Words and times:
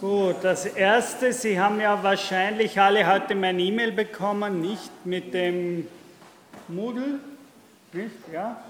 Gut, 0.00 0.36
das 0.42 0.66
Erste, 0.66 1.32
Sie 1.32 1.60
haben 1.60 1.80
ja 1.80 2.02
wahrscheinlich 2.02 2.80
alle 2.80 3.06
heute 3.06 3.36
mein 3.36 3.60
E-Mail 3.60 3.92
bekommen, 3.92 4.60
nicht 4.60 4.90
mit 5.04 5.32
dem 5.32 5.86
Moodle, 6.66 7.20
nicht? 7.92 8.10
Ja? 8.32 8.60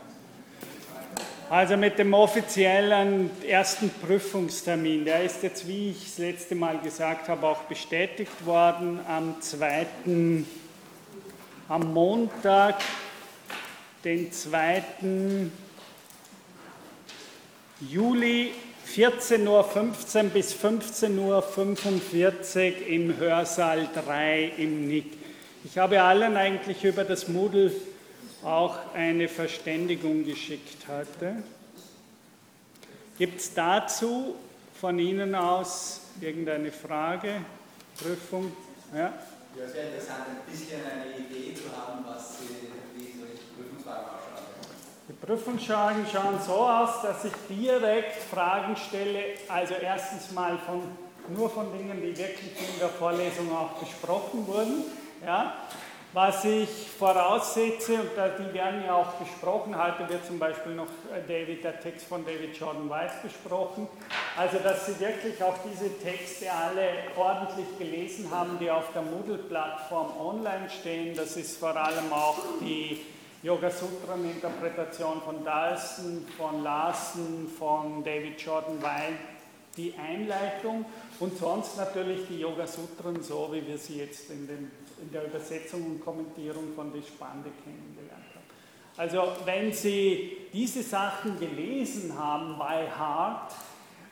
Also 1.49 1.79
mit 1.79 1.99
dem 1.99 2.13
offiziellen 2.13 3.31
ersten 3.43 3.89
Prüfungstermin. 3.89 5.07
Der 5.07 5.25
ist 5.25 5.43
jetzt, 5.43 5.67
wie 5.67 5.93
ich 5.93 6.05
das 6.05 6.19
letzte 6.19 6.55
Mal 6.57 6.79
gesagt 6.79 7.29
habe, 7.29 7.47
auch 7.47 7.63
bestätigt 7.63 8.45
worden 8.45 9.01
am 9.09 9.41
2. 9.41 9.87
am 11.69 11.93
Montag, 11.95 12.83
den 14.05 14.31
2. 14.31 14.83
Juli 17.81 18.53
14.15 18.87 19.49
Uhr 19.49 19.65
bis 20.31 20.55
15.45 20.55 22.81
Uhr 22.81 22.87
im 22.87 23.17
Hörsaal 23.17 23.89
3 23.95 24.53
im 24.59 24.89
NIC. 24.89 25.07
Ich 25.65 25.79
habe 25.79 26.03
allen 26.03 26.37
eigentlich 26.37 26.85
über 26.85 27.05
das 27.05 27.29
Moodle 27.29 27.73
auch 28.45 28.95
eine 28.95 29.29
Verständigung 29.29 30.25
geschickt 30.25 30.87
heute. 30.89 31.43
Gibt 33.17 33.41
es 33.41 33.55
dazu 33.55 34.35
von 34.81 34.99
Ihnen 34.99 35.33
aus 35.35 36.01
irgendeine 36.21 36.71
Frage, 36.71 37.41
Prüfung? 37.97 38.53
Ja? 38.93 39.15
Ja, 39.57 39.65
es 39.67 39.75
wäre 39.75 39.87
interessant, 39.87 40.27
ein 40.29 40.43
bisschen 40.51 40.81
eine 40.85 41.17
Idee 41.17 41.55
zu 41.55 41.75
haben, 41.77 42.05
was 42.07 42.39
Sie, 42.39 42.69
wie 42.97 43.19
so 43.19 43.25
Prüfungsfragen 43.57 44.05
ausschauen. 44.05 44.24
Prüfungsfragen 45.25 46.05
schauen 46.13 46.39
so 46.47 46.53
aus, 46.53 47.01
dass 47.03 47.25
ich 47.25 47.33
direkt 47.49 48.23
Fragen 48.23 48.77
stelle, 48.77 49.21
also 49.49 49.75
erstens 49.75 50.31
mal 50.33 50.59
von, 50.67 50.83
nur 51.35 51.49
von 51.49 51.73
Dingen, 51.73 51.97
die 52.03 52.17
wirklich 52.17 52.53
in 52.75 52.79
der 52.79 52.91
Vorlesung 52.91 53.51
auch 53.57 53.73
besprochen 53.81 54.47
wurden. 54.47 54.85
Ja? 55.25 55.55
Was 56.13 56.45
ich 56.45 56.69
voraussetze, 56.99 57.95
und 57.95 58.11
die 58.39 58.55
werden 58.55 58.85
ja 58.85 58.95
auch 58.95 59.15
besprochen, 59.15 59.75
heute 59.77 60.09
wird 60.11 60.27
zum 60.27 60.39
Beispiel 60.39 60.75
noch 60.75 60.87
äh, 61.13 61.27
David, 61.27 61.65
der 61.65 61.81
Text 61.81 62.07
von 62.07 62.25
David 62.25 62.57
Jordan 62.57 62.89
White 62.91 63.15
besprochen, 63.23 63.89
also 64.37 64.59
dass 64.59 64.87
Sie 64.87 65.01
wirklich 65.01 65.43
auch 65.43 65.57
diese 65.69 65.99
Texte 65.99 66.53
alle 66.53 66.89
ordentlich 67.17 67.79
gelesen 67.79 68.31
haben, 68.31 68.59
die 68.61 68.71
auf 68.71 68.93
der 68.93 69.03
Moodle-Plattform 69.03 70.13
online 70.21 70.69
stehen. 70.69 71.17
Das 71.17 71.37
ist 71.37 71.59
vor 71.59 71.75
allem 71.75 72.13
auch 72.13 72.39
die 72.61 73.01
Yoga 73.45 73.71
Sutran-Interpretation 73.71 75.21
von 75.23 75.45
Dalston, 75.45 76.27
von 76.37 76.63
Larsen, 76.65 77.47
von 77.59 78.03
David 78.03 78.41
Jordan 78.41 78.83
White, 78.83 79.19
die 79.77 79.95
Einleitung 79.95 80.85
und 81.21 81.37
sonst 81.37 81.77
natürlich 81.77 82.27
die 82.29 82.41
Yoga 82.41 82.67
Sutren, 82.67 83.23
so 83.23 83.51
wie 83.53 83.65
wir 83.67 83.79
sie 83.79 83.99
jetzt 83.99 84.31
in 84.31 84.47
den 84.47 84.71
in 85.01 85.13
der 85.13 85.27
Übersetzung 85.27 85.85
und 85.85 86.05
Kommentierung 86.05 86.75
von 86.75 86.93
die 86.93 87.03
Spande 87.03 87.51
kennengelernt 87.63 88.25
habe. 88.35 88.45
Also 88.97 89.33
wenn 89.45 89.73
Sie 89.73 90.37
diese 90.53 90.83
Sachen 90.83 91.39
gelesen 91.39 92.17
haben 92.17 92.57
by 92.57 92.89
heart, 92.97 93.53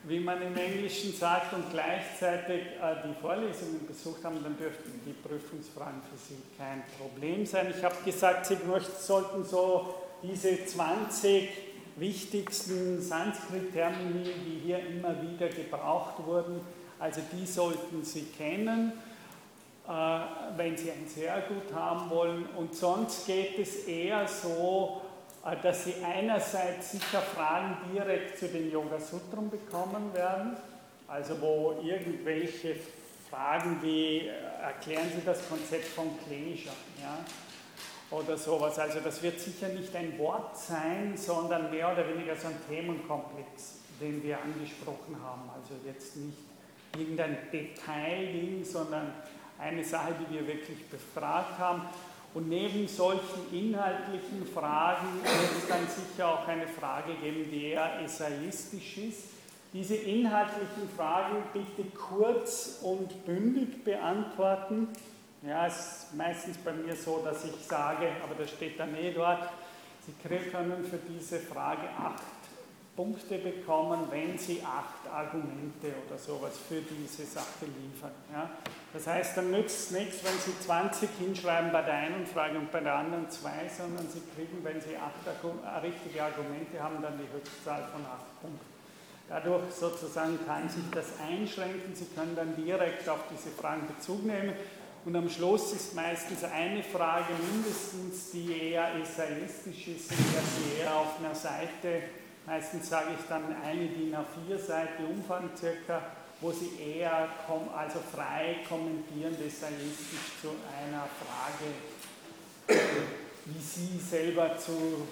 wie 0.04 0.20
man 0.20 0.42
im 0.42 0.56
Englischen 0.56 1.12
sagt, 1.12 1.52
und 1.52 1.70
gleichzeitig 1.70 2.60
äh, 2.60 2.96
die 3.06 3.20
Vorlesungen 3.20 3.86
besucht 3.86 4.24
haben, 4.24 4.42
dann 4.42 4.56
dürften 4.56 5.00
die 5.06 5.12
Prüfungsfragen 5.12 6.00
für 6.02 6.18
Sie 6.18 6.36
kein 6.58 6.82
Problem 6.98 7.46
sein. 7.46 7.72
Ich 7.76 7.84
habe 7.84 7.96
gesagt, 8.04 8.46
Sie 8.46 8.56
sollten 8.98 9.44
so 9.44 9.94
diese 10.22 10.64
20 10.64 11.48
wichtigsten 11.96 13.00
Sanskrit-Termini, 13.00 14.32
die 14.46 14.60
hier 14.64 14.80
immer 14.86 15.14
wieder 15.22 15.48
gebraucht 15.48 16.24
wurden, 16.24 16.60
also 16.98 17.20
die 17.32 17.46
sollten 17.46 18.02
Sie 18.04 18.24
kennen. 18.36 18.92
Äh, 19.88 20.20
wenn 20.56 20.76
Sie 20.76 20.92
ein 20.92 21.08
sehr 21.08 21.42
gut 21.48 21.74
haben 21.74 22.08
wollen. 22.08 22.46
Und 22.56 22.74
sonst 22.74 23.26
geht 23.26 23.58
es 23.58 23.84
eher 23.84 24.28
so, 24.28 25.01
dass 25.62 25.84
Sie 25.84 25.94
einerseits 26.04 26.92
sicher 26.92 27.20
Fragen 27.20 27.76
direkt 27.92 28.38
zu 28.38 28.48
den 28.48 28.70
Yoga 28.70 28.98
Sutren 28.98 29.50
bekommen 29.50 30.14
werden, 30.14 30.56
also 31.08 31.40
wo 31.40 31.80
irgendwelche 31.82 32.76
Fragen 33.28 33.78
wie, 33.82 34.28
äh, 34.28 34.32
erklären 34.62 35.10
Sie 35.14 35.24
das 35.24 35.48
Konzept 35.48 35.86
von 35.88 36.10
Klesha, 36.26 36.70
ja? 37.00 37.18
oder 38.12 38.36
sowas. 38.36 38.78
Also 38.78 39.00
das 39.00 39.22
wird 39.22 39.40
sicher 39.40 39.68
nicht 39.68 39.94
ein 39.96 40.18
Wort 40.18 40.56
sein, 40.56 41.16
sondern 41.16 41.70
mehr 41.70 41.92
oder 41.92 42.06
weniger 42.08 42.36
so 42.36 42.48
ein 42.48 42.56
Themenkomplex, 42.68 43.80
den 44.00 44.22
wir 44.22 44.38
angesprochen 44.38 45.16
haben. 45.22 45.50
Also 45.54 45.74
jetzt 45.86 46.16
nicht 46.16 46.38
irgendein 46.96 47.38
Detail, 47.50 48.62
sondern 48.64 49.12
eine 49.58 49.84
Sache, 49.84 50.14
die 50.20 50.34
wir 50.34 50.46
wirklich 50.46 50.86
befragt 50.88 51.58
haben. 51.58 51.82
Und 52.34 52.48
neben 52.48 52.88
solchen 52.88 53.52
inhaltlichen 53.52 54.46
Fragen 54.54 55.22
wird 55.22 55.62
es 55.62 55.68
dann 55.68 55.86
sicher 55.86 56.28
auch 56.28 56.48
eine 56.48 56.66
Frage 56.66 57.14
geben, 57.14 57.50
die 57.50 57.66
eher 57.66 58.00
essayistisch 58.02 58.98
ist. 58.98 59.24
Diese 59.74 59.96
inhaltlichen 59.96 60.88
Fragen 60.96 61.36
bitte 61.52 61.88
kurz 61.90 62.80
und 62.82 63.24
bündig 63.26 63.84
beantworten. 63.84 64.88
Ja, 65.42 65.66
es 65.66 65.76
ist 65.76 66.14
meistens 66.14 66.56
bei 66.58 66.72
mir 66.72 66.96
so, 66.96 67.20
dass 67.24 67.44
ich 67.44 67.66
sage, 67.66 68.08
aber 68.22 68.34
das 68.34 68.50
steht 68.50 68.78
dann 68.78 68.94
eh 68.96 69.12
dort, 69.12 69.48
Sie 70.04 70.12
können 70.50 70.84
für 70.84 70.98
diese 71.08 71.38
Frage 71.38 71.88
acht 71.96 72.41
Punkte 72.94 73.38
bekommen, 73.38 74.06
wenn 74.10 74.36
Sie 74.36 74.62
acht 74.62 75.10
Argumente 75.10 75.94
oder 76.06 76.18
sowas 76.18 76.52
für 76.68 76.82
diese 76.82 77.24
Sache 77.24 77.64
liefern. 77.64 78.12
Ja? 78.30 78.50
Das 78.92 79.06
heißt, 79.06 79.36
dann 79.36 79.50
nützt 79.50 79.90
es 79.90 79.98
nichts, 79.98 80.22
wenn 80.22 80.38
Sie 80.38 80.58
20 80.66 81.08
hinschreiben 81.18 81.72
bei 81.72 81.80
der 81.82 81.94
einen 81.94 82.26
Frage 82.26 82.58
und 82.58 82.70
bei 82.70 82.80
der 82.80 82.94
anderen 82.94 83.30
zwei, 83.30 83.68
sondern 83.74 84.06
Sie 84.10 84.20
kriegen, 84.34 84.62
wenn 84.62 84.80
Sie 84.80 84.96
acht 84.96 85.26
äh, 85.26 85.78
richtige 85.78 86.22
Argumente 86.22 86.82
haben, 86.82 87.00
dann 87.00 87.18
die 87.18 87.32
Höchstzahl 87.34 87.88
von 87.92 88.02
acht 88.04 88.40
Punkten. 88.42 88.72
Dadurch 89.26 89.72
sozusagen 89.72 90.38
kann 90.44 90.68
sich 90.68 90.84
das 90.92 91.06
einschränken. 91.26 91.94
Sie 91.94 92.06
können 92.14 92.36
dann 92.36 92.54
direkt 92.54 93.08
auf 93.08 93.20
diese 93.30 93.48
Fragen 93.56 93.86
Bezug 93.86 94.26
nehmen. 94.26 94.52
Und 95.06 95.16
am 95.16 95.30
Schluss 95.30 95.72
ist 95.72 95.94
meistens 95.94 96.44
eine 96.44 96.82
Frage 96.82 97.32
mindestens, 97.52 98.30
die 98.32 98.70
eher 98.70 98.94
essayistisch 98.96 99.88
ist, 99.88 100.10
Sie 100.10 100.80
eher 100.80 100.94
auf 100.94 101.18
einer 101.18 101.34
Seite 101.34 102.02
Meistens 102.46 102.88
sage 102.88 103.10
ich 103.18 103.26
dann 103.28 103.54
eine 103.62 103.86
DIN 103.86 104.14
A4 104.14 104.58
Seite 104.58 105.04
Umfang 105.04 105.50
circa, 105.56 106.02
wo 106.40 106.50
Sie 106.50 106.72
eher 106.80 107.28
also 107.76 108.00
frei 108.12 108.56
kommentieren, 108.68 109.34
essayistisch 109.34 110.40
zu 110.40 110.48
einer 110.76 111.06
Frage, 111.20 111.70
wie 113.44 113.60
Sie 113.60 113.96
selber 113.98 114.58
zu, 114.58 115.06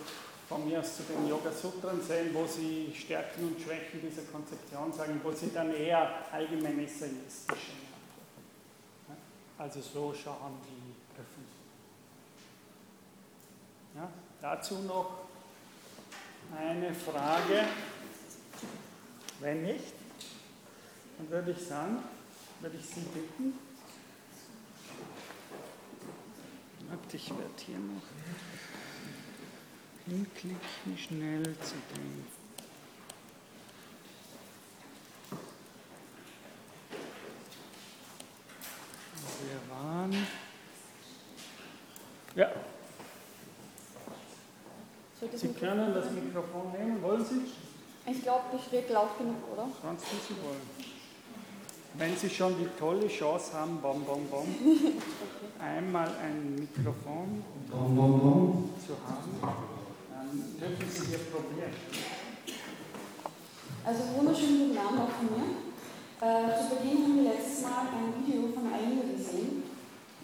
von 0.48 0.68
mir 0.68 0.80
aus 0.80 0.96
zu 0.96 1.04
den 1.04 1.28
Yoga 1.28 1.52
Sutren 1.52 2.02
sehen, 2.02 2.30
wo 2.32 2.46
Sie 2.46 2.92
Stärken 2.92 3.44
und 3.46 3.60
Schwächen 3.60 4.00
dieser 4.02 4.22
Konzeption 4.22 4.92
sagen, 4.92 5.20
wo 5.22 5.30
Sie 5.30 5.52
dann 5.54 5.72
eher 5.72 6.10
allgemein 6.32 6.80
essayistische 6.80 7.72
Antworten. 9.06 9.20
Also 9.56 9.80
so 9.80 10.12
schauen 10.12 10.58
die 10.64 11.14
Prüfungen. 11.14 11.60
Ja, 13.94 14.08
dazu 14.40 14.78
noch 14.80 15.29
eine 16.56 16.94
Frage? 16.94 17.64
Wenn 19.40 19.62
nicht, 19.62 19.94
dann 21.16 21.30
würde 21.30 21.52
ich 21.52 21.66
sagen, 21.66 22.02
würde 22.60 22.76
ich 22.76 22.86
Sie 22.86 23.00
bitten. 23.00 23.54
Ich 27.12 27.28
werde 27.30 27.50
hier 27.66 27.78
noch 27.78 28.02
hinklicken, 30.06 30.96
schnell 30.96 31.42
zu 31.42 31.74
dem. 31.94 32.26
Wir 39.42 39.74
waren. 39.74 40.26
Ja, 42.36 42.52
Sie 45.20 45.48
können 45.48 45.92
das 45.92 46.10
Mikrofon 46.12 46.72
nehmen, 46.72 47.02
wollen 47.02 47.24
Sie? 47.24 48.10
Ich 48.10 48.22
glaube, 48.22 48.44
ich 48.56 48.72
rede 48.72 48.94
laut 48.94 49.18
genug, 49.18 49.36
oder? 49.52 49.68
Ganz 49.82 50.02
wie 50.02 50.32
Sie 50.32 50.40
wollen. 50.42 50.64
Wenn 51.94 52.16
Sie 52.16 52.30
schon 52.30 52.56
die 52.56 52.68
tolle 52.78 53.06
Chance 53.08 53.52
haben, 53.52 53.78
bom, 53.82 54.02
bom, 54.04 54.26
bom, 54.30 54.46
einmal 55.60 56.08
ein 56.08 56.54
Mikrofon 56.54 57.44
bom, 57.70 57.96
bom, 57.96 58.20
bom, 58.20 58.70
zu 58.86 58.94
haben, 59.06 59.60
dann 60.58 60.70
dürfen 60.70 60.88
Sie 60.90 61.12
Ihr 61.12 61.18
probieren. 61.18 61.74
Also 63.84 64.02
wunderschönen 64.16 64.68
guten 64.68 64.78
Abend 64.78 65.00
auch 65.00 65.10
von 65.10 65.26
mir. 65.36 65.50
Äh, 66.20 66.56
zu 66.56 66.76
Beginn 66.76 67.04
haben 67.04 67.16
wir 67.16 67.32
letztes 67.32 67.62
Mal 67.62 67.88
ein 67.92 68.14
Video 68.24 68.48
von 68.54 68.72
Aina 68.72 69.02
gesehen. 69.16 69.64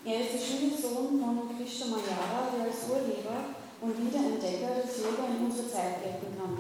Er 0.04 0.20
ist 0.20 0.32
der 0.34 0.38
Schwiegersohn 0.38 1.20
von 1.20 1.56
Krishna 1.56 1.87
Mayara, 1.87 2.49
der 2.56 2.64
als 2.64 2.88
Urheber 2.88 3.65
und 3.81 3.93
Wiederentdecker 3.99 4.82
des 4.82 4.99
Yoga 4.99 5.28
in 5.28 5.46
unsere 5.46 5.69
Zeit 5.69 6.02
gelten 6.02 6.37
kann. 6.38 6.56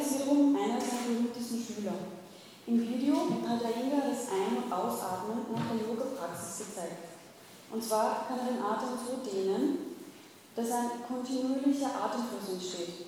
Ist 0.00 0.18
wiederum 0.18 0.56
einer 0.56 0.80
seiner 0.80 1.06
berühmtesten 1.06 1.62
Schüler. 1.62 1.94
Im 2.66 2.80
Video 2.80 3.14
hat 3.46 3.62
Inga 3.62 4.02
das 4.10 4.28
Ein- 4.28 4.62
und 4.64 4.72
Ausatmen 4.72 5.46
nach 5.52 5.70
der 5.70 5.86
Yoga-Praxis 5.86 6.66
gezeigt. 6.66 7.12
Und 7.70 7.82
zwar 7.82 8.26
kann 8.28 8.38
er 8.38 8.52
den 8.52 8.62
Atem 8.62 8.98
so 8.98 9.22
dehnen, 9.24 9.96
dass 10.54 10.70
ein 10.70 10.90
kontinuierlicher 11.08 11.88
Atemfluss 11.88 12.52
entsteht. 12.52 13.06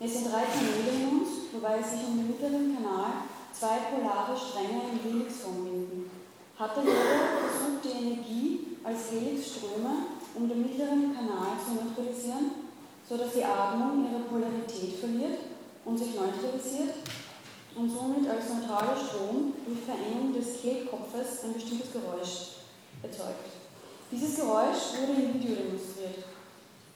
Es 0.00 0.12
sind 0.12 0.32
drei 0.32 0.44
Kanäle 0.46 0.94
in 0.94 1.20
uns, 1.20 1.28
wobei 1.52 1.82
sich 1.82 2.06
um 2.06 2.16
den 2.16 2.28
mittleren 2.28 2.76
Kanal 2.76 3.28
zwei 3.52 3.78
polare 3.90 4.36
Stränge 4.36 4.82
in 4.92 4.98
Helixform 5.02 5.64
binden. 5.64 6.10
Hat 6.58 6.76
der 6.76 6.84
Yoga 6.84 7.44
versucht, 7.44 7.84
die 7.84 8.06
Energie 8.06 8.76
als 8.84 9.10
Helixströme 9.10 10.17
um 10.38 10.48
den 10.48 10.62
mittleren 10.62 11.14
Kanal 11.14 11.58
zu 11.58 11.74
neutralisieren, 11.74 12.70
sodass 13.08 13.32
die 13.34 13.44
Atmung 13.44 14.06
ihre 14.06 14.22
Polarität 14.22 14.94
verliert 15.00 15.38
und 15.84 15.98
sich 15.98 16.14
neutralisiert 16.14 16.94
und 17.74 17.90
somit 17.90 18.30
als 18.30 18.46
neutraler 18.48 18.94
Strom 18.94 19.54
durch 19.66 19.82
Verengung 19.82 20.32
des 20.32 20.62
Kehlkopfes 20.62 21.42
ein 21.42 21.54
bestimmtes 21.54 21.92
Geräusch 21.92 22.62
erzeugt. 23.02 23.50
Dieses 24.12 24.36
Geräusch 24.36 24.94
wurde 24.94 25.20
im 25.20 25.34
Video 25.34 25.56
demonstriert. 25.56 26.22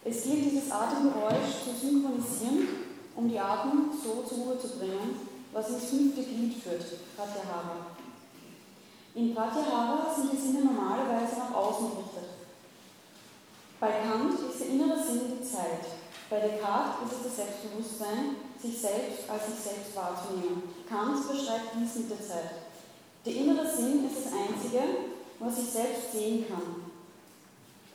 Es 0.05 0.23
gilt, 0.23 0.51
dieses 0.51 0.71
Atemgeräusch 0.71 1.67
zu 1.67 1.75
synchronisieren, 1.75 2.69
um 3.17 3.29
die 3.29 3.39
Atmung 3.39 3.91
so 3.93 4.23
zur 4.23 4.39
Ruhe 4.45 4.59
zu 4.59 4.79
bringen, 4.79 5.19
was 5.53 5.69
ins 5.69 5.85
fünfte 5.85 6.23
Glied 6.23 6.55
führt, 6.63 6.85
Pratyahara. 7.17 7.93
In 9.15 9.35
Pratyahara 9.35 10.15
sind 10.15 10.33
die 10.33 10.37
Sinne 10.37 10.65
normalerweise 10.65 11.39
nach 11.39 11.55
außen 11.55 11.91
gerichtet. 11.91 12.32
Bei 13.83 13.99
Kant 13.99 14.39
ist 14.39 14.61
der 14.61 14.69
innere 14.69 14.95
Sinn 14.95 15.35
die 15.35 15.43
Zeit. 15.43 15.83
Bei 16.31 16.39
Descartes 16.39 17.03
ist 17.03 17.19
es 17.19 17.23
das 17.27 17.35
Selbstbewusstsein, 17.35 18.39
sich 18.55 18.79
selbst 18.79 19.27
als 19.27 19.43
sich 19.51 19.59
selbst 19.59 19.91
wahrzunehmen. 19.99 20.71
Kant 20.87 21.19
beschreibt 21.27 21.75
dies 21.75 21.97
mit 21.97 22.11
der 22.15 22.23
Zeit. 22.23 22.63
Der 23.27 23.35
innere 23.35 23.67
Sinn 23.67 24.07
ist 24.07 24.23
das 24.23 24.31
Einzige, 24.39 25.11
was 25.41 25.59
ich 25.59 25.67
selbst 25.67 26.13
sehen 26.15 26.47
kann. 26.47 26.95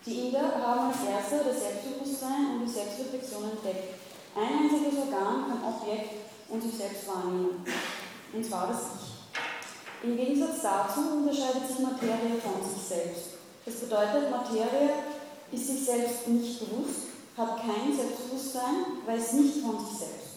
Die 0.06 0.28
Inder 0.28 0.60
haben 0.60 0.92
als 0.92 1.08
Erste 1.08 1.48
das 1.48 1.64
Selbstbewusstsein 1.64 2.60
und 2.60 2.68
die 2.68 2.74
Selbstreflexion 2.76 3.56
entdeckt. 3.56 3.96
Ein 4.36 4.68
einziges 4.68 5.00
Organ 5.00 5.48
kann 5.48 5.72
Objekt 5.72 6.20
und 6.52 6.64
sich 6.68 6.76
selbst 6.76 7.08
wahrnehmen. 7.08 7.64
Und 7.64 8.44
zwar 8.44 8.68
das 8.68 8.92
Ich. 8.92 10.04
Im 10.04 10.18
Gegensatz 10.18 10.60
dazu 10.62 11.24
unterscheidet 11.24 11.64
sich 11.64 11.80
Materie 11.80 12.36
von 12.44 12.60
sich 12.60 12.84
selbst. 12.84 13.40
Das 13.64 13.76
bedeutet, 13.80 14.30
Materie 14.30 15.16
ist 15.52 15.68
sich 15.68 15.86
selbst 15.86 16.28
nicht 16.28 16.60
bewusst, 16.60 17.08
hat 17.38 17.62
kein 17.62 17.96
Selbstbewusstsein, 17.96 19.06
weiß 19.06 19.34
nicht 19.34 19.62
von 19.62 19.80
sich 19.80 19.98
selbst. 20.00 20.28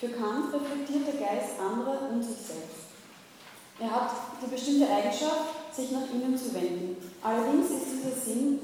Für 0.00 0.08
Kant 0.08 0.52
reflektiert 0.52 1.06
der 1.06 1.26
Geist 1.26 1.58
andere 1.58 2.08
und 2.10 2.22
sich 2.22 2.36
selbst. 2.36 2.88
Er 3.80 3.90
hat 3.90 4.10
die 4.42 4.50
bestimmte 4.50 4.88
Eigenschaft, 4.88 5.74
sich 5.74 5.92
nach 5.92 6.10
innen 6.12 6.36
zu 6.36 6.52
wenden. 6.54 6.96
Allerdings 7.22 7.70
ist 7.70 7.86
dieser 7.94 8.14
Sinn, 8.14 8.58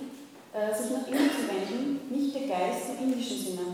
äh, 0.52 0.75
sich 0.75 0.90
nach 0.90 1.06
innen 1.06 1.31
zu 1.31 1.46
wenden, 1.46 2.00
nicht 2.10 2.34
der 2.34 2.49
Geist 2.49 2.99
im 2.99 3.12
indischen 3.12 3.38
Sinne. 3.38 3.67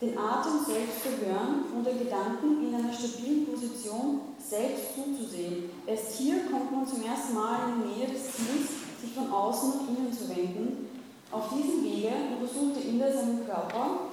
Den 0.00 0.16
Atem 0.16 0.64
selbst 0.64 1.02
zu 1.02 1.26
hören 1.26 1.64
und 1.74 1.84
den 1.84 1.98
Gedanken 1.98 2.64
in 2.64 2.74
einer 2.74 2.92
stabilen 2.92 3.46
Position 3.46 4.20
selbst 4.38 4.94
zuzusehen. 4.94 5.70
Erst 5.86 6.16
hier 6.16 6.46
kommt 6.50 6.72
man 6.72 6.86
zum 6.86 7.04
ersten 7.04 7.34
Mal 7.34 7.68
in 7.68 7.82
die 7.82 7.98
Nähe 7.98 8.08
des 8.08 8.22
Ziels, 8.32 8.68
sich 9.02 9.12
von 9.12 9.30
außen 9.30 9.70
nach 9.70 9.88
innen 9.88 10.12
zu 10.12 10.28
wenden. 10.28 10.87
Auf 11.30 11.50
diesem 11.50 11.84
Wege 11.84 12.12
untersuchte 12.38 12.80
Inder 12.80 13.12
seinen 13.12 13.46
Körper 13.46 14.10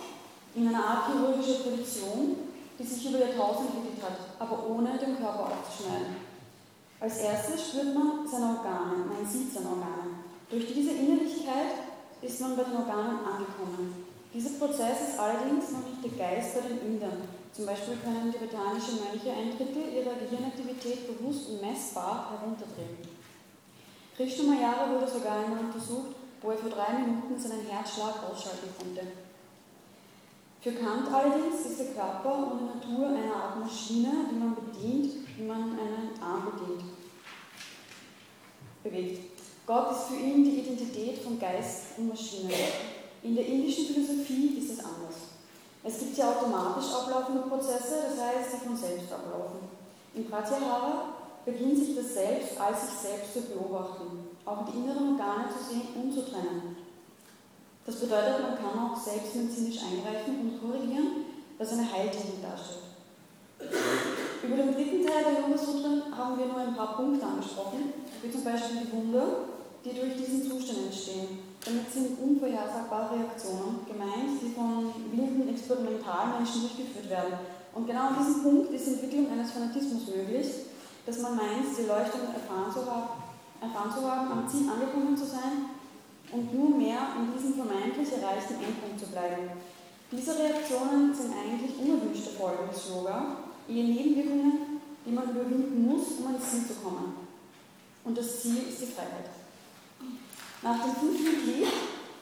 in 0.55 0.67
einer 0.67 0.85
Art 0.85 1.07
chirurgischer 1.07 1.69
Position 1.69 2.35
die 2.77 2.83
sich 2.83 3.09
über 3.09 3.19
Jahrtausende 3.19 3.71
entwickelt 3.71 4.03
hat, 4.03 4.17
aber 4.39 4.67
ohne 4.67 4.97
den 4.97 5.17
Körper 5.17 5.51
aufzuschneiden. 5.51 6.15
Als 6.99 7.19
erstes 7.19 7.69
spürt 7.69 7.93
man 7.93 8.27
seine 8.27 8.57
Organe, 8.57 9.05
man 9.07 9.25
sieht 9.25 9.53
seine 9.53 9.69
Organe. 9.69 10.25
Durch 10.49 10.67
diese 10.67 10.91
Innerlichkeit 10.91 11.87
ist 12.21 12.41
man 12.41 12.55
bei 12.55 12.63
den 12.63 12.75
Organen 12.75 13.19
angekommen. 13.23 14.05
Dieser 14.33 14.59
Prozess 14.59 15.09
ist 15.09 15.19
allerdings 15.19 15.71
noch 15.71 15.87
nicht 15.87 16.03
der 16.03 16.19
Geist 16.19 16.55
bei 16.55 16.67
den 16.67 16.81
Indern. 16.81 17.21
Zum 17.53 17.65
Beispiel 17.65 17.95
können 18.03 18.33
tibetanische 18.33 18.99
Mönche 18.99 19.31
ein 19.31 19.55
Drittel 19.55 19.95
ihrer 19.95 20.19
Gehirnaktivität 20.19 21.07
bewusst 21.07 21.47
und 21.49 21.61
messbar 21.61 22.31
herunterdrehen. 22.31 22.99
Krishnamajara 24.17 24.91
wurde 24.91 25.07
sogar 25.07 25.39
einmal 25.39 25.59
untersucht, 25.59 26.15
wo 26.45 26.51
er 26.51 26.57
für 26.57 26.69
drei 26.69 26.93
Minuten 26.99 27.37
seinen 27.39 27.65
Herzschlag 27.65 28.23
ausschalten 28.29 28.69
konnte. 28.77 29.01
Für 30.61 30.71
Kant 30.71 31.11
allerdings 31.11 31.65
ist 31.65 31.79
der 31.79 31.87
Körper 31.87 32.37
und 32.37 32.59
die 32.59 32.65
Natur 32.65 33.07
eine 33.07 33.33
Art 33.33 33.59
Maschine, 33.59 34.11
die 34.31 34.35
man 34.35 34.55
bedient, 34.55 35.27
wie 35.35 35.43
man 35.43 35.71
einen 35.71 36.11
Arm 36.21 36.51
bedient, 36.51 36.91
bewegt. 38.83 39.31
Gott 39.65 39.91
ist 39.91 40.03
für 40.09 40.15
ihn 40.15 40.43
die 40.43 40.59
Identität 40.59 41.23
von 41.23 41.39
Geist 41.39 41.97
und 41.97 42.09
Maschine. 42.09 42.53
In 43.23 43.35
der 43.35 43.45
indischen 43.45 43.87
Philosophie 43.87 44.59
ist 44.59 44.71
es 44.71 44.79
anders. 44.79 45.15
Es 45.83 45.99
gibt 45.99 46.17
ja 46.17 46.31
automatisch 46.31 46.91
ablaufende 46.93 47.41
Prozesse, 47.41 48.05
das 48.09 48.19
heißt, 48.19 48.51
sie 48.51 48.67
von 48.67 48.77
selbst 48.77 49.11
ablaufen. 49.11 49.67
In 50.13 50.29
Pratyahara 50.29 51.15
beginnt 51.43 51.77
sich 51.77 51.95
das 51.95 52.13
Selbst 52.13 52.59
als 52.59 52.81
sich 52.81 52.99
selbst 52.99 53.33
zu 53.33 53.41
beobachten, 53.41 54.24
auch 54.45 54.65
die 54.65 54.77
inneren 54.77 55.13
Organe 55.13 55.45
zu 55.49 55.73
sehen 55.73 55.87
und 55.95 56.13
zu 56.13 56.21
trennen. 56.21 56.77
Das 57.85 57.95
bedeutet, 57.97 58.41
man 58.41 58.57
kann 58.57 58.79
auch 58.79 58.97
selbstmedizinisch 58.97 59.77
eingreifen 59.81 60.41
und 60.41 60.61
korrigieren, 60.61 61.25
was 61.57 61.73
eine 61.73 61.91
Heiltechnik 61.91 62.41
darstellt. 62.41 62.85
Über 64.43 64.57
den 64.57 64.73
dritten 64.73 65.05
Teil 65.05 65.23
der 65.23 65.41
Yoga-Sutren 65.41 66.03
haben 66.15 66.37
wir 66.37 66.45
nur 66.45 66.57
ein 66.57 66.75
paar 66.75 66.97
Punkte 66.97 67.25
angesprochen, 67.25 67.93
wie 68.21 68.31
zum 68.31 68.43
Beispiel 68.43 68.81
die 68.81 68.91
Wunder, 68.91 69.25
die 69.83 69.93
durch 69.93 70.17
diesen 70.17 70.43
Zustand 70.49 70.85
entstehen. 70.85 71.39
Damit 71.63 71.91
sind 71.91 72.19
unvorhersagbare 72.21 73.17
Reaktionen 73.17 73.85
gemeint, 73.87 74.37
die 74.41 74.53
von 74.53 74.93
wilden 75.11 75.49
Experimentalmenschen 75.49 76.61
durchgeführt 76.61 77.09
werden. 77.09 77.33
Und 77.73 77.87
genau 77.87 78.13
an 78.13 78.17
diesem 78.19 78.43
Punkt 78.43 78.71
ist 78.71 78.85
die 78.85 78.93
Entwicklung 78.93 79.31
eines 79.31 79.51
Fanatismus 79.51 80.07
möglich, 80.07 80.47
dass 81.05 81.21
man 81.21 81.35
meint, 81.35 81.69
die 81.77 81.85
Leuchtung 81.85 82.21
erfahren 82.33 82.73
zu 82.73 82.85
haben, 82.85 83.14
erfahren 83.61 83.91
zu 83.91 84.09
haben 84.09 84.31
am 84.31 84.47
Ziel 84.49 84.69
angekommen 84.69 85.15
zu 85.15 85.25
sein 85.25 85.69
und 86.31 86.53
nur 86.53 86.77
mehr 86.77 87.15
in 87.17 87.33
diesem 87.33 87.55
vermeintlich 87.55 88.11
erreichten 88.11 88.55
Endpunkt 88.55 88.99
zu 88.99 89.07
bleiben. 89.07 89.49
Diese 90.11 90.37
Reaktionen 90.37 91.13
sind 91.13 91.33
eigentlich 91.33 91.77
unerwünschte 91.79 92.31
Folgen 92.31 92.69
des 92.71 92.89
Yoga, 92.89 93.37
eher 93.67 93.83
Nebenwirkungen, 93.83 94.81
die 95.05 95.11
man 95.11 95.29
überwinden 95.29 95.85
muss, 95.85 96.19
um 96.19 96.27
ans 96.27 96.49
Ziel 96.49 96.67
zu 96.67 96.75
kommen. 96.75 97.15
Und 98.03 98.17
das 98.17 98.41
Ziel 98.41 98.67
ist 98.69 98.81
die 98.81 98.93
Freiheit. 98.93 99.29
Nach 100.61 100.83
dem 100.83 100.95
fünften 100.95 101.43
Glied 101.43 101.67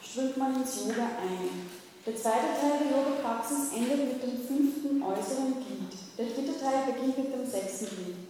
strömt 0.02 0.38
man 0.38 0.56
ins 0.56 0.75
Yoga 0.80 1.04
ein. 1.22 1.68
Der 2.06 2.16
zweite 2.16 2.60
Teil 2.60 2.80
der 2.84 2.92
Yoga-Praxis 2.92 3.72
endet 3.75 4.00
mit 4.00 4.24
dem 4.24 4.48
fünften 4.48 5.02
äußeren 5.02 5.54
Glied. 5.54 5.94
Der 6.18 6.25
dritte 6.25 6.60
Teil 6.60 6.92
beginnt 6.92 7.18
mit 7.18 7.34
dem 7.34 7.46
sechsten 7.46 7.86
Glied. 7.86 8.23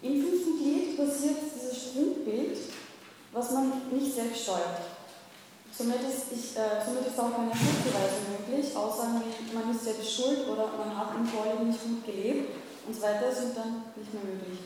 Im 0.00 0.22
fünften 0.22 0.58
Glied 0.58 0.96
passiert 0.96 1.36
dieses 1.54 1.90
Sprungbild, 1.90 2.56
was 3.32 3.50
man 3.50 3.72
nicht 3.90 4.14
selbst 4.14 4.42
steuert. 4.42 4.86
Somit 5.74 5.98
ist, 6.06 6.30
ich, 6.30 6.56
äh, 6.56 6.82
somit 6.86 7.06
ist 7.06 7.18
auch 7.18 7.34
keine 7.34 7.50
Schuldbeweisung 7.50 8.30
möglich. 8.30 8.70
Wie 8.70 9.54
man 9.54 9.74
ist 9.74 9.84
selbst 9.84 10.10
schuld 10.10 10.46
oder 10.46 10.70
man 10.78 10.96
hat 10.96 11.14
im 11.14 11.26
Vorleben 11.26 11.68
nicht 11.68 11.82
gut 11.82 12.06
gelebt 12.06 12.50
und 12.86 12.94
so 12.94 13.02
weiter 13.02 13.30
sind 13.30 13.56
dann 13.56 13.90
nicht 13.94 14.14
mehr 14.14 14.22
möglich. 14.22 14.58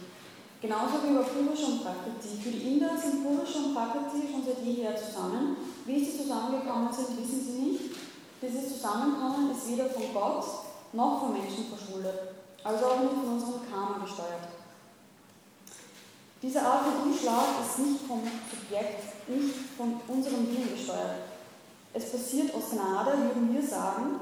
Genauso 0.61 1.03
wie 1.03 1.17
über 1.17 1.25
Purusha 1.25 1.67
und 1.67 1.83
Prakriti. 1.83 2.37
Für 2.41 2.53
die 2.53 2.77
Inder 2.77 2.93
sind 2.97 3.25
Purusha 3.25 3.59
und 3.59 3.75
Prakriti 3.75 4.29
schon 4.31 4.45
seit 4.45 4.61
jeher 4.65 4.95
zusammen. 4.95 5.57
Wie 5.85 6.05
sie 6.05 6.23
zusammengekommen 6.23 6.93
sind, 6.93 7.19
wissen 7.19 7.41
sie 7.41 7.59
nicht. 7.61 7.97
Dieses 8.41 8.77
Zusammenkommen 8.77 9.51
ist 9.51 9.69
weder 9.69 9.89
von 9.89 10.13
Gott 10.13 10.45
noch 10.93 11.21
von 11.21 11.33
Menschen 11.33 11.67
verschuldet, 11.73 12.37
also 12.63 12.85
auch 12.85 13.01
nicht 13.01 13.13
von 13.13 13.33
unserem 13.33 13.61
Karma 13.71 14.05
gesteuert. 14.05 14.52
Diese 16.43 16.61
Art 16.61 16.83
von 16.83 17.13
Umschlag 17.13 17.63
ist 17.63 17.79
nicht 17.79 18.05
vom 18.05 18.21
Subjekt, 18.51 19.29
nicht 19.29 19.55
von 19.77 20.01
unserem 20.09 20.49
Willen 20.49 20.75
gesteuert. 20.75 21.31
Es 21.95 22.11
passiert 22.11 22.53
aus 22.53 22.71
Gnade, 22.73 23.13
würden 23.17 23.55
wir 23.55 23.63
sagen, 23.63 24.19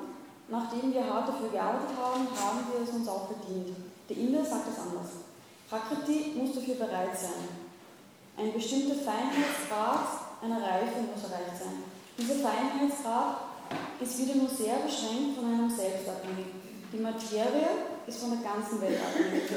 nachdem 0.49 0.93
wir 0.93 1.03
hart 1.03 1.29
dafür 1.29 1.49
gearbeitet 1.49 1.97
haben, 1.97 2.29
haben 2.29 2.61
wir 2.71 2.85
es 2.85 2.91
uns 2.91 3.09
auch 3.09 3.29
verdient. 3.29 3.75
Der 4.11 4.17
Inder 4.19 4.45
sagt 4.45 4.69
es 4.69 4.79
anders. 4.79 5.25
Prakriti 5.71 6.37
muss 6.37 6.55
dafür 6.57 6.75
bereit 6.75 7.17
sein. 7.17 7.49
Ein 8.37 8.53
bestimmter 8.53 8.97
Feinheitsgrad 8.97 10.21
einer 10.43 10.61
Reife 10.61 11.01
muss 11.01 11.25
erreicht 11.25 11.57
sein. 11.57 11.85
Dieser 12.19 12.35
Feinheitsgrad 12.35 13.37
ist 13.99 14.19
wieder 14.19 14.35
nur 14.35 14.49
sehr 14.49 14.77
beschränkt 14.77 15.37
von 15.37 15.47
einem 15.47 15.71
selbst 15.71 16.07
abhängig. 16.07 16.53
Die 16.93 16.99
Materie 16.99 17.89
ist 18.07 18.19
von 18.19 18.31
der 18.33 18.41
ganzen 18.41 18.79
Welt 18.83 19.01
abhängig. 19.01 19.49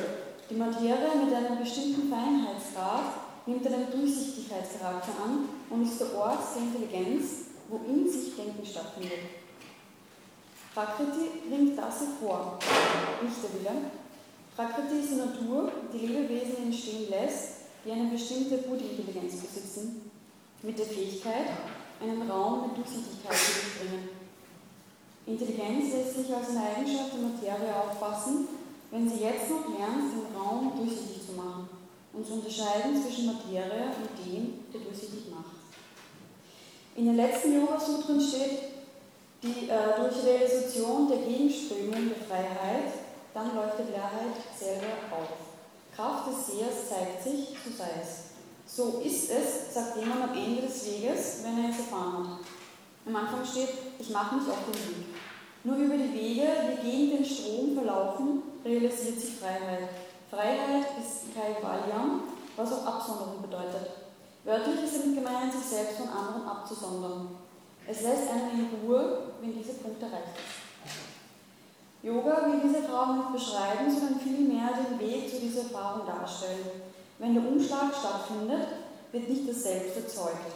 Die 0.49 0.55
Materie 0.55 1.15
mit 1.23 1.33
einem 1.33 1.57
bestimmten 1.57 2.09
Feinheitsgrad 2.09 3.13
nimmt 3.45 3.65
einen 3.65 3.89
Durchsichtigkeitscharakter 3.91 5.11
an 5.23 5.49
und 5.69 5.83
ist 5.83 5.99
der 5.99 6.15
Ort 6.17 6.39
der 6.55 6.63
Intelligenz, 6.63 7.45
wo 7.69 7.79
in 7.87 8.09
sich 8.09 8.35
Denken 8.35 8.65
stattfindet. 8.65 9.19
Prakriti 10.73 11.47
bringt 11.49 11.77
das 11.77 12.01
hervor, 12.01 12.59
nicht 13.21 13.37
der 13.43 13.53
Wille. 13.53 13.81
Prakriti 14.55 14.99
ist 14.99 15.11
die 15.11 15.15
Natur, 15.15 15.71
die 15.93 16.07
Lebewesen 16.07 16.63
entstehen 16.65 17.09
lässt, 17.09 17.63
die 17.85 17.91
eine 17.91 18.09
bestimmte 18.09 18.57
Buddhi-Intelligenz 18.57 19.41
besitzen, 19.41 20.11
mit 20.61 20.77
der 20.77 20.85
Fähigkeit, 20.85 21.47
einen 22.01 22.29
Raum 22.29 22.67
mit 22.67 22.77
Durchsichtigkeit 22.77 23.37
zu 23.37 23.51
durchdringen. 23.51 24.09
Intelligenz 25.25 25.93
lässt 25.93 26.17
sich 26.17 26.35
als 26.35 26.49
eine 26.49 26.75
Eigenschaft 26.75 27.13
der 27.13 27.21
Materie 27.21 27.75
auffassen, 27.75 28.47
wenn 28.93 29.09
sie 29.09 29.23
jetzt 29.23 29.49
noch 29.49 29.67
lernt, 29.75 30.13
den 30.13 30.37
Raum 30.37 30.71
durchsichtig 30.77 31.25
zu 31.25 31.33
machen 31.33 31.67
und 32.13 32.27
zu 32.27 32.33
unterscheiden 32.33 32.93
zwischen 33.01 33.25
Materie 33.25 33.89
und 33.89 34.13
dem, 34.23 34.65
der 34.71 34.81
durchsichtig 34.81 35.33
macht. 35.33 35.57
In 36.95 37.05
den 37.05 37.15
letzten 37.15 37.55
Yoga-Sutren 37.55 38.21
steht, 38.21 38.59
die, 39.41 39.67
äh, 39.67 39.97
durch 39.97 40.23
Realisation 40.23 41.09
der 41.09 41.25
Gegenströmung 41.25 42.07
der 42.07 42.23
Freiheit, 42.23 42.93
dann 43.33 43.55
leuchtet 43.55 43.89
Leerheit 43.89 44.37
selber 44.55 44.93
auf. 45.09 45.41
Kraft 45.95 46.27
des 46.29 46.45
Sehers 46.45 46.89
zeigt 46.89 47.23
sich, 47.23 47.57
so 47.65 47.75
sei 47.75 47.89
es. 47.99 48.29
So 48.67 49.01
ist 49.03 49.31
es, 49.31 49.73
sagt 49.73 49.97
jemand 49.97 50.21
am 50.21 50.37
Ende 50.37 50.61
des 50.61 50.85
Weges, 50.85 51.39
wenn 51.41 51.63
er 51.63 51.71
es 51.71 51.79
erfahren 51.79 52.29
hat. 52.29 52.45
Am 53.07 53.15
Anfang 53.15 53.43
steht, 53.43 53.69
ich 53.97 54.09
mache 54.11 54.35
mich 54.35 54.47
auf 54.47 54.65
den 54.65 54.75
Weg. 54.75 55.12
Nur 55.63 55.77
über 55.77 55.95
die 55.95 56.13
Wege, 56.13 56.47
die 56.71 56.91
gegen 56.91 57.17
den 57.17 57.25
Strom 57.25 57.73
verlaufen, 57.73 58.43
realisiert 58.65 59.19
sich 59.19 59.35
Freiheit. 59.35 59.89
Freiheit 60.29 60.87
ist 60.99 61.33
Kaivalyam, 61.33 62.23
was 62.57 62.73
auch 62.73 62.85
Absonderung 62.85 63.41
bedeutet. 63.41 63.91
Wörtlich 64.43 64.83
ist 64.83 64.99
damit 64.99 65.15
gemeint, 65.15 65.53
sich 65.53 65.63
selbst 65.63 65.97
von 65.97 66.09
anderen 66.09 66.45
abzusondern. 66.45 67.29
Es 67.87 68.01
lässt 68.01 68.29
einen 68.29 68.59
in 68.59 68.85
Ruhe, 68.85 69.33
wenn 69.39 69.57
dieser 69.57 69.73
Punkt 69.73 70.01
erreicht 70.01 70.35
ist. 70.35 70.63
Yoga 72.03 72.45
will 72.45 72.59
diese 72.61 72.79
Erfahrung 72.79 73.19
nicht 73.19 73.33
beschreiben, 73.33 73.89
sondern 73.89 74.19
vielmehr 74.19 74.69
den 74.73 74.99
Weg 74.99 75.29
zu 75.29 75.39
dieser 75.39 75.61
Erfahrung 75.61 76.05
darstellen. 76.05 76.83
Wenn 77.19 77.35
der 77.35 77.47
Umschlag 77.47 77.95
stattfindet, 77.97 78.67
wird 79.13 79.29
nicht 79.29 79.47
das 79.47 79.63
Selbst 79.63 79.95
erzeugt, 79.95 80.51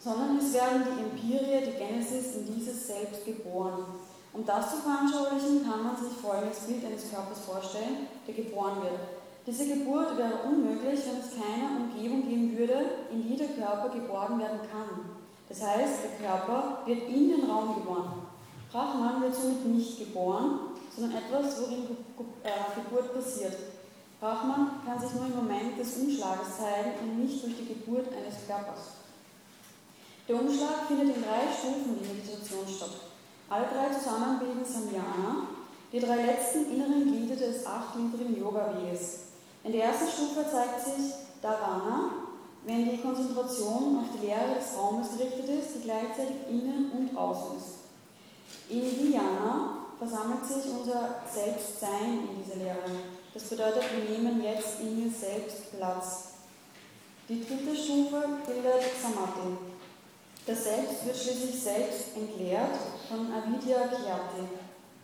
sondern 0.00 0.38
es 0.38 0.54
werden 0.54 0.84
die 0.84 1.02
Empirie, 1.02 1.66
die 1.66 1.78
Genesis 1.78 2.36
in 2.36 2.54
dieses 2.54 2.86
Selbst 2.86 3.26
geboren. 3.26 3.84
Um 4.32 4.46
das 4.46 4.70
zu 4.70 4.76
veranschaulichen, 4.78 5.62
kann 5.68 5.84
man 5.84 5.96
sich 5.96 6.16
folgendes 6.16 6.60
Bild 6.60 6.84
eines 6.86 7.10
Körpers 7.10 7.40
vorstellen, 7.40 8.08
der 8.26 8.34
geboren 8.34 8.82
wird. 8.82 8.98
Diese 9.46 9.66
Geburt 9.66 10.16
wäre 10.16 10.42
unmöglich, 10.48 11.00
wenn 11.04 11.20
es 11.20 11.36
keine 11.36 11.82
Umgebung 11.82 12.28
geben 12.28 12.56
würde, 12.56 12.84
in 13.10 13.28
die 13.28 13.36
der 13.36 13.48
Körper 13.48 13.90
geboren 13.90 14.38
werden 14.38 14.60
kann. 14.70 15.18
Das 15.48 15.60
heißt, 15.60 15.98
der 16.04 16.26
Körper 16.26 16.78
wird 16.86 17.08
in 17.08 17.28
den 17.28 17.50
Raum 17.50 17.74
geboren. 17.74 18.22
Brahman 18.70 19.20
wird 19.20 19.34
somit 19.34 19.66
nicht 19.66 19.98
geboren, 19.98 20.60
sondern 20.96 21.18
etwas, 21.18 21.60
worin 21.60 21.96
äh, 22.42 22.80
Geburt 22.80 23.12
passiert. 23.12 23.54
Brahman 24.18 24.80
kann 24.86 24.98
sich 24.98 25.12
nur 25.12 25.26
im 25.26 25.36
Moment 25.36 25.78
des 25.78 25.96
Umschlages 25.96 26.56
zeigen 26.56 26.92
und 27.02 27.18
nicht 27.18 27.42
durch 27.42 27.56
die 27.56 27.66
Geburt 27.66 28.06
eines 28.08 28.46
Körpers. 28.46 29.02
Der 30.26 30.36
Umschlag 30.36 30.86
findet 30.88 31.16
in 31.16 31.22
drei 31.22 31.52
Stufen 31.52 31.98
der 32.00 32.14
Meditation 32.14 32.66
statt. 32.66 33.11
Alle 33.52 33.66
drei 33.66 33.92
zusammen 33.92 34.38
bilden 34.38 34.64
Samyana, 34.64 35.46
die 35.92 36.00
drei 36.00 36.24
letzten 36.24 36.72
inneren 36.72 37.04
Glieder 37.04 37.36
des 37.36 37.66
achtgliedrigen 37.66 38.40
Yoga-Weges. 38.40 39.24
In 39.62 39.72
der 39.72 39.84
ersten 39.84 40.08
Stufe 40.08 40.50
zeigt 40.50 40.82
sich 40.82 41.12
Dharana, 41.42 42.12
wenn 42.64 42.88
die 42.88 42.96
Konzentration 42.96 43.98
auf 43.98 44.06
die 44.14 44.24
Lehre 44.24 44.54
des 44.54 44.74
Raumes 44.74 45.08
gerichtet 45.18 45.50
ist, 45.50 45.74
die 45.74 45.82
gleichzeitig 45.82 46.36
innen 46.48 46.92
und 46.92 47.14
außen 47.14 47.58
ist. 47.58 48.70
In 48.70 48.88
Dhyana 48.98 49.84
versammelt 49.98 50.46
sich 50.46 50.72
unser 50.72 51.16
Selbstsein 51.30 52.26
in 52.30 52.42
dieser 52.42 52.56
Lehre. 52.56 52.90
Das 53.34 53.44
bedeutet, 53.50 53.84
wir 53.94 54.16
nehmen 54.16 54.42
jetzt 54.42 54.80
in 54.80 54.98
mir 54.98 55.10
selbst 55.10 55.76
Platz. 55.76 56.28
Die 57.28 57.44
dritte 57.44 57.76
Stufe 57.76 58.22
bildet 58.46 58.82
Samadhi. 59.02 59.71
Das 60.44 60.64
Selbst 60.64 61.06
wird 61.06 61.16
schließlich 61.16 61.62
selbst 61.62 62.16
entleert 62.16 62.74
von 63.08 63.32
Avidya 63.32 63.86
Kyati, 63.86 64.48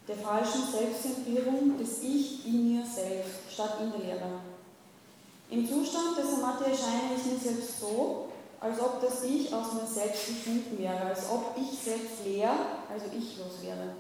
der 0.09 0.17
falschen 0.17 0.63
Selbstzentrierung 0.67 1.79
des 1.79 2.03
Ich 2.03 2.45
in 2.45 2.75
mir 2.75 2.85
selbst 2.85 3.53
statt 3.53 3.77
in 3.81 3.93
der 3.93 4.01
Lehre. 4.01 4.41
Im 5.51 5.69
Zustand 5.69 6.19
des 6.19 6.31
Samadhi 6.31 6.73
erscheine 6.73 7.15
ich 7.17 7.25
mir 7.25 7.39
selbst 7.39 7.79
so, 7.79 8.27
als 8.61 8.81
ob 8.81 9.01
das 9.01 9.23
Ich 9.23 9.55
aus 9.55 9.75
mir 9.75 9.87
selbst 9.87 10.27
gefunden 10.27 10.77
wäre, 10.77 11.01
als 11.03 11.31
ob 11.31 11.55
ich 11.57 11.79
selbst 11.79 12.25
leer, 12.27 12.51
also 12.93 13.07
ichlos 13.07 13.63
wäre. 13.63 13.95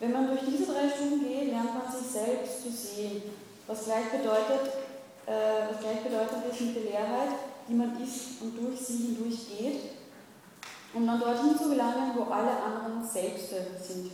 Wenn 0.00 0.12
man 0.12 0.28
durch 0.28 0.40
diese 0.40 0.72
drei 0.72 0.88
Stufen 0.88 1.20
geht, 1.20 1.50
lernt 1.50 1.74
man 1.74 1.92
sich 1.92 2.10
selbst 2.10 2.62
zu 2.62 2.70
sehen, 2.70 3.22
was 3.66 3.84
gleich 3.84 4.10
bedeutet, 4.10 4.72
äh, 5.26 5.68
was 5.68 5.80
gleich 5.80 6.00
bedeutet 6.00 6.38
ist 6.50 6.60
mit 6.62 6.76
der 6.76 6.82
Leerheit, 6.84 7.36
die 7.68 7.74
man 7.74 8.02
ist 8.02 8.40
und 8.40 8.56
durch 8.56 8.80
sie 8.80 9.04
hindurch 9.04 9.46
geht, 9.58 9.93
um 10.94 11.06
dann 11.06 11.20
dorthin 11.20 11.58
zu 11.58 11.70
gelangen, 11.70 12.12
wo 12.16 12.22
alle 12.32 12.62
anderen 12.62 13.04
Selbste 13.04 13.56
sind. 13.80 14.10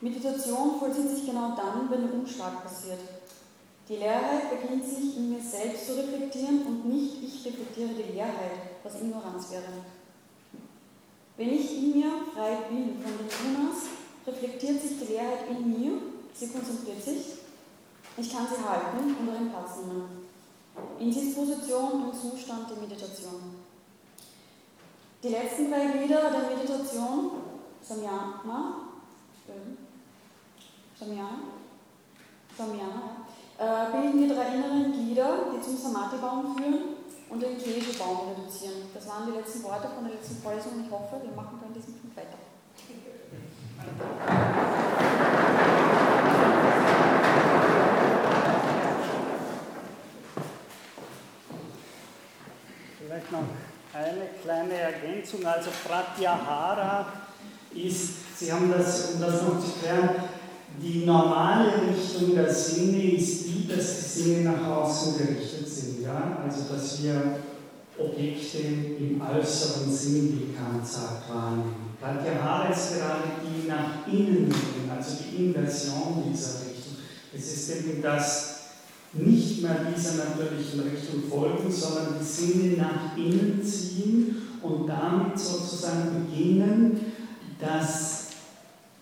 Meditation 0.00 0.78
vollzieht 0.78 1.10
sich 1.10 1.26
genau 1.26 1.54
dann, 1.56 1.90
wenn 1.90 2.06
der 2.06 2.14
Umschlag 2.14 2.62
passiert. 2.62 3.00
Die 3.88 3.96
Leerheit 3.96 4.48
beginnt 4.50 4.84
sich 4.84 5.16
in 5.16 5.30
mir 5.30 5.40
selbst 5.40 5.86
zu 5.86 5.96
reflektieren 5.96 6.64
und 6.64 6.86
nicht 6.86 7.22
ich 7.22 7.44
reflektiere 7.44 7.88
die 7.88 8.12
Leerheit, 8.12 8.78
was 8.84 9.00
Ignoranz 9.00 9.50
wäre. 9.50 9.64
Wenn 11.36 11.50
ich 11.50 11.76
in 11.76 11.98
mir 11.98 12.10
frei 12.32 12.56
bin 12.68 13.02
von 13.02 13.12
den 13.18 13.28
Tunas, 13.28 13.90
reflektiert 14.26 14.80
sich 14.80 14.98
die 15.00 15.12
Leerheit 15.12 15.50
in 15.50 15.68
mir, 15.68 15.92
sie 16.34 16.48
konzentriert 16.48 17.02
sich, 17.02 17.40
ich 18.16 18.32
kann 18.32 18.46
sie 18.46 18.62
halten 18.62 19.16
und 19.18 19.26
ihren 19.26 19.50
Platz 19.50 19.78
nehmen. 19.84 20.28
In 20.98 21.12
Sitzposition 21.12 22.04
und 22.04 22.14
Zustand 22.14 22.70
der 22.70 22.76
Meditation. 22.76 23.59
Die 25.22 25.28
letzten 25.28 25.70
drei 25.70 25.86
Glieder 25.88 26.30
der 26.30 26.48
Meditation, 26.48 27.30
Samyama, 27.82 28.88
Samyana, 30.98 31.38
Samyana, 32.56 33.26
äh, 33.58 33.92
bilden 33.92 34.22
die 34.22 34.34
drei 34.34 34.54
inneren 34.54 34.92
Glieder, 34.92 35.52
die 35.52 35.60
zum 35.60 35.76
Samadhi-Baum 35.76 36.56
führen 36.56 36.78
und 37.28 37.42
den 37.42 37.58
Keshu-Baum 37.58 38.30
reduzieren. 38.30 38.88
Das 38.94 39.06
waren 39.08 39.26
die 39.26 39.36
letzten 39.36 39.62
Worte 39.62 39.88
von 39.94 40.04
der 40.04 40.14
letzten 40.14 40.36
Vorlesung. 40.42 40.82
Ich 40.86 40.90
hoffe, 40.90 41.20
wir 41.22 41.36
machen 41.36 41.60
dann 41.60 41.74
diesen 41.74 42.00
Punkt 42.00 42.16
weiter. 42.16 42.38
Vielleicht 52.98 53.32
noch 53.32 53.44
eine 54.00 54.30
kleine 54.42 54.74
Ergänzung. 54.74 55.44
Also 55.44 55.70
Pratyahara 55.86 57.06
ist, 57.74 58.38
Sie 58.38 58.52
haben 58.52 58.72
das, 58.72 59.12
um 59.12 59.20
das 59.20 59.42
noch 59.42 59.60
zu 59.60 59.72
klären, 59.80 60.10
die 60.80 61.04
normale 61.04 61.72
Richtung 61.88 62.34
der 62.34 62.52
Sinne 62.52 63.12
ist 63.12 63.46
die, 63.46 63.68
dass 63.68 63.98
die 63.98 64.22
Sinne 64.22 64.50
nach 64.50 64.66
außen 64.66 65.18
gerichtet 65.18 65.68
sind. 65.68 66.02
Ja? 66.02 66.38
Also 66.42 66.72
dass 66.72 67.02
wir 67.02 67.38
Objekte 67.98 68.58
im 68.58 69.20
äußeren 69.20 69.92
Sinn, 69.92 70.40
wie 70.40 70.56
Kant 70.56 70.86
sagt, 70.86 71.28
wahrnehmen. 71.28 71.96
Pratyahara 72.00 72.68
ist 72.68 72.96
gerade 72.96 73.24
die 73.44 73.68
nach 73.68 74.06
innen 74.10 74.50
also 74.90 75.18
die 75.22 75.44
Inversion 75.44 76.24
dieser 76.30 76.60
Richtung. 76.60 76.96
Es 77.34 77.52
ist 77.52 77.70
eben 77.70 78.02
das 78.02 78.49
nicht 79.12 79.62
mehr 79.62 79.86
dieser 79.94 80.24
natürlichen 80.24 80.80
Richtung 80.80 81.22
folgen, 81.28 81.70
sondern 81.70 82.16
die 82.20 82.24
Sinne 82.24 82.76
nach 82.76 83.16
innen 83.16 83.60
ziehen 83.62 84.36
und 84.62 84.86
damit 84.86 85.38
sozusagen 85.38 86.26
beginnen, 86.26 87.00
dass 87.58 88.28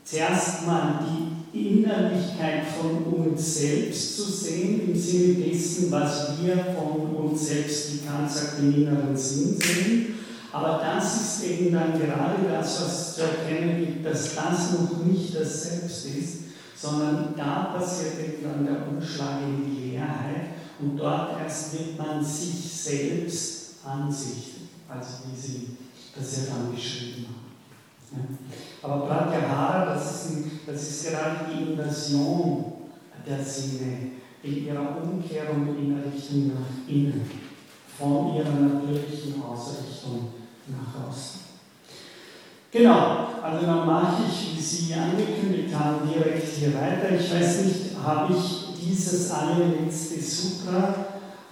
zuerst 0.05 0.67
mal 0.67 1.01
die 1.05 1.79
Innerlichkeit 1.81 2.63
von 2.81 3.13
uns 3.13 3.59
selbst 3.59 4.17
zu 4.17 4.23
sehen, 4.23 4.89
im 4.89 4.99
Sinne 4.99 5.35
dessen, 5.35 5.91
was 5.91 6.43
wir 6.43 6.57
von 6.57 7.15
uns 7.15 7.47
selbst, 7.49 7.93
wie 7.93 8.07
Kant 8.07 8.31
sagt, 8.31 8.59
im 8.61 8.75
inneren 8.75 9.17
Sinn 9.17 9.59
sehen. 9.61 10.15
Aber 10.51 10.81
das 10.83 11.21
ist 11.21 11.45
eben 11.45 11.73
dann 11.73 11.93
gerade 11.93 12.49
das, 12.51 12.81
was 12.81 13.15
zu 13.15 13.21
erkennen 13.23 13.85
gibt, 13.85 14.07
dass 14.07 14.35
das 14.35 14.73
noch 14.73 15.05
nicht 15.05 15.35
das 15.35 15.65
Selbst 15.65 16.07
ist, 16.07 16.48
sondern 16.81 17.35
da 17.37 17.75
passiert 17.77 18.21
eben 18.21 18.43
dann 18.43 18.65
der 18.65 18.89
Umschlag 18.89 19.41
in 19.43 19.65
die 19.65 19.91
Leerheit 19.91 20.51
und 20.79 20.97
dort 20.97 21.41
erst 21.41 21.73
wird 21.73 21.99
man 21.99 22.25
sich 22.25 22.55
selbst 22.55 23.85
ansichten, 23.85 24.69
also 24.89 25.09
wie 25.27 25.37
Sie 25.37 25.77
das 26.17 26.37
ja 26.37 26.55
dann 26.55 26.73
beschrieben 26.73 27.27
haben. 27.27 28.39
Aber 28.83 29.07
Pratyahara, 29.07 29.95
das 29.95 30.27
ist, 30.27 30.37
das 30.67 30.83
ist 30.83 31.09
gerade 31.09 31.47
die 31.53 31.73
Inversion 31.73 32.73
der 33.27 33.45
Sinne 33.45 34.13
in 34.43 34.67
ihrer 34.67 35.03
Umkehrung 35.03 35.77
in 35.77 36.01
Richtung 36.01 36.49
nach 36.49 36.89
innen, 36.89 37.29
von 37.99 38.35
ihrer 38.37 38.51
natürlichen 38.51 39.43
Ausrichtung 39.43 40.29
nach 40.69 41.09
außen. 41.09 41.48
Genau, 42.71 43.29
also 43.43 43.65
dann 43.65 43.87
mache 43.87 44.25
ich, 44.29 44.57
wie 44.57 44.61
Sie 44.61 44.93
angekündigt 44.93 45.75
haben, 45.75 46.07
direkt 46.07 46.55
hier 46.55 46.75
weiter. 46.75 47.19
Ich 47.19 47.33
weiß 47.33 47.65
nicht, 47.65 47.97
habe 48.05 48.35
ich 48.35 48.85
dieses 48.85 49.31
allerletzte 49.31 50.21
Sutra 50.21 50.95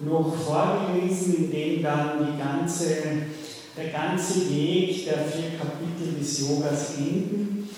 noch 0.00 0.34
vorgelesen, 0.34 1.36
in 1.36 1.50
dem 1.50 1.82
dann 1.82 2.38
ganze, 2.38 2.86
der 3.74 3.88
ganze 3.90 4.50
Weg 4.50 5.06
der 5.06 5.24
vier 5.24 5.58
Kapitel 5.58 6.18
des 6.20 6.40
Yogas 6.40 6.98
enden. 6.98 7.70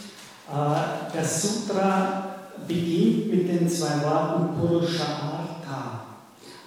Äh, 0.51 1.17
das 1.17 1.43
Sutra 1.43 2.35
beginnt 2.67 3.33
mit 3.33 3.49
den 3.49 3.69
zwei 3.69 4.03
Worten 4.03 4.59
Purusha 4.59 5.05
Artha. 5.05 6.07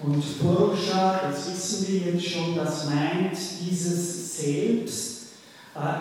Und 0.01 0.23
Purusha, 0.39 1.19
das 1.29 1.51
wissen 1.51 1.87
wir 1.89 2.13
jetzt 2.13 2.25
schon, 2.25 2.55
das 2.55 2.85
meint 2.85 3.37
dieses 3.61 4.37
Selbst, 4.37 5.10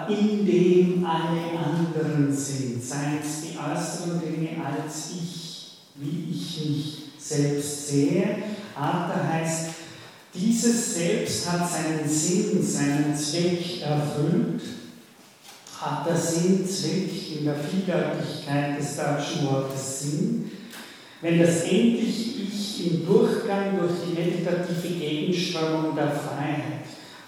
in 0.09 0.45
dem 0.45 1.07
alle 1.07 1.59
anderen 1.59 2.35
sind, 2.35 2.83
seien 2.83 3.19
es 3.23 3.43
die 3.43 3.57
äußeren 3.57 4.21
Dinge 4.21 4.65
als 4.65 5.13
ich, 5.13 5.79
wie 5.95 6.31
ich 6.33 6.67
mich 6.67 6.99
selbst 7.19 7.89
sehe. 7.89 8.39
Artha 8.75 9.29
heißt, 9.33 9.71
dieses 10.35 10.95
Selbst 10.95 11.51
hat 11.51 11.71
seinen 11.71 12.09
Sinn, 12.09 12.63
seinen 12.63 13.17
Zweck 13.17 13.83
erfüllt, 13.83 14.63
hat 15.81 16.07
der 16.07 16.17
Sinn, 16.17 16.67
Zweck 16.69 17.39
in 17.39 17.45
der 17.45 17.57
Vieldeutigkeit 17.57 18.79
des 18.79 18.97
deutschen 18.97 19.47
Wortes 19.47 20.01
Sinn. 20.01 20.51
Wenn 21.21 21.39
das 21.39 21.63
endlich 21.63 22.41
Ich 22.41 22.87
im 22.87 23.07
Durchgang 23.07 23.79
durch 23.79 23.93
die 24.07 24.15
meditative 24.15 24.89
Gegenströmung 24.89 25.95
der 25.95 26.11
Freiheit 26.11 26.80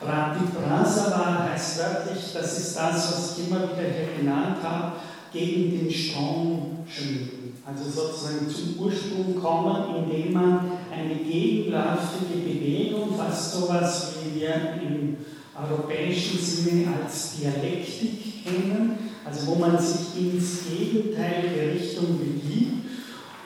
Pratiprasava 0.05 1.49
heißt 1.51 1.79
wörtlich, 1.79 2.33
das 2.33 2.59
ist 2.59 2.77
das, 2.77 2.95
was 2.95 3.39
ich 3.39 3.47
immer 3.47 3.63
wieder 3.63 3.89
hier 3.89 4.19
genannt 4.19 4.57
habe, 4.63 4.93
gegen 5.33 5.79
den 5.79 5.91
Strom 5.91 6.79
schwimmen. 6.87 7.55
Also 7.65 7.85
sozusagen 7.85 8.49
zum 8.51 8.85
Ursprung 8.85 9.41
kommen, 9.41 9.97
indem 9.97 10.33
man 10.33 10.73
eine 10.93 11.15
gegenläufige 11.15 12.41
Bewegung, 12.45 13.17
fast 13.17 13.53
sowas 13.53 14.15
wie 14.25 14.41
wir 14.41 14.55
im 14.83 15.17
europäischen 15.57 16.39
Sinne 16.39 16.89
als 17.03 17.37
Dialektik 17.37 18.45
kennen, 18.45 18.99
also 19.25 19.47
wo 19.47 19.55
man 19.55 19.79
sich 19.79 20.19
ins 20.19 20.61
Gegenteil 20.69 21.45
der 21.55 21.75
Richtung 21.75 22.19
begibt 22.19 22.87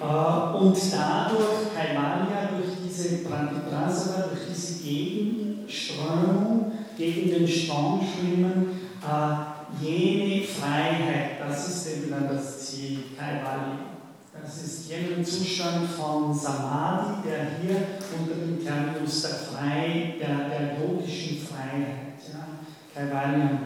äh, 0.01 0.57
und 0.57 0.77
dadurch 0.93 1.75
Kaivalya 1.75 2.51
durch 2.57 2.71
diese 2.87 3.19
Pratiprasava, 3.19 4.29
durch 4.29 4.47
diese 4.49 4.83
Gegenströmung, 5.67 6.73
gegen 6.97 7.31
den 7.31 7.49
Strom 7.49 8.01
schwimmen, 8.01 8.81
äh, 9.03 9.85
jene 9.85 10.47
Freiheit, 10.47 11.41
das 11.41 11.69
ist 11.69 11.97
eben 11.97 12.11
dann 12.11 12.29
das 12.29 12.67
Ziel, 12.67 12.99
Kaivalya. 13.19 13.79
Das 14.41 14.63
ist 14.63 14.91
jener 14.91 15.25
Zustand 15.25 15.89
von 15.89 16.33
Samadhi, 16.33 17.27
der 17.27 17.47
hier 17.61 17.77
unter 18.19 18.35
dem 18.35 18.65
Terminus 18.65 19.23
der, 19.23 19.31
Frei, 19.31 20.15
der, 20.21 20.49
der 20.49 20.79
yogischen 20.79 21.39
Freiheit, 21.39 22.21
ja, 22.33 22.47
Kaivalya, 22.95 23.59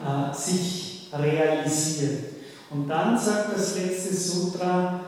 äh, 0.00 0.34
sich 0.34 1.08
realisiert. 1.12 2.24
Und 2.70 2.88
dann 2.88 3.18
sagt 3.18 3.52
das 3.56 3.76
letzte 3.76 4.14
Sutra, 4.14 5.00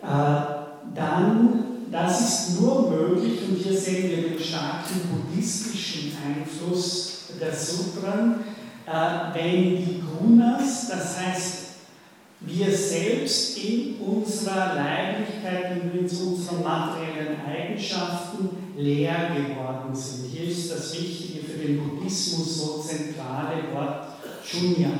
äh, 0.00 0.94
dann, 0.94 1.73
das 1.94 2.20
ist 2.20 2.60
nur 2.60 2.90
möglich, 2.90 3.38
und 3.48 3.54
hier 3.54 3.78
sehen 3.78 4.10
wir 4.10 4.30
den 4.30 4.38
starken 4.38 5.00
buddhistischen 5.12 6.10
Einfluss 6.26 7.26
der 7.40 7.54
Sutren, 7.54 8.40
äh, 8.84 9.32
wenn 9.32 9.76
die 9.76 10.02
Gunas, 10.02 10.88
das 10.88 11.20
heißt 11.20 11.58
wir 12.40 12.76
selbst 12.76 13.56
in 13.58 13.96
unserer 14.00 14.74
Leiblichkeit 14.74 15.80
und 15.80 15.94
in 15.94 16.00
unseren 16.00 16.62
materiellen 16.64 17.40
Eigenschaften 17.46 18.50
leer 18.76 19.30
geworden 19.34 19.94
sind. 19.94 20.30
Hier 20.30 20.50
ist 20.50 20.72
das 20.72 20.92
Wichtige 21.00 21.44
für 21.46 21.64
den 21.64 21.78
Buddhismus 21.78 22.58
so 22.58 22.82
zentrale 22.82 23.72
Wort 23.72 24.08
Shunya, 24.44 24.90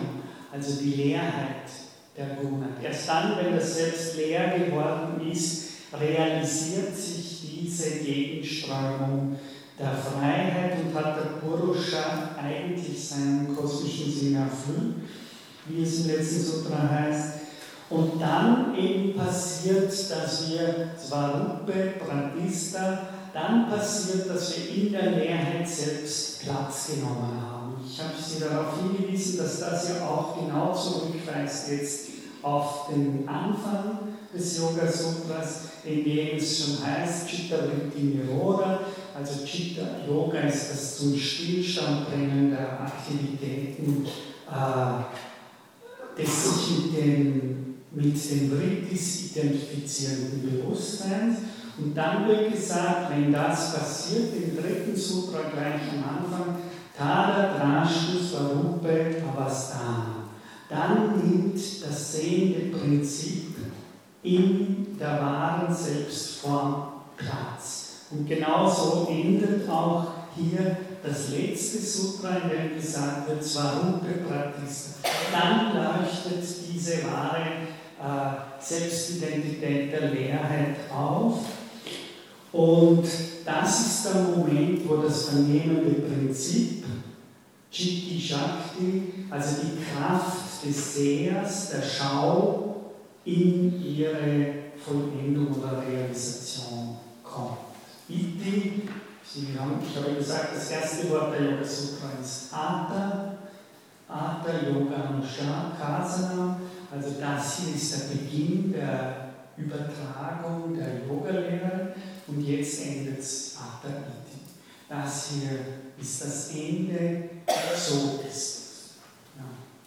also 0.52 0.80
die 0.80 0.90
Leerheit 0.90 1.68
der 2.16 2.36
Guna. 2.36 2.68
Erst 2.82 3.08
dann, 3.08 3.36
wenn 3.36 3.56
das 3.56 3.76
Selbst 3.76 4.16
leer 4.16 4.56
geworden 4.56 5.28
ist, 5.30 5.73
realisiert 6.00 6.96
sich 6.96 7.60
diese 7.60 7.90
Gegenströmung 8.04 9.36
der 9.78 9.92
Freiheit 9.92 10.78
und 10.84 10.94
hat 10.94 11.16
der 11.16 11.40
Purusha 11.40 12.30
eigentlich 12.40 13.08
seinen 13.08 13.54
kosmischen 13.56 14.12
Sinn 14.12 14.36
erfüllt, 14.36 14.96
wie 15.66 15.82
es 15.82 16.00
im 16.00 16.08
letzten 16.08 16.40
Sutra 16.40 16.88
heißt. 16.88 17.32
Und 17.90 18.20
dann 18.20 18.74
eben 18.76 19.14
passiert, 19.14 19.90
dass 19.90 20.50
wir 20.50 20.90
Svarupe, 20.96 21.94
Pratista, 21.98 22.98
dann 23.32 23.68
passiert, 23.68 24.30
dass 24.30 24.56
wir 24.56 24.74
in 24.74 24.92
der 24.92 25.10
Leerheit 25.10 25.68
selbst 25.68 26.42
Platz 26.42 26.88
genommen 26.94 27.40
haben. 27.40 27.74
Ich 27.86 28.00
habe 28.00 28.12
Sie 28.16 28.40
darauf 28.40 28.80
hingewiesen, 28.80 29.38
dass 29.38 29.60
das 29.60 29.88
ja 29.88 30.06
auch 30.06 30.38
genau 30.38 30.72
zurückweist 30.72 31.70
jetzt 31.70 32.08
auf 32.42 32.88
den 32.88 33.28
Anfang 33.28 34.13
des 34.34 34.58
Yoga 34.58 34.86
Sutras, 34.86 35.60
in 35.84 36.04
dem 36.04 36.36
es 36.36 36.58
schon 36.58 36.84
heißt, 36.84 37.28
Chitta 37.28 37.56
Vritti 37.58 38.00
Niroda, 38.02 38.80
also 39.14 39.44
Chitta 39.44 39.82
Yoga 40.08 40.40
ist 40.40 40.70
das 40.72 40.98
zum 40.98 41.16
Stillstand 41.16 42.08
bringen 42.10 42.50
der 42.50 42.80
Aktivitäten 42.80 44.04
äh, 44.50 46.20
des 46.20 46.44
sich 46.44 46.78
mit 46.78 46.96
den, 46.96 47.74
mit 47.92 48.30
den 48.30 48.50
Vrittis 48.50 49.30
identifizierenden 49.30 50.42
Bewusstseins. 50.42 51.38
Und 51.76 51.96
dann 51.96 52.28
wird 52.28 52.52
gesagt, 52.52 53.10
wenn 53.10 53.32
das 53.32 53.74
passiert, 53.74 54.32
im 54.34 54.56
dritten 54.56 54.96
Sutra 54.96 55.40
gleich 55.52 55.82
am 55.92 56.24
Anfang, 56.24 56.56
Tada 56.96 57.58
Drashtu 57.58 58.18
Swarupe 58.22 59.16
Avastana. 59.28 60.28
Dann 60.68 61.16
nimmt 61.18 61.56
das 61.56 62.12
sehende 62.12 62.76
Prinzip 62.76 63.53
in 64.24 64.96
der 64.98 65.20
wahren 65.20 65.72
Selbstform 65.72 66.86
Platz. 67.16 68.06
Und 68.10 68.26
genauso 68.26 69.06
endet 69.10 69.68
auch 69.68 70.06
hier 70.34 70.76
das 71.02 71.28
letzte 71.30 71.78
Sutra, 71.78 72.36
in 72.38 72.48
dem 72.48 72.76
gesagt 72.76 73.28
wird, 73.28 73.44
Svarupe 73.44 74.24
Pratista. 74.26 75.08
Dann 75.30 75.74
leuchtet 75.74 76.42
diese 76.72 77.04
wahre 77.04 77.42
äh, 78.00 78.62
Selbstidentität 78.62 79.92
der 79.92 80.10
Leerheit 80.10 80.76
auf. 80.92 81.40
Und 82.52 83.04
das 83.44 83.80
ist 83.80 84.06
der 84.06 84.22
Moment, 84.22 84.88
wo 84.88 84.96
das 84.96 85.28
vernehmende 85.28 86.00
Prinzip, 86.02 86.84
Chitti 87.70 88.20
Shakti, 88.20 89.26
also 89.28 89.56
die 89.62 89.82
Kraft 89.84 90.64
des 90.64 90.94
Sehers, 90.94 91.70
der 91.70 91.82
Schau 91.82 92.73
in 93.24 93.82
ihre 93.82 94.54
Vollendung 94.76 95.48
oder 95.58 95.82
Realisation 95.82 96.96
kommt. 97.22 97.58
Haben, 99.58 99.80
ich 99.82 99.96
habe 99.96 100.14
gesagt, 100.14 100.54
das 100.54 100.70
erste 100.70 101.10
Wort 101.10 101.32
der 101.32 101.50
Yoga 101.50 101.64
Sutra 101.64 102.10
ist 102.22 102.52
Ata, 102.52 103.36
Ata 104.06 104.52
Yoga 104.68 105.10
Nusha 105.10 105.72
Kasana, 105.76 106.60
also 106.92 107.16
das 107.18 107.58
hier 107.58 107.74
ist 107.74 107.92
der 107.92 108.14
Beginn 108.14 108.72
der 108.72 109.34
Übertragung 109.56 110.76
der 110.76 111.06
Yoga-Lehre 111.08 111.94
und 112.28 112.40
jetzt 112.42 112.86
endet 112.86 113.18
es 113.18 113.56
Ata 113.58 113.88
Iti. 113.88 114.38
Das 114.88 115.30
hier 115.30 115.58
ist 116.00 116.24
das 116.24 116.50
Ende, 116.50 117.30
so 117.76 118.20
ist 118.28 118.36
es. 118.36 118.90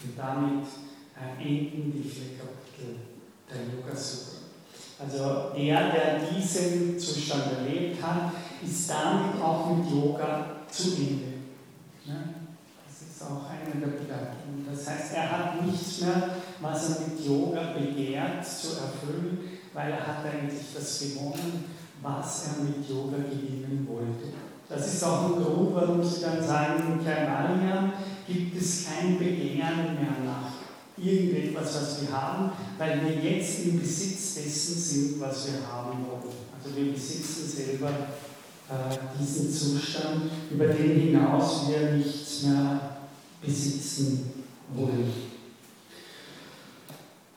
Und 0.04 0.18
damit 0.18 0.66
enden 1.40 1.94
die 1.94 2.10
vier 2.10 2.38
Kapitel 2.38 2.96
der 3.50 3.62
Yoga 3.74 3.96
Sutra. 3.96 4.38
Also 5.08 5.52
der, 5.56 5.92
der 5.92 6.20
diesen 6.20 7.00
Zustand 7.00 7.44
erlebt 7.60 8.04
hat, 8.04 8.34
ist 8.62 8.90
damit 8.90 9.42
auch 9.42 9.78
mit 9.78 9.90
Yoga 9.90 10.48
zu 10.70 10.98
Ende. 10.98 11.38
Das 12.06 13.08
ist 13.10 13.24
auch 13.24 13.50
eine 13.50 13.80
der 13.80 13.88
Bedeutungen. 13.88 14.68
Das 14.70 14.90
heißt, 14.90 15.14
er 15.16 15.32
hat 15.32 15.66
nichts 15.66 16.02
mehr, 16.02 16.30
was 16.60 16.90
er 16.90 17.08
mit 17.08 17.26
Yoga 17.26 17.74
begehrt 17.74 18.46
zu 18.46 18.68
erfüllen, 18.68 19.40
weil 19.74 19.92
er 19.92 20.08
hat 20.08 20.26
eigentlich 20.26 20.66
das 20.76 21.00
gewonnen, 21.00 21.64
was 22.02 22.48
er 22.48 22.64
mit 22.64 22.90
Yoga 22.90 23.18
gewinnen 23.18 23.88
wollte. 23.90 24.36
Das 24.68 24.94
ist 24.94 25.04
auch 25.06 25.28
ein 25.28 25.44
Grund, 25.44 25.74
warum 25.74 26.04
Sie 26.04 26.22
dann 26.22 26.46
sagen, 26.46 27.00
in 27.00 27.06
Kaivalya 27.06 27.94
gibt 28.28 28.62
es 28.62 28.86
kein 28.86 29.18
Begehren 29.18 29.96
mehr 29.96 30.18
nach 30.26 30.47
irgendetwas, 30.98 31.76
was 31.76 32.02
wir 32.02 32.12
haben, 32.12 32.52
weil 32.78 33.02
wir 33.04 33.32
jetzt 33.32 33.66
im 33.66 33.80
Besitz 33.80 34.36
dessen 34.36 34.76
sind, 34.76 35.22
was 35.22 35.48
wir 35.48 35.68
haben 35.68 36.06
wollen. 36.06 36.36
Also 36.56 36.76
wir 36.76 36.92
besitzen 36.92 37.48
selber 37.48 37.90
äh, 38.70 38.98
diesen 39.20 39.52
Zustand, 39.52 40.24
über 40.52 40.68
den 40.68 41.00
hinaus 41.00 41.68
wir 41.70 41.92
nichts 41.92 42.44
mehr 42.44 42.80
besitzen 43.42 44.44
wollen. 44.76 45.14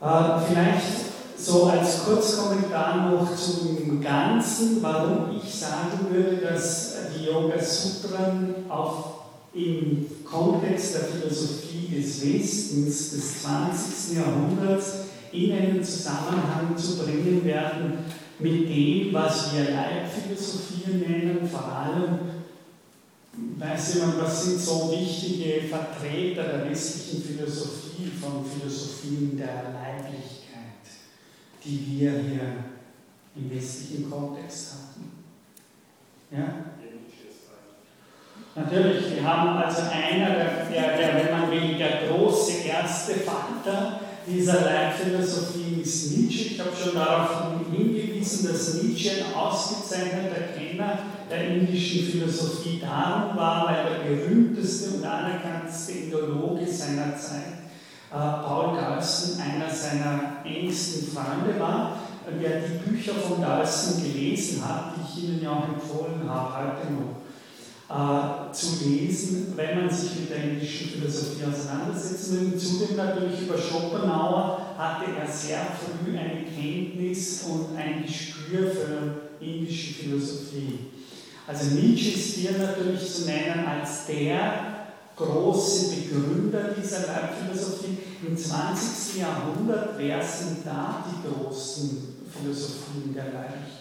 Äh, 0.00 0.40
vielleicht 0.48 1.10
so 1.36 1.66
als 1.66 2.04
Kurzkommentar 2.04 3.10
noch 3.10 3.36
zum 3.36 4.00
Ganzen, 4.00 4.82
warum 4.82 5.36
ich 5.36 5.54
sagen 5.54 6.06
würde, 6.10 6.36
dass 6.38 6.94
die 7.16 7.26
Yoga 7.26 7.58
Sutren 7.58 8.54
auf, 8.68 9.19
im 9.54 10.06
Kontext 10.24 10.94
der 10.94 11.04
Philosophie 11.04 11.88
des 11.96 12.24
Westens 12.24 13.10
des 13.10 13.42
20. 13.42 14.16
Jahrhunderts 14.16 14.92
in 15.32 15.52
einen 15.52 15.84
Zusammenhang 15.84 16.76
zu 16.76 16.98
bringen 16.98 17.44
werden 17.44 17.98
mit 18.38 18.68
dem, 18.68 19.12
was 19.12 19.52
wir 19.54 19.70
Leibphilosophie 19.70 20.90
nennen, 20.92 21.48
vor 21.48 21.64
allem 21.64 22.18
weiß 23.58 23.94
jemand, 23.94 24.18
was 24.18 24.44
sind 24.44 24.60
so 24.60 24.90
wichtige 24.90 25.68
Vertreter 25.68 26.44
der 26.44 26.70
westlichen 26.70 27.22
Philosophie, 27.22 28.10
von 28.20 28.44
Philosophien 28.44 29.36
der 29.36 29.74
Leiblichkeit, 29.74 30.82
die 31.64 31.86
wir 31.86 32.10
hier 32.12 32.64
im 33.36 33.50
westlichen 33.50 34.10
Kontext 34.10 34.72
hatten? 34.72 35.10
Ja? 36.30 36.79
Natürlich, 38.54 39.14
wir 39.14 39.22
haben 39.22 39.62
also 39.62 39.82
einer, 39.82 40.34
der, 40.34 40.96
der, 40.96 41.14
wenn 41.14 41.40
man 41.40 41.50
will, 41.50 41.78
der 41.78 42.08
große 42.08 42.66
erste 42.66 43.14
Vater 43.14 44.00
dieser 44.26 44.64
Leitphilosophie 44.64 45.80
ist 45.82 46.16
Nietzsche. 46.16 46.54
Ich 46.54 46.60
habe 46.60 46.70
schon 46.76 46.94
darauf 46.94 47.44
hingewiesen, 47.70 48.48
dass 48.48 48.74
Nietzsche 48.82 49.10
ein 49.10 49.34
ausgezeichneter 49.34 50.52
Kenner 50.56 50.98
der 51.30 51.46
indischen 51.46 52.06
Philosophie 52.06 52.80
darum 52.80 53.36
war, 53.36 53.66
weil 53.66 53.84
der 53.84 54.14
berühmteste 54.16 54.96
und 54.96 55.04
anerkannteste 55.04 55.92
Indologe 55.92 56.66
seiner 56.66 57.16
Zeit, 57.16 57.70
äh, 58.12 58.16
Paul 58.16 58.76
Galsten, 58.76 59.40
einer 59.40 59.72
seiner 59.72 60.44
engsten 60.44 61.06
Freunde 61.12 61.58
war. 61.60 61.98
Wer 62.38 62.60
die 62.60 62.90
Bücher 62.90 63.14
von 63.14 63.40
Galsten 63.40 64.02
gelesen 64.02 64.62
hat, 64.68 64.94
die 64.96 65.20
ich 65.20 65.24
Ihnen 65.24 65.42
ja 65.42 65.50
auch 65.50 65.68
empfohlen 65.68 66.28
habe, 66.28 66.54
heute 66.56 66.92
noch, 66.92 67.19
äh, 67.90 68.52
zu 68.52 68.84
lesen, 68.84 69.52
wenn 69.56 69.80
man 69.80 69.90
sich 69.90 70.20
mit 70.20 70.30
der 70.30 70.44
indischen 70.44 70.90
Philosophie 70.90 71.42
auseinandersetzen 71.44 72.52
will. 72.52 72.58
Zudem 72.58 72.96
natürlich 72.96 73.42
über 73.42 73.58
Schopenhauer 73.58 74.76
hatte 74.78 75.06
er 75.18 75.26
sehr 75.26 75.58
früh 75.58 76.16
eine 76.16 76.44
Kenntnis 76.44 77.42
und 77.48 77.76
ein 77.76 78.04
Gespür 78.06 78.70
für 78.70 79.44
indische 79.44 79.94
Philosophie. 79.94 80.78
Also 81.48 81.74
Nietzsche 81.74 82.10
ist 82.10 82.36
hier 82.36 82.52
natürlich 82.52 83.12
zu 83.12 83.24
nennen 83.24 83.66
als 83.66 84.06
der 84.06 84.86
große 85.16 85.96
Begründer 85.96 86.74
dieser 86.80 87.08
Leibphilosophie. 87.08 87.98
Im 88.24 88.36
20. 88.36 89.20
Jahrhundert, 89.20 89.98
wer 89.98 90.22
sind 90.22 90.64
da 90.64 91.04
die 91.08 91.28
großen 91.28 92.22
Philosophien 92.30 93.14
der 93.14 93.24
Leibphilosophie? 93.24 93.79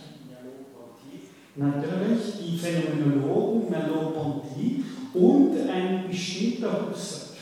Natürlich 1.60 2.40
die 2.40 2.58
Phänomenologen 2.58 3.70
Merleau-Ponty 3.70 4.84
und 5.14 5.70
ein 5.70 6.06
bestimmter 6.10 6.88
Husserl. 6.90 7.36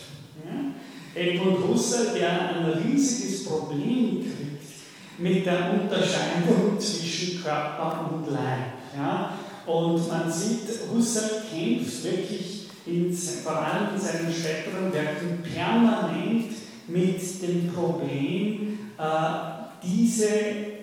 Ja? 0.44 1.22
Edmund 1.22 1.68
Husserl, 1.68 2.18
der 2.18 2.56
ein 2.56 2.66
riesiges 2.66 3.46
Problem 3.46 4.22
kriegt 4.22 5.20
mit 5.20 5.46
der 5.46 5.74
Unterscheidung 5.74 6.80
zwischen 6.80 7.44
Körper 7.44 8.12
und 8.12 8.32
Leib. 8.32 8.74
Ja? 8.96 9.34
Und 9.66 10.08
man 10.08 10.32
sieht, 10.32 10.68
Husserl 10.92 11.44
kämpft 11.52 12.04
wirklich 12.04 12.70
in, 12.86 13.14
vor 13.14 13.58
allem 13.58 13.96
in 13.96 14.02
seinen 14.02 14.34
späteren 14.34 14.94
Werken 14.94 15.44
permanent 15.44 16.54
mit 16.88 17.42
dem 17.42 17.72
Problem, 17.74 18.80
äh, 18.98 19.84
diese 19.84 20.77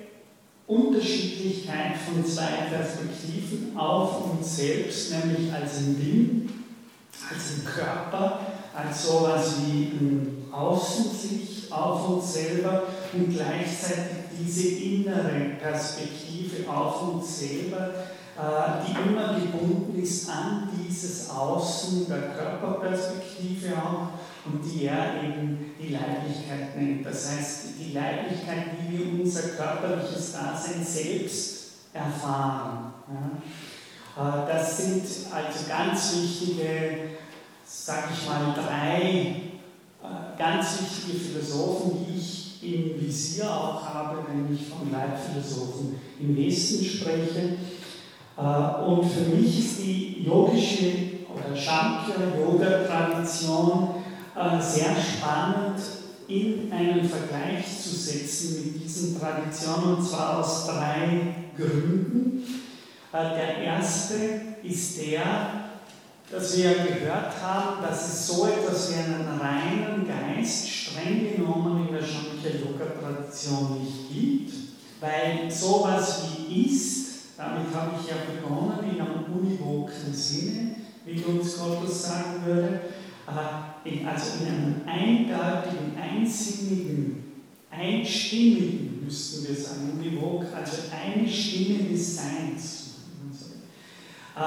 Unterschiedlichkeit 0.66 1.96
von 2.06 2.24
zwei 2.24 2.68
Perspektiven 2.70 3.76
auf 3.76 4.30
uns 4.30 4.56
selbst, 4.56 5.12
nämlich 5.12 5.52
als 5.52 5.78
ein 5.78 5.96
Ding, 5.98 6.48
als 7.30 7.52
ein 7.52 7.64
Körper, 7.64 8.40
als 8.74 9.06
sowas 9.06 9.56
wie 9.60 9.92
ein 10.00 10.44
Außensicht 10.50 11.70
auf 11.70 12.08
uns 12.08 12.32
selber 12.34 12.84
und 13.12 13.30
gleichzeitig 13.30 14.24
diese 14.40 14.68
innere 14.68 15.56
Perspektive 15.60 16.68
auf 16.70 17.14
uns 17.14 17.40
selber, 17.40 17.90
äh, 18.36 18.86
die 18.86 19.10
immer 19.10 19.38
gebunden 19.38 20.00
ist 20.00 20.28
an 20.28 20.68
dieses 20.76 21.28
Außen 21.30 22.06
der 22.08 22.30
Körperperspektive 22.30 23.74
auch 23.76 24.08
und 24.46 24.62
die 24.62 24.86
er 24.86 25.22
eben 25.22 25.74
die 25.80 25.92
Leiblichkeit 25.92 26.76
nennt. 26.76 27.06
Das 27.06 27.30
heißt, 27.30 27.66
die 27.78 27.92
Leiblichkeit, 27.92 28.66
wie 28.78 28.98
wir 28.98 29.22
unser 29.22 29.50
körperliches 29.50 30.32
Dasein 30.32 30.84
selbst 30.84 31.72
erfahren. 31.92 32.94
Ja. 33.08 33.30
Äh, 34.16 34.46
das 34.46 34.76
sind 34.76 35.02
also 35.32 35.66
ganz 35.68 36.14
wichtige, 36.16 37.10
sag 37.64 38.10
ich 38.12 38.28
mal, 38.28 38.54
drei 38.54 39.40
äh, 40.02 40.36
ganz 40.38 40.80
wichtige 40.80 41.18
Philosophen, 41.18 42.06
die 42.06 42.18
ich 42.18 42.62
im 42.62 43.00
Visier 43.00 43.50
auch 43.50 43.82
habe, 43.86 44.26
wenn 44.28 44.54
ich 44.54 44.68
von 44.68 44.90
Leibphilosophen 44.90 45.98
im 46.20 46.36
Westen 46.36 46.84
spreche. 46.84 47.56
Äh, 48.36 48.82
und 48.84 49.08
für 49.08 49.30
mich 49.34 49.58
ist 49.58 49.78
die 49.78 50.22
yogische 50.24 50.92
oder 51.32 51.56
Shankya-Yoga-Tradition 51.56 54.03
äh, 54.36 54.60
sehr 54.60 54.96
spannend 54.96 55.80
in 56.26 56.72
einen 56.72 57.08
Vergleich 57.08 57.64
zu 57.82 57.90
setzen 57.94 58.64
mit 58.64 58.82
diesen 58.82 59.20
Traditionen, 59.20 59.96
und 59.96 60.06
zwar 60.06 60.38
aus 60.38 60.66
drei 60.66 61.34
Gründen. 61.56 62.42
Äh, 63.12 63.34
der 63.34 63.58
erste 63.58 64.14
ist 64.62 65.00
der, 65.00 65.64
dass 66.30 66.56
wir 66.56 66.74
gehört 66.74 67.40
haben, 67.42 67.82
dass 67.82 68.08
es 68.08 68.26
so 68.26 68.46
etwas 68.46 68.90
wie 68.90 68.96
einen 68.96 69.38
reinen 69.38 70.06
Geist 70.06 70.68
streng 70.68 71.36
genommen 71.36 71.86
in 71.86 71.94
der 71.94 72.02
Shankya-Yoga-Tradition 72.02 73.82
nicht 73.82 74.10
gibt, 74.10 74.52
weil 75.00 75.50
sowas 75.50 76.22
wie 76.24 76.64
ist, 76.64 77.04
damit 77.36 77.74
habe 77.74 77.92
ich 78.00 78.08
ja 78.08 78.16
begonnen, 78.34 78.90
in 78.90 79.00
einem 79.00 79.24
univoken 79.32 80.12
Sinne, 80.12 80.76
wie 81.04 81.22
uns 81.22 81.58
Gottes 81.58 82.02
sagen 82.02 82.42
würde, 82.46 82.80
in, 83.84 84.06
also 84.06 84.44
in 84.44 84.48
einem 84.48 84.80
eindeutigen, 84.86 85.96
einsinnigen, 85.98 87.24
einstimmigen, 87.70 89.04
müssten 89.04 89.48
wir 89.48 89.56
sagen, 89.56 89.92
Univok, 89.98 90.44
also 90.54 90.82
eine 90.92 91.28
Stimme 91.28 91.84
des 91.84 92.16
Seins. 92.16 92.80
Äh, 94.36 94.40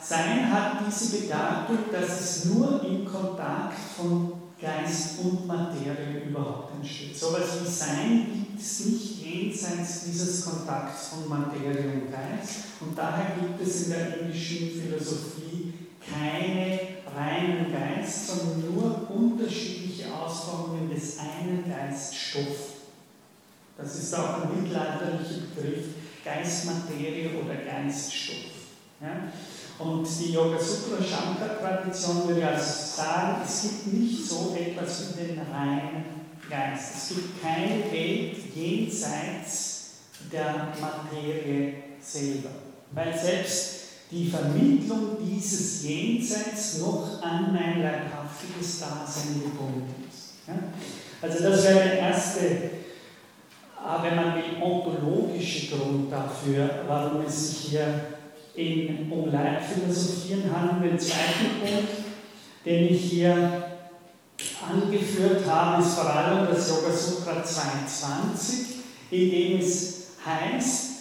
Sein 0.00 0.52
hat 0.52 0.80
diese 0.86 1.22
Bedeutung, 1.22 1.90
dass 1.90 2.20
es 2.20 2.44
nur 2.46 2.84
im 2.84 3.04
Kontakt 3.04 3.78
von 3.96 4.32
Geist 4.60 5.18
und 5.20 5.46
Materie 5.46 6.22
überhaupt 6.28 6.74
entsteht. 6.76 7.16
So 7.18 7.34
etwas 7.36 7.62
wie 7.62 7.68
Sein 7.68 8.26
gibt 8.32 8.60
es 8.60 8.86
nicht 8.86 9.24
jenseits 9.24 10.04
dieses 10.04 10.44
Kontakts 10.44 11.08
von 11.08 11.28
Materie 11.28 11.92
und 11.94 12.12
Geist. 12.12 12.64
Und 12.80 12.96
daher 12.96 13.36
gibt 13.40 13.60
es 13.60 13.84
in 13.84 13.90
der 13.92 14.20
indischen 14.20 14.70
Philosophie 14.80 15.72
keine 16.00 17.01
reinen 17.16 17.72
Geist, 17.72 18.28
sondern 18.28 18.74
nur 18.74 19.10
unterschiedliche 19.10 20.12
Ausformungen 20.12 20.90
des 20.90 21.18
einen 21.18 21.64
Geiststoff. 21.68 22.72
Das 23.76 23.96
ist 23.96 24.14
auch 24.14 24.42
ein 24.42 24.62
mittelalterlicher 24.62 25.46
Begriff, 25.54 25.86
Geistmaterie 26.24 27.30
oder 27.42 27.54
Geiststoff. 27.54 28.52
Ja? 29.00 29.32
Und 29.78 30.06
die 30.20 30.32
Yoga 30.32 30.58
Sutra 30.58 31.02
Shankar 31.02 31.58
Tradition 31.58 32.28
würde 32.28 32.46
also 32.46 33.02
sagen, 33.02 33.42
es 33.44 33.62
gibt 33.62 33.86
nicht 33.94 34.24
so 34.24 34.56
etwas 34.56 35.08
wie 35.16 35.24
den 35.24 35.40
reinen 35.40 36.04
Geist. 36.48 36.94
Es 36.96 37.08
gibt 37.08 37.42
keine 37.42 37.90
Welt 37.90 38.36
jenseits 38.54 39.90
der 40.30 40.72
Materie 40.80 41.74
selber. 42.00 42.50
Weil 42.92 43.18
selbst 43.18 43.81
die 44.12 44.28
Vermittlung 44.28 45.16
dieses 45.24 45.82
Jenseits 45.84 46.78
noch 46.80 47.22
an 47.22 47.52
mein 47.52 47.82
leibhaftiges 47.82 48.80
Dasein 48.80 49.42
gebunden 49.42 50.04
ist. 50.06 50.34
Ja? 50.46 50.54
Also 51.22 51.44
das 51.44 51.64
wäre 51.64 51.88
der 51.88 51.98
erste, 51.98 52.40
äh, 52.40 54.02
wenn 54.02 54.16
man 54.16 54.34
will, 54.34 54.62
ontologische 54.62 55.74
Grund 55.74 56.12
dafür, 56.12 56.84
warum 56.86 57.24
es 57.24 57.48
sich 57.48 57.70
hier 57.70 58.04
in, 58.54 59.10
um 59.10 59.32
Leibphilosophieren 59.32 60.44
handelt. 60.54 60.92
Der 60.92 60.98
zweite 60.98 61.44
Punkt, 61.60 61.88
den 62.66 62.94
ich 62.94 63.00
hier 63.04 63.64
angeführt 64.70 65.46
habe, 65.48 65.82
ist 65.82 65.94
vor 65.94 66.10
allem 66.10 66.48
das 66.48 66.68
Yoga 66.68 66.92
Sutra 66.92 67.42
22, 67.42 68.76
in 69.10 69.30
dem 69.30 69.58
es 69.58 70.08
heißt, 70.24 70.92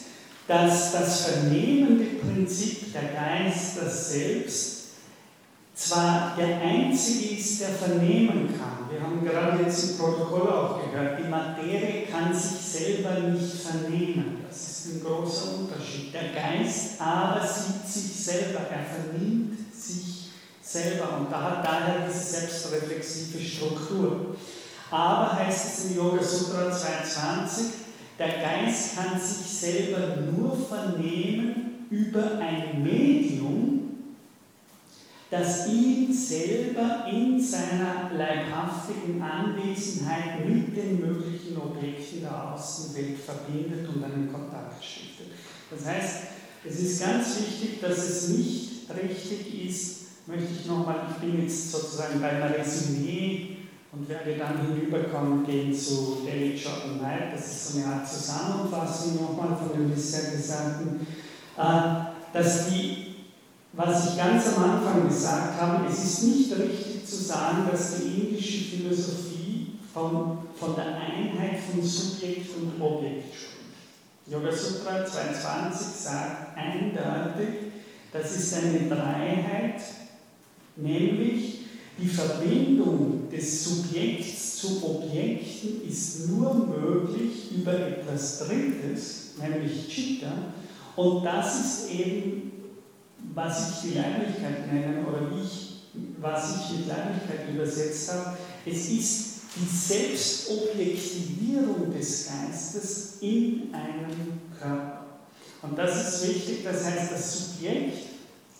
dass 0.47 0.91
das 0.91 1.25
vernehmende 1.25 2.05
Prinzip 2.19 2.93
der 2.93 3.13
Geist, 3.13 3.77
das 3.81 4.11
Selbst, 4.11 4.81
zwar 5.73 6.35
der 6.37 6.61
Einzige 6.61 7.35
ist, 7.35 7.61
der 7.61 7.69
vernehmen 7.69 8.49
kann. 8.59 8.89
Wir 8.91 9.01
haben 9.01 9.23
gerade 9.23 9.63
jetzt 9.63 9.91
im 9.91 9.97
Protokoll 9.97 10.49
auch 10.49 10.79
gehört, 10.83 11.19
die 11.19 11.29
Materie 11.29 12.05
kann 12.05 12.33
sich 12.33 12.59
selber 12.59 13.19
nicht 13.19 13.53
vernehmen. 13.53 14.45
Das 14.47 14.57
ist 14.57 14.85
ein 14.87 15.03
großer 15.03 15.59
Unterschied. 15.59 16.13
Der 16.13 16.29
Geist 16.33 16.99
aber 16.99 17.41
sieht 17.47 17.87
sich 17.87 18.23
selber, 18.23 18.59
er 18.69 18.85
vernimmt 18.85 19.73
sich 19.73 20.29
selber 20.61 21.17
und 21.19 21.31
da 21.31 21.41
hat 21.41 21.65
daher 21.65 22.07
diese 22.07 22.19
selbstreflexive 22.19 23.39
Struktur. 23.39 24.35
Aber 24.91 25.35
heißt 25.35 25.79
es 25.79 25.85
im 25.85 25.97
Yoga 25.97 26.21
Sutra 26.21 26.69
220, 26.69 27.65
der 28.21 28.39
Geist 28.39 28.95
kann 28.95 29.19
sich 29.19 29.47
selber 29.47 30.15
nur 30.31 30.55
vernehmen 30.55 31.87
über 31.89 32.37
ein 32.37 32.83
Medium, 32.83 33.79
das 35.29 35.67
ihn 35.67 36.13
selber 36.13 37.05
in 37.11 37.41
seiner 37.41 38.11
leibhaftigen 38.15 39.21
Anwesenheit 39.21 40.47
mit 40.47 40.75
den 40.75 40.99
möglichen 40.99 41.57
Objekten 41.57 42.21
der 42.21 42.53
Außenwelt 42.53 43.17
verbindet 43.17 43.87
und 43.89 44.03
einen 44.03 44.31
Kontakt 44.31 44.83
stiftet. 44.83 45.31
Das 45.71 45.85
heißt, 45.85 46.17
es 46.63 46.79
ist 46.79 47.01
ganz 47.01 47.39
wichtig, 47.39 47.81
dass 47.81 47.97
es 47.97 48.29
nicht 48.29 48.69
richtig 48.91 49.65
ist, 49.67 50.27
möchte 50.27 50.49
ich 50.59 50.67
nochmal, 50.67 51.07
ich 51.09 51.17
bin 51.17 51.41
jetzt 51.41 51.71
sozusagen 51.71 52.21
beim 52.21 52.43
Resümee 52.43 53.60
und 53.91 54.07
werde 54.07 54.37
dann 54.37 54.61
hinüberkommen 54.61 55.45
gehen 55.45 55.73
zu 55.73 56.19
David 56.25 56.59
Jordan 56.59 56.99
Knight, 56.99 57.33
das 57.33 57.47
ist 57.47 57.73
so 57.73 57.79
eine 57.79 57.95
Art 57.95 58.07
Zusammenfassung 58.07 59.15
nochmal 59.15 59.57
von 59.57 59.77
dem 59.77 59.91
bisher 59.91 60.31
Gesagten, 60.31 61.05
äh, 61.57 62.33
dass 62.33 62.69
die 62.69 63.11
was 63.73 64.09
ich 64.09 64.17
ganz 64.17 64.47
am 64.47 64.63
Anfang 64.63 65.07
gesagt 65.07 65.59
habe, 65.61 65.87
es 65.87 66.03
ist 66.03 66.23
nicht 66.23 66.51
richtig 66.57 67.05
zu 67.05 67.15
sagen, 67.15 67.69
dass 67.71 67.97
die 67.97 68.21
indische 68.21 68.75
Philosophie 68.75 69.79
von, 69.93 70.39
von 70.59 70.75
der 70.75 70.87
Einheit 70.87 71.59
von 71.59 71.81
Subjekt 71.81 72.49
und 72.57 72.81
Objekt 72.81 73.33
spricht. 73.33 73.51
Yoga 74.27 74.51
Sutra 74.51 75.05
22 75.05 75.87
sagt 75.87 76.57
eindeutig, 76.57 77.71
das 78.11 78.35
ist 78.35 78.53
eine 78.55 78.89
Dreiheit, 78.89 79.81
nämlich 80.75 81.59
die 81.97 82.07
Verbindung 82.07 83.29
des 83.31 83.65
Subjekts 83.65 84.57
zu 84.57 84.83
Objekten 84.83 85.87
ist 85.87 86.29
nur 86.29 86.67
möglich 86.67 87.51
über 87.55 87.73
etwas 87.73 88.39
Drittes, 88.39 89.31
nämlich 89.41 89.87
Chitta, 89.87 90.31
und 90.95 91.23
das 91.23 91.59
ist 91.59 91.91
eben 91.91 92.51
was 93.33 93.69
ich 93.69 93.91
die 93.91 93.97
Leiblichkeit 93.97 94.71
nenne 94.71 95.03
oder 95.05 95.31
ich, 95.41 95.87
was 96.19 96.55
ich 96.55 96.69
mit 96.77 96.87
Leiblichkeit 96.87 97.49
übersetzt 97.53 98.09
habe, 98.11 98.37
es 98.65 98.89
ist 98.89 99.41
die 99.55 99.67
Selbstobjektivierung 99.67 101.93
des 101.93 102.27
Geistes 102.27 103.17
in 103.21 103.73
einem 103.73 104.41
Körper. 104.57 105.05
Und 105.61 105.77
das 105.77 106.13
ist 106.13 106.25
wichtig, 106.27 106.63
das 106.63 106.83
heißt, 106.85 107.11
das 107.11 107.37
Subjekt 107.37 108.07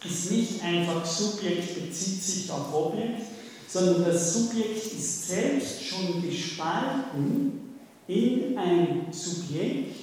ist 0.06 0.32
nicht 0.32 0.64
einfach 0.64 1.06
Subjekt 1.06 1.76
bezieht 1.76 2.24
sich 2.24 2.52
auf 2.52 2.74
Objekt, 2.74 3.22
sondern 3.68 4.06
das 4.06 4.34
Subjekt 4.34 4.94
ist 4.94 5.28
selbst 5.28 5.84
schon 5.86 6.22
gespalten 6.22 7.76
in 8.08 8.58
ein 8.58 9.08
Subjekt, 9.12 10.02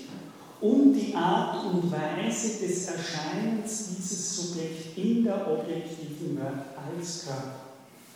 und 0.61 0.93
die 0.95 1.15
Art 1.15 1.65
und 1.67 1.91
Weise 1.91 2.67
des 2.67 2.87
Erscheinens 2.87 3.91
dieses 3.97 4.37
Subjekts 4.37 4.97
in 4.97 5.25
der 5.25 5.47
objektiven 5.47 6.37
Welt 6.37 6.65
als 6.75 7.25
Körper. 7.25 7.61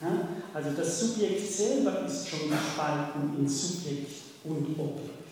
Ja? 0.01 0.29
Also 0.53 0.71
das 0.77 1.01
Subjekt 1.01 1.53
selber 1.53 2.05
ist 2.05 2.29
schon 2.29 2.51
gespalten 2.51 3.39
in 3.39 3.49
Subjekt 3.49 4.11
und 4.45 4.77
Objekt. 4.79 5.29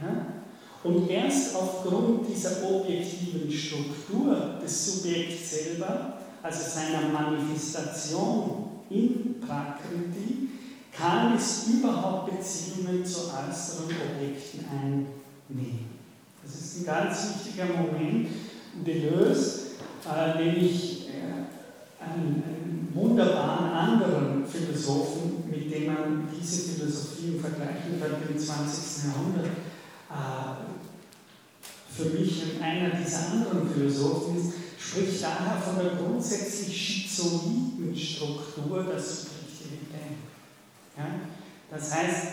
Ja? 0.00 0.26
Und 0.82 1.10
erst 1.10 1.54
aufgrund 1.56 2.26
dieser 2.26 2.64
objektiven 2.64 3.50
Struktur 3.50 4.58
des 4.62 4.86
Subjekts 4.86 5.50
selber, 5.50 6.14
also 6.42 6.58
seiner 6.62 7.08
Manifestation 7.08 8.68
in 8.88 9.40
Prakriti, 9.40 10.48
kann 10.96 11.36
es 11.36 11.66
überhaupt 11.68 12.30
Beziehungen 12.30 13.04
zu 13.04 13.20
äußeren 13.26 13.94
Objekten 14.14 14.64
einnehmen. 14.70 16.00
Das 16.42 16.54
ist 16.54 16.78
ein 16.78 16.86
ganz 16.86 17.28
wichtiger 17.34 17.66
Moment. 17.66 18.28
Deleuze, 18.86 19.60
äh, 20.08 20.42
nämlich 20.42 21.08
äh, 21.08 22.02
einen, 22.02 22.42
einen, 22.42 22.88
wunderbaren 22.94 23.70
anderen 23.70 24.44
Philosophen, 24.46 25.44
mit 25.48 25.72
dem 25.72 25.86
man 25.86 26.28
diese 26.36 26.70
Philosophie 26.70 27.38
vergleichen 27.38 28.00
könnte 28.00 28.32
im 28.32 28.38
20. 28.38 29.04
Jahrhundert, 29.04 29.50
für 32.00 32.04
mich 32.04 32.42
einer 32.60 32.90
dieser 32.90 33.32
anderen 33.32 33.72
Philosophen 33.72 34.52
spricht 34.78 35.22
daher 35.22 35.60
von 35.60 35.76
der 35.76 35.94
grundsätzlich 35.96 36.76
schizoiden 36.76 37.94
Struktur 37.94 38.84
der 38.84 38.98
Subjektivität. 38.98 40.18
Ja? 40.96 41.04
Das 41.70 41.94
heißt, 41.94 42.26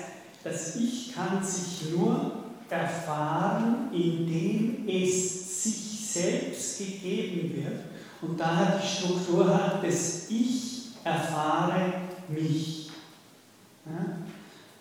das 0.43 0.75
Ich 0.77 1.13
kann 1.13 1.43
sich 1.43 1.91
nur 1.91 2.43
erfahren, 2.69 3.89
indem 3.93 4.87
es 4.87 5.63
sich 5.63 6.07
selbst 6.07 6.79
gegeben 6.79 7.55
wird 7.55 7.79
und 8.21 8.39
daher 8.39 8.79
die 8.79 8.87
Struktur 8.87 9.53
hat, 9.53 9.83
dass 9.83 10.29
ich 10.29 10.89
erfahre 11.03 11.93
mich. 12.29 12.89
Ja? 13.85 14.17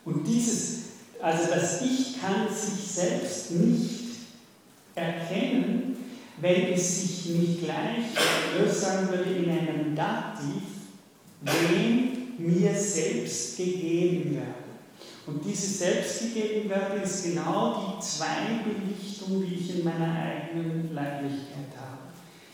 Und 0.04 0.24
dieses, 0.24 0.84
also 1.20 1.50
das 1.50 1.82
Ich 1.82 2.20
kann 2.20 2.48
sich 2.48 2.86
selbst 2.86 3.50
nicht 3.52 3.96
erkennen, 4.94 5.96
wenn 6.40 6.72
es 6.72 7.00
sich 7.00 7.34
nicht 7.34 7.64
gleich, 7.64 8.04
ich 8.64 8.72
sagen 8.72 9.08
würde, 9.08 9.30
in 9.30 9.50
einem 9.50 9.94
Dativ, 9.94 10.62
dem 11.40 12.34
mir 12.38 12.74
selbst 12.74 13.56
gegeben 13.56 14.34
wird. 14.34 14.66
Und 15.26 15.44
diese 15.44 15.66
Selbstgegebenwärtig 15.66 17.02
ist 17.02 17.24
genau 17.24 17.98
die 17.98 18.06
Zweibelichtung, 18.06 19.44
die 19.44 19.54
ich 19.54 19.78
in 19.78 19.84
meiner 19.84 20.14
eigenen 20.14 20.94
Leiblichkeit 20.94 21.74
habe. 21.76 21.98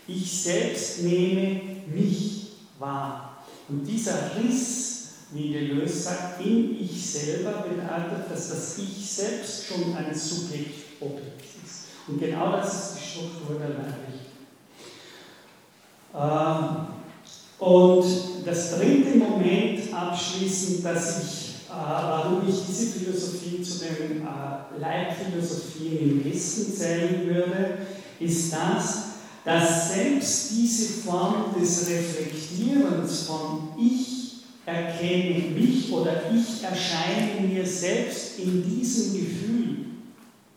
Ich 0.07 0.43
selbst 0.43 1.03
nehme 1.03 1.61
mich 1.93 2.47
wahr. 2.79 3.43
Und 3.69 3.85
dieser 3.85 4.31
Riss, 4.35 4.92
wie 5.33 5.53
Deleuze 5.53 5.97
sagt, 5.97 6.45
in 6.45 6.77
ich 6.79 7.05
selber 7.05 7.63
bedeutet, 7.67 8.31
dass 8.31 8.49
das 8.49 8.77
Ich 8.77 9.09
selbst 9.09 9.65
schon 9.65 9.95
ein 9.95 10.13
Subjektobjekt 10.13 11.41
ist. 11.63 11.85
Und 12.07 12.19
genau 12.19 12.51
das 12.51 12.73
ist 12.73 12.97
die 12.99 13.09
Struktur 13.09 13.57
der 13.59 13.69
Leiblichkeit. 13.69 14.13
Ähm, 16.15 16.87
und 17.59 18.05
das 18.45 18.77
dritte 18.77 19.17
Moment 19.17 19.93
abschließend, 19.93 20.85
dass 20.85 21.23
ich 21.23 21.43
äh, 21.73 21.75
warum 21.75 22.47
ich 22.47 22.67
diese 22.67 22.99
Philosophie 22.99 23.63
zu 23.63 23.79
den 23.79 24.21
äh, 24.21 24.79
Leitphilosophien 24.79 25.97
im 25.97 26.25
Westen 26.25 26.71
zählen 26.71 27.25
würde, 27.25 27.79
ist 28.19 28.53
das, 28.53 29.03
dass 29.43 29.93
selbst 29.93 30.51
diese 30.51 31.01
Form 31.01 31.45
des 31.59 31.89
Reflektierens 31.89 33.23
von 33.23 33.69
Ich 33.75 34.22
erkenne 34.65 35.49
mich 35.49 35.91
oder 35.91 36.23
ich 36.33 36.63
erscheine 36.63 37.47
mir 37.47 37.65
selbst 37.65 38.39
in 38.39 38.63
diesem 38.63 39.13
Gefühl, 39.13 39.75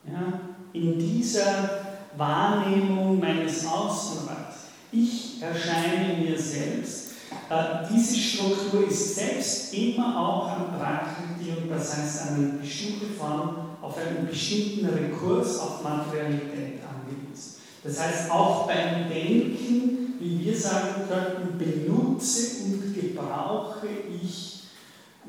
ja, 0.07 0.41
in 0.73 0.99
dieser 0.99 1.99
Wahrnehmung 2.17 3.19
meines 3.19 3.67
Außenreichs. 3.67 4.67
Ich 4.93 5.43
erscheine 5.43 6.17
mir 6.19 6.39
selbst 6.39 7.07
äh, 7.49 7.87
diese 7.93 8.17
Struktur 8.17 8.89
ist 8.89 9.15
selbst 9.15 9.73
immer 9.75 10.19
auch 10.19 10.49
an 10.49 10.79
Prakriti 10.79 11.69
das 11.69 11.97
heißt 11.97 12.29
eine 12.29 12.47
bestimmte 12.61 13.07
Form, 13.07 13.77
auf 13.83 13.97
einen 13.99 14.27
bestimmten 14.27 14.87
Rekurs 14.87 15.59
auf 15.61 15.83
Materialität 15.83 16.81
angewiesen. 16.83 17.57
Das 17.85 18.01
heißt, 18.01 18.31
auch 18.31 18.67
beim 18.67 19.09
Denken, 19.09 20.06
wie 20.19 20.45
wir 20.45 20.57
sagen 20.57 21.05
könnten, 21.09 21.59
benutze 21.59 22.65
und 22.65 22.95
gebrauche 22.95 23.87
ich 24.23 24.63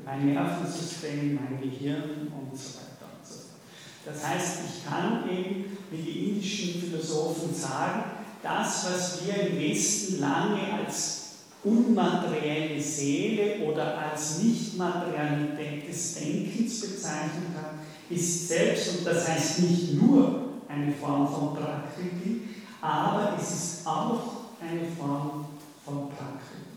mein 0.04 0.32
Nervensystem, 0.32 1.34
mein 1.34 1.60
Gehirn 1.60 2.32
und 2.32 2.58
so 2.58 2.78
weiter 2.78 3.10
und 3.18 3.26
so 3.26 3.34
fort. 3.34 3.60
Das 4.04 4.26
heißt, 4.26 4.58
ich 4.66 4.88
kann 4.88 5.28
eben, 5.28 5.76
wie 5.90 6.02
die 6.02 6.30
indischen 6.30 6.80
Philosophen 6.80 7.54
sagen, 7.54 8.04
das, 8.42 8.86
was 8.86 9.26
wir 9.26 9.48
im 9.48 9.58
Westen 9.58 10.20
lange 10.20 10.60
als 10.72 11.18
unmaterielle 11.64 12.80
Seele 12.80 13.64
oder 13.66 13.98
als 13.98 14.38
Nichtmaterialität 14.38 15.88
des 15.88 16.14
Denkens 16.14 16.80
bezeichnet 16.80 17.48
hat, 17.56 17.74
ist 18.08 18.48
selbst, 18.48 18.98
und 18.98 19.06
das 19.06 19.28
heißt 19.28 19.60
nicht 19.60 19.94
nur 19.94 20.48
eine 20.68 20.92
Form 20.92 21.26
von 21.26 21.54
Prakriti, 21.54 22.42
aber 22.80 23.36
es 23.38 23.50
ist 23.50 23.86
auch 23.86 24.37
eine 24.60 24.88
Form 24.96 25.46
von 25.84 26.08
Prakriti. 26.08 26.68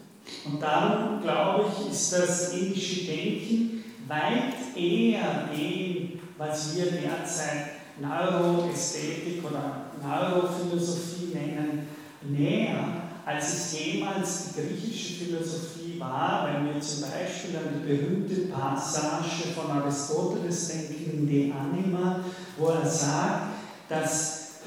Und 0.46 0.62
darum, 0.62 1.22
glaube 1.22 1.66
ich, 1.70 1.92
ist 1.92 2.14
das 2.14 2.54
indische 2.54 3.06
Denken 3.06 3.84
weit 4.08 4.76
eher 4.76 5.50
dem, 5.56 6.20
was 6.38 6.76
wir 6.76 6.86
derzeit 6.86 7.72
Neuroästhetik 8.00 9.44
oder 9.44 9.92
Neurophilosophie 10.02 11.34
nennen, 11.34 11.88
näher, 12.24 13.02
als 13.26 13.54
es 13.54 13.80
jemals 13.80 14.50
die 14.50 14.62
griechische 14.62 15.26
Philosophie 15.26 16.00
war, 16.00 16.48
wenn 16.48 16.74
wir 16.74 16.82
zum 16.82 17.02
Beispiel 17.02 17.56
an 17.58 17.76
die 17.76 17.88
berühmte 17.88 18.36
Passage 18.48 19.54
von 19.56 19.70
Aristoteles 19.70 20.68
denken, 20.70 21.12
in 21.14 21.28
De 21.28 21.52
Anima, 21.52 22.24
wo 22.58 22.70
er 22.70 22.86
sagt, 22.86 23.52
dass 23.88 24.62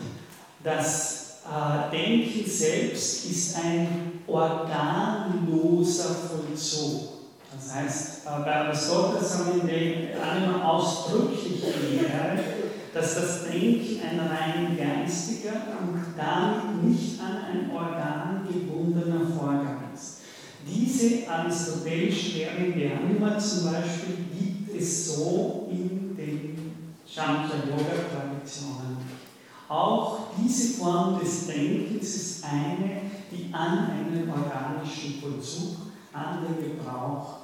das 0.63 1.24
äh, 1.45 1.91
Denken 1.91 2.49
selbst 2.49 3.27
ist 3.31 3.57
ein 3.57 4.21
organloser 4.27 6.15
Vollzug. 6.15 7.15
Das 7.55 7.75
heißt, 7.75 8.27
äh, 8.27 8.43
bei 8.45 8.55
Aristoteles 8.57 9.39
haben 9.39 9.69
wir 9.69 10.23
Anima 10.23 10.65
ausdrücklich 10.65 11.61
gelehrt, 11.61 12.41
dass 12.95 13.15
das 13.15 13.45
Denken 13.45 14.01
ein 14.09 14.21
rein 14.21 14.77
geistiger 14.77 15.53
und 15.81 16.03
damit 16.17 16.83
nicht 16.85 17.21
an 17.21 17.37
ein 17.45 17.71
Organ 17.75 18.47
gebundener 18.51 19.27
Vorgang 19.37 19.91
ist. 19.95 20.21
Diese 20.67 21.29
aristotelische 21.31 22.39
Lehre 22.39 22.65
in 22.65 22.91
Anima 22.91 23.39
zum 23.39 23.65
Beispiel 23.71 24.17
gibt 24.33 24.81
es 24.81 25.15
so 25.15 25.69
in 25.71 26.17
den 26.17 26.73
Shankarya-Yoga-Traditionen. 27.07 29.04
Auch 29.69 30.19
diese 30.37 30.79
Form 30.79 31.19
des 31.19 31.47
Denkens 31.47 32.17
ist 32.17 32.45
eine, 32.45 33.01
die 33.31 33.53
an 33.53 33.91
einen 33.91 34.29
organischen 34.29 35.21
Vollzug, 35.21 35.77
an 36.13 36.41
den 36.45 36.77
Gebrauch 36.77 37.39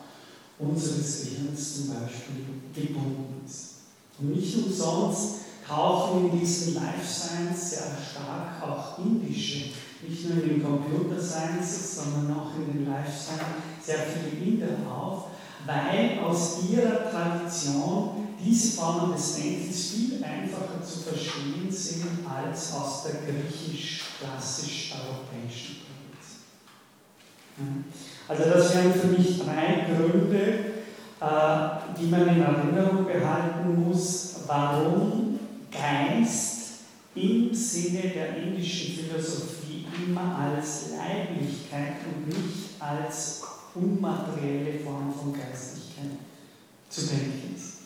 unseres 0.59 1.25
Gehirns 1.25 1.77
zum 1.77 1.95
Beispiel 1.95 2.45
gebunden 2.75 3.43
ist. 3.47 3.77
Und 4.19 4.37
nicht 4.37 4.55
umsonst 4.57 5.37
tauchen 5.67 6.31
in 6.31 6.41
diesen 6.41 6.75
Life 6.75 7.07
Science 7.07 7.71
sehr 7.71 7.97
stark 8.11 8.63
auch 8.63 8.99
indische, 8.99 9.71
nicht 10.07 10.29
nur 10.29 10.43
in 10.43 10.49
den 10.49 10.63
Computer 10.63 11.21
Sciences, 11.21 11.97
sondern 11.97 12.37
auch 12.37 12.51
in 12.57 12.73
den 12.73 12.87
Life 12.91 13.11
Science 13.11 13.41
sehr 13.83 13.99
viele 13.99 14.45
Inder 14.45 14.91
auf, 14.91 15.27
weil 15.65 16.19
aus 16.25 16.59
ihrer 16.69 17.11
Tradition 17.11 18.20
diese 18.45 18.77
Formen 18.77 19.13
des 19.13 19.37
Denkens 19.37 19.91
viel 19.91 20.25
einfacher 20.25 20.83
zu 20.85 20.99
verstehen 21.01 21.71
sind 21.71 22.27
als 22.29 22.75
aus 22.75 23.05
der 23.05 23.23
griechisch-klassisch-europäischen 23.23 25.77
Tradition. 27.57 27.85
Also 28.29 28.45
das 28.45 28.75
wären 28.75 28.95
für 28.95 29.09
mich 29.09 29.39
drei 29.39 29.87
Gründe, 29.87 30.73
äh, 31.21 31.69
die 31.99 32.07
man 32.07 32.29
in 32.29 32.43
Erinnerung 32.43 33.07
behalten 33.07 33.85
muss, 33.85 34.37
warum 34.47 35.41
Geist 35.71 36.61
im 37.15 37.53
Sinne 37.53 38.09
der 38.09 38.37
indischen 38.37 38.95
Philosophie 38.95 39.87
immer 40.07 40.39
als 40.39 40.91
Leiblichkeit 40.97 41.97
und 42.07 42.29
nicht 42.29 42.81
als 42.81 43.43
unmaterielle 43.75 44.79
Form 44.81 45.13
von 45.13 45.33
Geistigkeit 45.33 46.19
zu 46.89 47.07
denken 47.07 47.55
ist. 47.57 47.80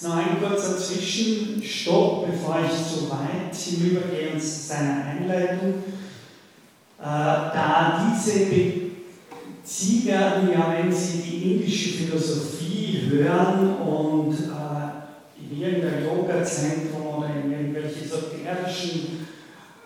Noch 0.00 0.16
ein 0.16 0.40
kurzer 0.40 0.78
Zwischenstopp, 0.78 2.26
bevor 2.30 2.60
ich 2.64 2.70
zu 2.70 3.10
weit 3.10 3.52
hinübergehe 3.52 4.32
und 4.32 4.40
zu 4.40 4.46
seiner 4.46 5.04
Einleitung. 5.06 5.74
Äh, 7.00 7.02
da 7.02 8.08
diese 8.14 8.46
Sie 9.64 10.06
werden 10.06 10.50
ja, 10.52 10.72
wenn 10.72 10.92
Sie 10.92 11.18
die 11.18 11.52
indische 11.52 11.90
Philosophie 11.90 13.08
hören 13.10 13.76
und 13.76 14.32
äh, 14.34 15.42
in 15.42 15.60
irgendein 15.60 16.04
Yoga-Zentrum 16.04 17.18
oder 17.18 17.30
in 17.44 17.50
irgendwelche 17.50 18.04
esoterischen 18.04 19.26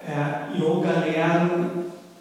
äh, 0.07 0.61
Yoga-Lehren 0.61 1.70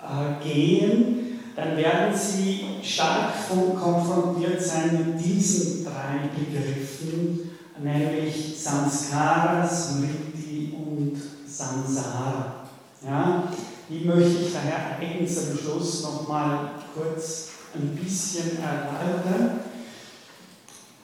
äh, 0.01 0.43
gehen, 0.43 1.39
dann 1.55 1.75
werden 1.75 2.15
Sie 2.15 2.61
stark 2.81 3.33
konfrontiert 3.49 4.61
sein 4.61 5.13
mit 5.13 5.25
diesen 5.25 5.83
drei 5.83 6.29
Begriffen, 6.33 7.50
nämlich 7.83 8.61
Samskara, 8.61 9.67
Smriti 9.67 10.73
und 10.75 11.21
Samsara. 11.47 12.65
Ja, 13.05 13.43
die 13.89 14.05
möchte 14.05 14.43
ich 14.43 14.53
daher 14.53 14.97
eigens 14.99 15.37
am 15.37 15.57
Schluss 15.57 16.03
nochmal 16.03 16.71
kurz 16.93 17.49
ein 17.73 17.95
bisschen 17.95 18.59
erläutern. 18.61 19.61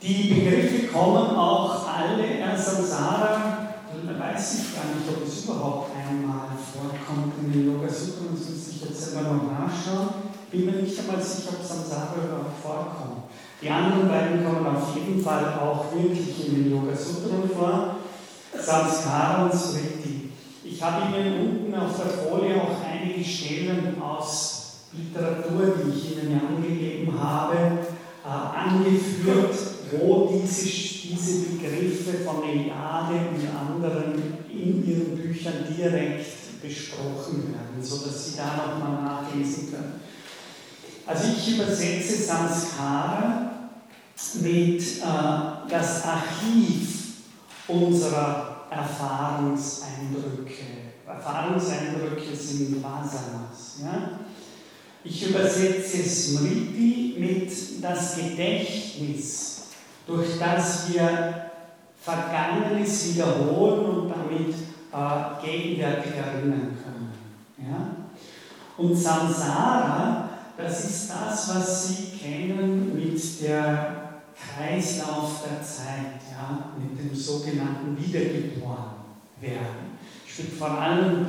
Die 0.02 0.34
Begriffe 0.34 0.88
kommen 0.88 1.36
auch 1.36 1.88
alle, 1.88 2.24
äh, 2.24 2.56
Samsara, 2.56 3.58
weiß 4.20 4.54
ich 4.54 4.76
gar 4.76 4.86
nicht, 4.86 5.10
ob 5.10 5.28
es 5.28 5.44
überhaupt 5.44 5.92
einmal 5.96 6.50
vorkommt 6.56 7.34
in 7.42 7.52
den 7.52 7.66
Yoga 7.74 7.88
Sutras, 7.88 8.40
das 8.40 8.50
muss 8.50 8.68
ich 8.70 8.82
jetzt 8.82 9.02
selber 9.02 9.34
noch 9.34 9.52
nachschauen. 9.52 10.10
Bin 10.52 10.66
mir 10.66 10.84
nicht 10.84 11.00
einmal 11.00 11.22
sicher, 11.22 11.50
ob 11.60 11.66
Samsara 11.66 12.14
überhaupt 12.24 12.62
vorkommt. 12.62 13.17
Die 13.60 13.70
anderen 13.70 14.08
beiden 14.08 14.46
kommen 14.46 14.68
auf 14.68 14.96
jeden 14.96 15.20
Fall 15.20 15.58
auch 15.60 15.92
wirklich 15.92 16.48
in 16.48 16.56
den 16.56 16.72
Yoga 16.72 16.96
Sutras 16.96 17.52
vor, 17.58 17.96
Samskara 18.54 19.46
und 19.46 19.54
Smriti. 19.54 20.30
Ich 20.64 20.84
habe 20.84 21.18
Ihnen 21.18 21.40
unten 21.40 21.74
auf 21.74 21.96
der 21.98 22.12
Folie 22.12 22.62
auch 22.62 22.78
einige 22.86 23.24
Stellen 23.24 24.00
aus 24.00 24.82
Literatur, 24.94 25.74
die 25.76 25.98
ich 25.98 26.12
Ihnen 26.12 26.34
ja 26.34 26.48
angegeben 26.48 27.20
habe, 27.20 27.56
äh, 28.24 28.28
angeführt, 28.28 29.56
wo 29.92 30.30
diese, 30.32 30.66
diese 30.66 31.50
Begriffe 31.50 32.20
von 32.26 32.44
Eliade 32.44 33.16
und 33.34 33.42
anderen 33.58 34.22
in 34.52 34.88
Ihren 34.88 35.18
Büchern 35.18 35.66
direkt 35.76 36.62
besprochen 36.62 37.54
werden, 37.54 37.82
sodass 37.82 38.28
Sie 38.28 38.38
da 38.38 38.56
nochmal 38.56 39.04
nachlesen 39.04 39.72
können. 39.72 40.00
Also 41.08 41.30
ich 41.38 41.56
übersetze 41.56 42.22
Sanskara 42.22 43.52
mit 44.42 44.82
äh, 44.82 45.70
das 45.70 46.04
Archiv 46.04 46.98
unserer 47.70 48.66
Erfahrungseindrücke. 48.70 50.52
Erfahrungseindrücke 51.08 52.36
sind 52.36 52.84
Vasanas. 52.84 53.80
Ja? 53.82 54.20
Ich 55.06 55.30
übersetze 55.30 56.04
Smriti 56.04 57.16
mit 57.18 57.82
das 57.82 58.18
Gedächtnis, 58.18 59.68
durch 60.06 60.38
das 60.38 60.92
wir 60.92 61.52
Vergangenes 62.02 63.14
wiederholen 63.14 63.86
und 63.86 64.10
damit 64.10 64.54
äh, 64.92 65.46
gegenwärtig 65.46 66.12
erinnern 66.16 66.78
können. 66.84 67.14
Ja? 67.58 67.96
Und 68.78 68.96
Samsara, 68.96 70.27
das 70.58 70.86
ist 70.86 71.12
das, 71.12 71.56
was 71.56 71.88
Sie 71.88 72.18
kennen 72.18 72.96
mit 72.96 73.42
der 73.42 74.22
Kreislauf 74.36 75.44
der 75.44 75.62
Zeit, 75.64 76.20
ja? 76.32 76.74
mit 76.78 77.00
dem 77.00 77.16
sogenannten 77.16 77.98
Wiedergeborenwerden. 77.98 79.98
Spielt 80.26 80.54
vor 80.54 80.72
allem 80.72 81.28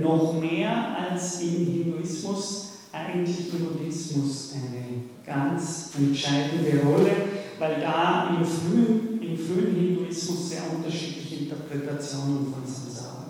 noch 0.00 0.34
mehr 0.40 0.96
als 0.98 1.40
im 1.40 1.66
Hinduismus 1.66 2.70
eigentlich 2.92 3.52
im 3.52 3.66
Buddhismus 3.66 4.54
eine 4.54 5.02
ganz 5.24 5.90
entscheidende 5.98 6.80
Rolle, 6.84 7.10
weil 7.58 7.80
da 7.80 8.30
im 8.30 8.44
frühen, 8.44 9.20
im 9.20 9.36
frühen 9.36 9.74
Hinduismus 9.74 10.50
sehr 10.50 10.62
unterschiedliche 10.74 11.44
Interpretationen 11.44 12.52
von 12.52 12.62
Samsara 12.64 13.24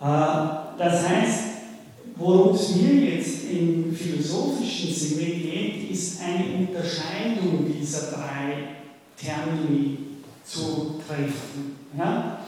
Äh, 0.00 0.78
das 0.78 1.08
heißt, 1.08 1.53
worum 2.16 2.54
es 2.54 2.76
mir 2.76 3.16
jetzt 3.16 3.44
im 3.50 3.94
philosophischen 3.94 4.94
Sinne 4.94 5.26
geht, 5.26 5.90
ist 5.90 6.20
eine 6.20 6.66
Unterscheidung 6.66 7.66
dieser 7.66 8.12
drei 8.12 8.76
Termini 9.16 9.98
zu 10.44 11.00
treffen. 11.06 11.76
Ja? 11.96 12.38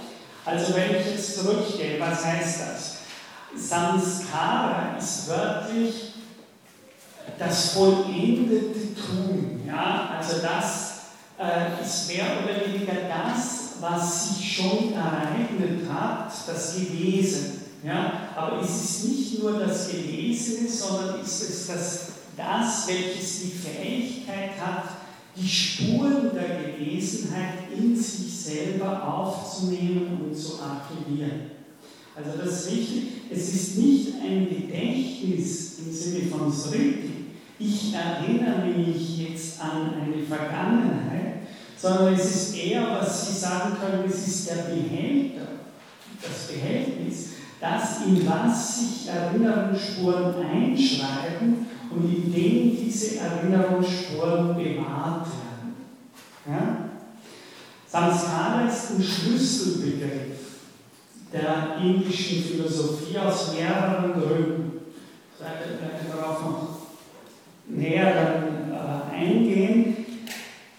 Also 0.45 0.75
wenn 0.75 1.01
ich 1.01 1.07
jetzt 1.07 1.39
zurückgehe, 1.39 1.99
was 1.99 2.25
heißt 2.25 2.61
das? 2.61 2.97
Samskara 3.57 4.97
ist 4.99 5.29
wörtlich 5.29 6.13
das 7.39 7.71
vollendete 7.71 8.95
Tun. 8.95 9.63
Ja? 9.67 10.17
Also 10.17 10.43
das 10.43 11.01
äh, 11.39 11.83
ist 11.83 12.09
mehr 12.09 12.27
oder 12.43 12.67
weniger 12.67 13.09
das, 13.09 13.75
was 13.81 14.37
sich 14.37 14.57
schon 14.57 14.93
ereignet 14.93 15.89
hat, 15.91 16.33
das 16.47 16.75
Gewesen. 16.75 17.66
Ja? 17.87 18.31
Aber 18.35 18.61
es 18.61 18.83
ist 18.83 19.05
nicht 19.05 19.43
nur 19.43 19.61
das 19.61 19.89
Gewesene, 19.89 20.69
sondern 20.69 21.21
ist 21.21 21.43
es 21.43 21.67
das, 21.69 22.09
das, 22.37 22.89
welches 22.89 23.43
die 23.43 23.53
Fähigkeit 23.53 24.59
hat, 24.61 24.85
die 25.37 25.49
Spuren 25.49 26.31
der 26.35 26.73
Gewesenheit 26.73 27.71
in 27.77 27.95
sich 27.95 28.35
selber 28.35 29.07
aufzunehmen 29.07 30.21
und 30.25 30.35
zu 30.35 30.59
archivieren. 30.61 31.53
Also 32.17 32.31
das 32.43 32.65
ist 32.65 32.71
wichtig, 32.73 33.03
es 33.31 33.55
ist 33.55 33.79
nicht 33.79 34.15
ein 34.23 34.49
Gedächtnis 34.49 35.79
im 35.79 35.93
Sinne 35.93 36.31
von 36.31 36.51
Sriti. 36.51 37.27
Ich 37.59 37.95
erinnere 37.95 38.67
mich 38.67 39.19
jetzt 39.19 39.61
an 39.61 39.93
eine 39.95 40.23
Vergangenheit, 40.25 41.43
sondern 41.77 42.15
es 42.15 42.25
ist 42.25 42.57
eher, 42.57 42.99
was 42.99 43.29
Sie 43.29 43.39
sagen 43.39 43.77
können, 43.79 44.05
es 44.09 44.27
ist 44.27 44.49
der 44.49 44.63
Behälter, 44.63 45.49
das 46.23 46.49
Behältnis, 46.49 47.36
das 47.61 48.03
in 48.07 48.29
was 48.29 48.79
sich 48.79 49.09
Erinnerungsspuren 49.09 50.35
einschreiben 50.45 51.67
und 51.91 52.05
in 52.05 52.33
dem 52.33 52.77
diese 52.77 53.21
Erinnerungsspuren 53.21 54.55
bewahrt 54.57 55.27
werden. 55.27 55.77
Ja? 56.47 56.87
Samskara 57.89 58.69
ist 58.69 58.91
ein 58.91 59.03
Schlüsselbegriff 59.03 60.37
der 61.33 61.77
indischen 61.81 62.43
Philosophie 62.43 63.19
aus 63.19 63.55
mehreren 63.55 64.13
Gründen. 64.13 64.81
Ich 65.35 65.41
werde 65.45 65.79
darauf 66.09 66.43
noch 66.43 66.69
näher 67.69 68.45
äh, 68.71 69.15
eingehen. 69.15 69.97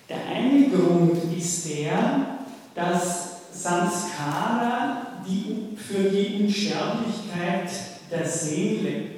Der 0.09 0.17
eine 0.25 0.69
Grund 0.69 1.17
ist 1.35 1.69
der, 1.69 2.39
dass 2.73 3.37
Samskara 3.51 5.06
die, 5.27 5.75
für 5.75 6.09
die 6.09 6.43
Unsterblichkeit 6.43 7.69
der 8.09 8.25
Seele 8.25 9.17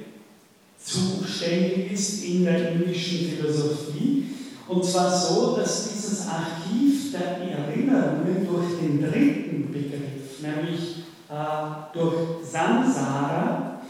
zuständig 0.82 1.92
ist 1.92 2.24
in 2.24 2.44
der 2.44 2.72
indischen 2.72 3.30
Philosophie. 3.30 4.24
Und 4.66 4.84
zwar 4.84 5.10
so, 5.10 5.56
dass 5.56 5.90
dieses 5.92 6.26
Archiv 6.28 7.12
der 7.12 7.38
Erinnerungen 7.38 8.46
durch 8.48 8.78
den 8.80 9.00
dritten 9.00 9.72
Begriff, 9.72 10.40
nämlich 10.40 10.98
äh, 11.28 11.92
durch 11.92 12.46
Samsara, 12.50 13.80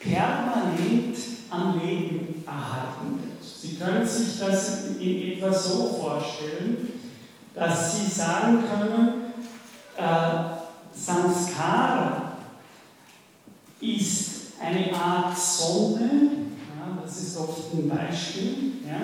permanent 0.00 1.16
am 1.50 1.80
Leben 1.80 2.44
erhalten 2.46 3.20
wird. 3.20 3.42
Sie 3.42 3.76
können 3.76 4.06
sich 4.06 4.38
das 4.38 4.86
in 4.98 5.32
etwa 5.32 5.52
so 5.52 6.00
vorstellen, 6.00 6.92
dass 7.54 7.96
Sie 7.96 8.10
sagen 8.10 8.58
können, 8.70 9.32
äh, 9.96 10.57
Samskara 10.98 12.32
ist 13.80 14.28
eine 14.60 14.92
Art 14.94 15.38
Sonne, 15.38 16.10
ja, 16.76 16.98
das 17.02 17.18
ist 17.18 17.36
oft 17.38 17.72
ein 17.74 17.88
Beispiel, 17.88 18.72
ja, 18.86 18.98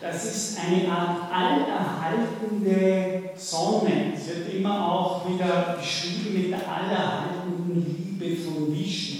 das 0.00 0.24
ist 0.24 0.58
eine 0.58 0.90
Art 0.90 1.32
allerhaltende 1.32 3.30
Sonne. 3.36 4.12
Es 4.16 4.26
wird 4.26 4.52
immer 4.54 4.92
auch 4.92 5.28
wieder 5.28 5.76
beschrieben 5.78 6.34
mit 6.34 6.50
der 6.50 6.68
allerhaltenden 6.68 8.18
Liebe 8.20 8.36
von 8.42 8.74
Vishnu. 8.74 9.18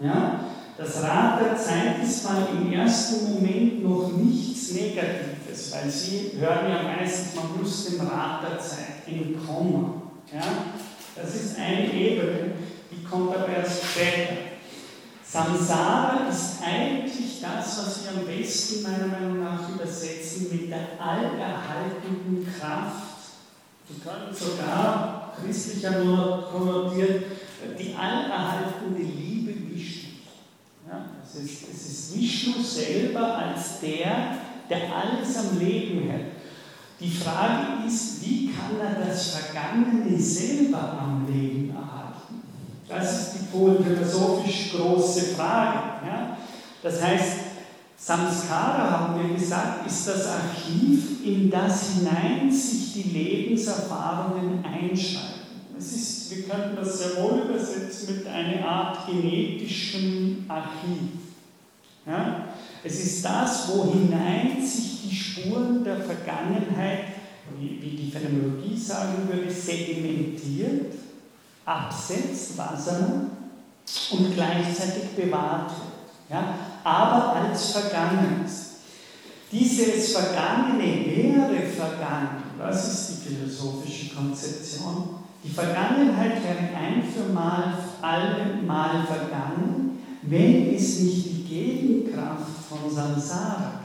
Ja? 0.00 0.40
Das 0.78 1.02
Rad 1.02 1.40
der 1.40 1.56
Zeit 1.56 2.02
ist 2.02 2.24
mal 2.24 2.48
im 2.52 2.72
ersten 2.72 3.34
Moment 3.34 3.84
noch 3.84 4.10
nichts 4.12 4.72
Negatives, 4.72 5.72
weil 5.72 5.90
Sie 5.90 6.32
hören 6.38 6.70
ja 6.70 6.82
meistens, 6.82 7.34
man 7.34 7.58
muss 7.60 7.84
dem 7.86 8.00
Rad 8.00 8.42
der 8.42 8.58
Zeit 8.58 9.06
entkommen. 9.06 10.02
Ja? 10.32 10.42
Das 11.16 11.34
ist 11.34 11.58
eine 11.58 11.92
Ebene, 11.92 12.52
die 12.90 13.02
kommt 13.04 13.34
aber 13.34 13.48
erst 13.48 13.82
später. 13.84 14.36
Samsara 15.24 16.28
ist 16.28 16.58
eigentlich 16.62 17.40
das, 17.40 17.78
was 17.78 18.04
wir 18.04 18.20
am 18.20 18.26
besten 18.26 18.82
meiner 18.82 19.06
Meinung 19.06 19.42
nach 19.42 19.68
übersetzen 19.68 20.48
mit 20.52 20.70
der 20.70 20.88
allerhaltenden 21.00 22.46
Kraft. 22.46 23.16
Wir 23.88 24.12
können 24.12 24.34
sogar 24.34 25.34
christlicher 25.40 26.04
nur 26.04 26.48
konnotiert 26.50 27.24
die 27.78 27.94
allerhaltende 27.94 29.02
Liebe 29.02 29.54
Vishnu. 29.70 30.10
Ja, 30.88 31.06
es, 31.24 31.34
ist, 31.36 31.62
es 31.72 31.86
ist 31.86 32.16
Vishnu 32.16 32.62
selber 32.62 33.38
als 33.38 33.80
der, 33.80 34.38
der 34.68 34.94
alles 34.94 35.36
am 35.36 35.58
Leben 35.58 36.08
hält. 36.10 36.35
Die 36.98 37.10
Frage 37.10 37.86
ist, 37.86 38.24
wie 38.24 38.50
kann 38.52 38.80
er 38.80 39.06
das 39.06 39.36
Vergangene 39.36 40.18
selber 40.18 40.98
am 40.98 41.26
Leben 41.28 41.70
erhalten? 41.70 42.42
Das 42.88 43.20
ist 43.20 43.34
die 43.34 43.84
philosophisch 43.84 44.72
große 44.72 45.34
Frage. 45.34 45.78
Ja? 46.06 46.38
Das 46.82 47.02
heißt, 47.02 47.32
Samskara, 47.98 48.90
haben 48.90 49.28
wir 49.28 49.36
gesagt, 49.36 49.86
ist 49.86 50.08
das 50.08 50.26
Archiv, 50.26 51.24
in 51.24 51.50
das 51.50 51.94
hinein 51.94 52.50
sich 52.50 52.92
die 52.94 53.10
Lebenserfahrungen 53.10 54.64
einschreiben. 54.64 55.36
Es 55.78 55.92
ist, 55.92 56.30
wir 56.30 56.44
könnten 56.44 56.76
das 56.76 56.98
sehr 56.98 57.22
wohl 57.22 57.40
übersetzen 57.40 58.16
mit 58.16 58.26
einer 58.26 58.66
Art 58.66 59.06
genetischem 59.06 60.46
Archiv. 60.48 61.10
Ja? 62.06 62.46
Es 62.86 63.00
ist 63.04 63.24
das, 63.24 63.68
wo 63.68 63.92
hinein 63.92 64.64
sich 64.64 65.02
die 65.02 65.14
Spuren 65.14 65.82
der 65.82 65.96
Vergangenheit, 65.96 67.00
wie, 67.58 67.96
die 67.96 68.10
Phänomenologie 68.10 68.78
sagen 68.78 69.28
würde, 69.28 69.50
sedimentiert, 69.50 70.94
absetzt, 71.64 72.56
Wasser, 72.56 73.26
und 74.12 74.34
gleichzeitig 74.34 75.10
bewahrt 75.16 75.70
wird. 75.70 76.30
Ja? 76.30 76.54
Aber 76.84 77.36
als 77.36 77.72
Vergangenes. 77.72 78.66
Dieses 79.50 80.12
Vergangene 80.12 81.06
wäre 81.06 81.66
vergangen. 81.66 82.42
Das 82.58 82.86
ist 82.92 83.10
die 83.10 83.28
philosophische 83.28 84.14
Konzeption. 84.14 85.20
Die 85.42 85.50
Vergangenheit 85.50 86.42
wäre 86.42 86.76
ein 86.76 87.02
für 87.02 87.32
mal, 87.32 87.74
allemal 88.02 89.06
vergangen, 89.06 89.98
wenn 90.22 90.74
es 90.74 91.00
nicht 91.00 91.26
die 91.26 91.44
Gegenkraft 91.48 92.55
von 92.82 92.94
Samsara. 92.94 93.80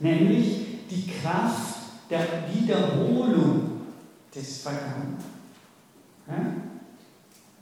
Nämlich 0.00 0.66
die 0.90 1.06
Kraft 1.06 1.76
der 2.10 2.26
Wiederholung 2.52 3.70
des 4.34 4.62
Vergangenen. 4.62 5.18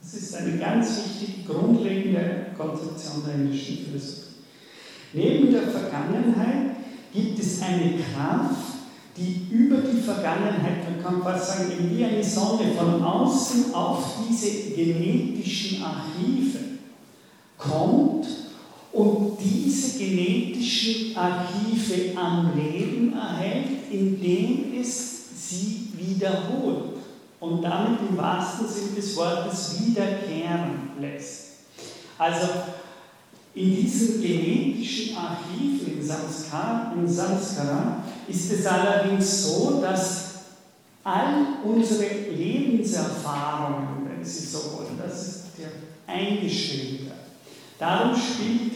Das 0.01 0.13
ist 0.13 0.35
eine 0.35 0.57
ganz 0.57 0.97
wichtige, 0.97 1.51
grundlegende 1.51 2.47
Konzeption 2.57 3.23
der 3.25 3.35
indischen 3.35 3.85
Philosophie. 3.85 4.23
Neben 5.13 5.51
der 5.51 5.63
Vergangenheit 5.63 6.77
gibt 7.13 7.39
es 7.39 7.61
eine 7.61 7.95
Kraft, 7.97 8.77
die 9.17 9.47
über 9.49 9.77
die 9.77 9.99
Vergangenheit, 9.99 10.83
man 10.83 11.03
kann 11.03 11.23
fast 11.23 11.57
sagen, 11.57 11.71
wie 11.91 12.05
eine 12.05 12.23
Sonne 12.23 12.71
von 12.77 13.01
außen 13.03 13.73
auf 13.73 14.17
diese 14.29 14.75
genetischen 14.75 15.81
Archive 15.83 16.59
kommt 17.57 18.27
und 18.97 19.37
diese 19.39 19.99
genetischen 19.99 21.15
Archive 21.15 22.17
am 22.17 22.51
Leben 22.57 23.13
erhält, 23.13 23.91
indem 23.91 24.73
es 24.81 25.25
sie 25.37 25.89
wiederholt 25.95 26.95
und 27.39 27.61
damit 27.61 27.99
im 28.09 28.17
wahrsten 28.17 28.67
Sinne 28.67 28.95
des 28.95 29.15
Wortes 29.15 29.75
wiederkehren 29.79 30.89
lässt. 30.99 31.43
Also 32.17 32.47
in 33.53 33.75
diesem 33.75 34.19
genetischen 34.19 35.15
Archiv 35.15 35.87
in 35.87 36.03
Samskara, 36.03 36.91
in 36.95 37.07
Samskara 37.07 38.03
ist 38.27 38.51
es 38.51 38.65
allerdings 38.65 39.43
so, 39.43 39.79
dass 39.79 40.25
all 41.03 41.45
unsere 41.63 42.31
Lebenserfahrungen, 42.35 44.09
wenn 44.09 44.25
Sie 44.25 44.43
so 44.43 44.57
wollen, 44.75 44.97
das 44.97 45.27
ist 45.27 45.43
der 45.59 45.69
eingeschrieben. 46.07 47.11
Darum 47.79 48.15
spielt 48.15 48.66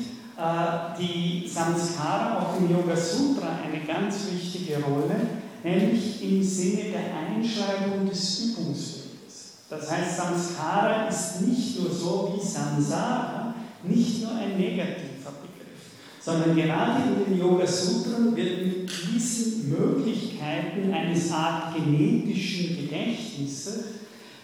die 1.00 1.48
Samskara 1.48 2.40
auch 2.40 2.60
im 2.60 2.72
Yoga 2.72 2.96
Sutra 2.96 3.60
eine 3.64 3.86
ganz 3.86 4.16
wichtige 4.32 4.82
Rolle, 4.82 5.16
nämlich 5.64 6.24
im 6.24 6.44
Sinne 6.44 6.92
der 6.92 7.02
Einschreibung 7.16 8.10
des 8.10 8.46
Übungsweges. 8.46 9.58
Das 9.70 9.92
heißt, 9.92 10.18
Samskara 10.18 11.08
ist 11.08 11.42
nicht 11.42 11.80
nur 11.80 11.92
so 11.92 12.34
wie 12.36 12.46
Samsara, 12.46 13.54
nicht 13.84 14.24
nur 14.24 14.32
ein 14.32 14.58
negativer 14.58 15.32
Begriff, 15.42 15.92
sondern 16.20 16.56
gerade 16.56 17.02
in 17.04 17.34
den 17.34 17.40
Yoga 17.40 17.66
Sutren 17.66 18.36
wird 18.36 18.66
mit 18.66 18.90
diesen 18.90 19.70
Möglichkeiten 19.70 20.92
eines 20.92 21.32
Art 21.32 21.76
genetischen 21.76 22.78
Gedächtnisses 22.78 23.84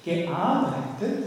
gearbeitet, 0.05 1.25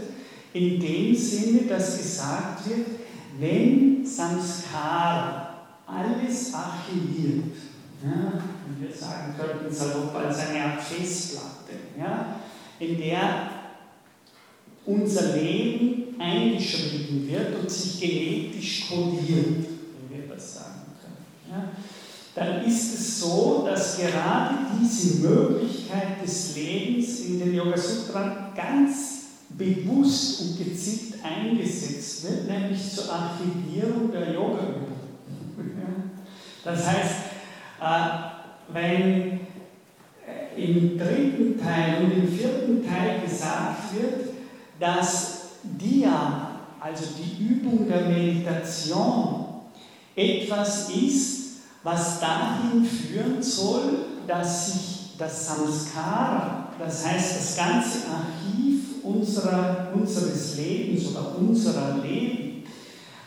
in 0.53 0.79
dem 0.79 1.15
Sinne, 1.15 1.61
dass 1.67 1.97
gesagt 1.97 2.67
wird, 2.67 3.00
wenn 3.39 4.05
Samskara 4.05 5.51
alles 5.85 6.53
archiviert, 6.53 7.55
ja, 8.03 8.41
wie 8.67 8.87
wir 8.87 8.95
sagen 8.95 9.35
könnten, 9.37 9.73
salopp 9.73 10.15
als 10.15 10.39
eine 10.39 10.63
Art 10.63 10.81
Festplatte, 10.81 11.73
ja, 11.99 12.35
in 12.79 12.97
der 12.97 13.49
unser 14.85 15.37
Leben 15.37 16.19
eingeschrieben 16.19 17.27
wird 17.27 17.59
und 17.59 17.69
sich 17.69 17.99
genetisch 17.99 18.89
kodiert, 18.89 19.67
wie 19.67 20.15
wir 20.15 20.27
das 20.33 20.55
sagen 20.55 20.81
können. 20.99 21.51
Ja, 21.51 21.69
dann 22.33 22.65
ist 22.65 22.93
es 22.95 23.19
so, 23.19 23.67
dass 23.67 23.97
gerade 23.97 24.55
diese 24.81 25.27
Möglichkeit 25.27 26.23
des 26.23 26.55
Lebens 26.55 27.19
in 27.21 27.39
den 27.39 27.53
Yoga 27.53 27.77
Sutra 27.77 28.51
ganz 28.55 29.20
bewusst 29.61 30.41
und 30.41 30.57
gezielt 30.57 31.15
eingesetzt 31.23 32.23
wird, 32.23 32.47
nämlich 32.47 32.91
zur 32.91 33.11
Archivierung 33.11 34.11
der 34.11 34.33
Yoga-Übung. 34.33 34.91
Das 36.63 36.87
heißt, 36.87 37.15
äh, 37.81 38.73
wenn 38.73 39.39
im 40.55 40.97
dritten 40.97 41.59
Teil 41.59 42.03
und 42.03 42.11
im 42.11 42.27
vierten 42.27 42.85
Teil 42.85 43.21
gesagt 43.21 43.93
wird, 43.93 44.29
dass 44.79 45.39
Dia, 45.63 46.59
also 46.79 47.05
die 47.17 47.43
Übung 47.43 47.87
der 47.87 48.05
Meditation, 48.07 49.45
etwas 50.15 50.89
ist, 50.89 51.41
was 51.83 52.19
dahin 52.19 52.85
führen 52.85 53.41
soll, 53.41 54.05
dass 54.27 54.71
sich 54.71 55.17
das 55.17 55.47
Samskara, 55.47 56.67
das 56.77 57.07
heißt 57.07 57.37
das 57.37 57.57
ganze 57.57 57.99
Archiv 58.07 58.90
unserer, 59.03 59.91
unseres 59.93 60.57
Lebens 60.57 61.07
oder 61.07 61.37
unserer 61.37 61.97
Leben, 62.03 62.63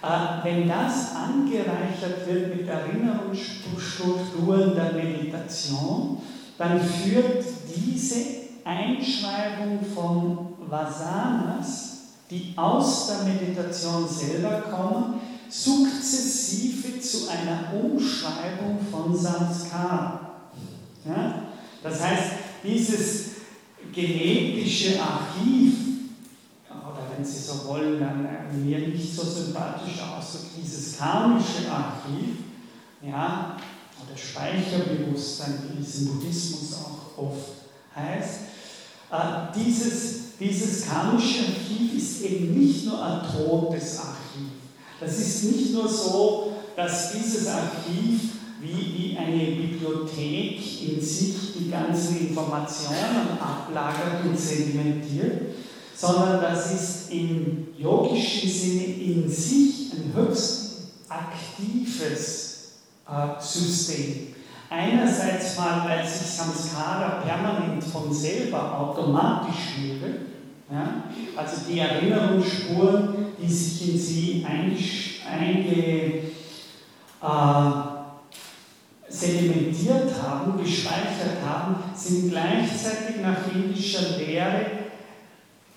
äh, 0.03 0.09
wenn 0.43 0.69
das 0.69 1.15
angereichert 1.15 2.27
wird 2.27 2.57
mit 2.57 2.69
Erinnerungsstrukturen 2.69 4.75
der 4.75 4.93
Meditation, 4.93 6.19
dann 6.59 6.81
führt 6.81 7.45
diese 7.75 8.17
Einschreibung 8.65 9.79
von 9.95 10.55
Vasanas, 10.69 11.91
die 12.31 12.53
aus 12.57 13.09
der 13.09 13.25
Meditation 13.33 14.07
selber 14.09 14.63
kommen, 14.71 15.21
sukzessive 15.49 17.01
zu 17.01 17.29
einer 17.29 17.73
Umschreibung 17.75 18.79
von 18.91 19.17
Samskara. 19.17 20.21
Ja? 21.07 21.43
Das 21.83 22.03
heißt, 22.03 22.33
dieses 22.63 23.34
genetische 23.95 25.01
Archiv, 25.01 25.75
oder 26.69 27.07
wenn 27.17 27.25
Sie 27.25 27.39
so 27.39 27.67
wollen, 27.69 28.01
dann 28.01 28.27
äh, 28.27 28.53
mir 28.55 28.89
nicht 28.89 29.15
so 29.15 29.23
sympathisch 29.23 30.01
Ausdruck, 30.01 30.51
dieses 30.61 30.99
karmische 30.99 31.71
Archiv, 31.71 32.37
ja, 33.03 33.57
oder 34.03 34.17
Speicherbewusstsein, 34.17 35.71
wie 35.73 35.83
es 35.83 36.01
im 36.01 36.09
Buddhismus 36.09 36.75
auch 36.75 37.23
oft 37.23 37.49
heißt, 37.95 38.41
äh, 39.11 39.17
dieses, 39.55 40.37
dieses 40.41 40.87
karmische 40.87 41.41
Archiv 41.41 41.95
ist 41.97 42.23
eben 42.23 42.59
nicht 42.59 42.87
nur 42.87 43.03
ein 43.03 43.21
totes 43.21 43.99
Archiv. 43.99 44.49
Das 45.01 45.19
ist 45.19 45.45
nicht 45.45 45.73
nur 45.73 45.89
so, 45.89 46.53
dass 46.77 47.13
dieses 47.13 47.47
Archiv 47.47 48.21
wie, 48.65 49.17
eine 49.17 49.57
Bibliothek 49.57 50.59
in 50.89 51.01
sich 51.01 51.35
die 51.59 51.71
ganzen 51.71 52.29
Informationen 52.29 53.39
ablagert 53.41 54.25
und 54.25 54.39
sedimentiert, 54.39 55.55
sondern 55.95 56.41
das 56.41 56.73
ist 56.73 57.13
im 57.13 57.69
yogischen 57.79 58.49
Sinne 58.49 58.85
in 58.85 59.29
sich 59.29 59.93
ein 59.93 60.13
höchst 60.15 60.89
aktives 61.09 62.73
äh, 63.09 63.41
System. 63.41 64.29
Einerseits 64.69 65.57
mal, 65.57 65.89
weil 65.89 66.07
sich 66.07 66.27
Samskara 66.27 67.23
permanent 67.23 67.85
von 67.85 68.13
selber 68.13 68.81
automatisch 68.81 69.77
bildet, 69.79 70.21
ja? 70.71 71.05
also 71.37 71.57
die 71.69 71.79
Erinnerungsspuren, 71.79 73.27
die 73.41 73.53
sich 73.53 73.89
in 73.89 73.99
sie 73.99 74.45
einge, 74.45 75.75
äh, 77.23 77.94
sedimentiert 79.15 80.11
haben, 80.21 80.59
gespeichert 80.59 81.39
haben, 81.47 81.77
sind 81.95 82.31
gleichzeitig 82.31 83.21
nach 83.23 83.55
indischer 83.55 84.19
Lehre 84.19 84.67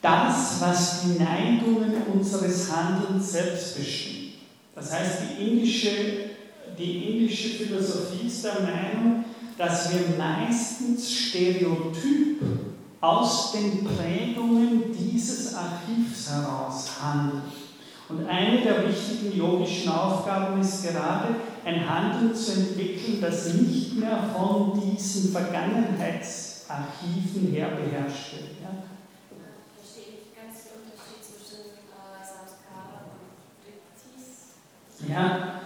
das, 0.02 0.58
was 0.60 1.02
die 1.02 1.20
Neigungen 1.20 1.94
unseres 2.14 2.72
Handelns 2.72 3.32
selbst 3.32 3.78
bestimmt. 3.78 4.34
Das 4.76 4.94
heißt, 4.94 5.20
die 5.22 5.50
indische, 5.50 5.90
die 6.78 7.20
indische 7.20 7.50
Philosophie 7.50 8.28
ist 8.28 8.44
der 8.44 8.62
Meinung, 8.62 9.26
dass 9.58 9.92
wir 9.92 10.18
meistens 10.18 11.12
stereotyp 11.12 12.42
aus 13.02 13.54
den 13.54 13.84
Prägungen 13.84 14.84
dieses 14.94 15.54
Archivs 15.54 16.30
heraus 16.32 16.90
handeln. 17.02 17.42
Und 18.10 18.26
eine 18.28 18.62
der 18.62 18.88
wichtigen 18.88 19.38
yogischen 19.38 19.90
Aufgaben 19.90 20.62
ist 20.62 20.84
gerade, 20.84 21.36
ein 21.68 21.88
Handeln 21.88 22.34
zu 22.34 22.53
entwickeln, 22.53 23.20
das 23.20 23.53
nicht 23.53 23.97
mehr 23.97 24.18
von 24.34 24.80
diesen 24.80 25.34
Vergangenheitsarchiven 25.34 27.51
her 27.51 27.72
beherrscht 27.72 28.32
wird. 28.34 28.51
Ja? 28.63 28.70
Ja, 35.09 35.61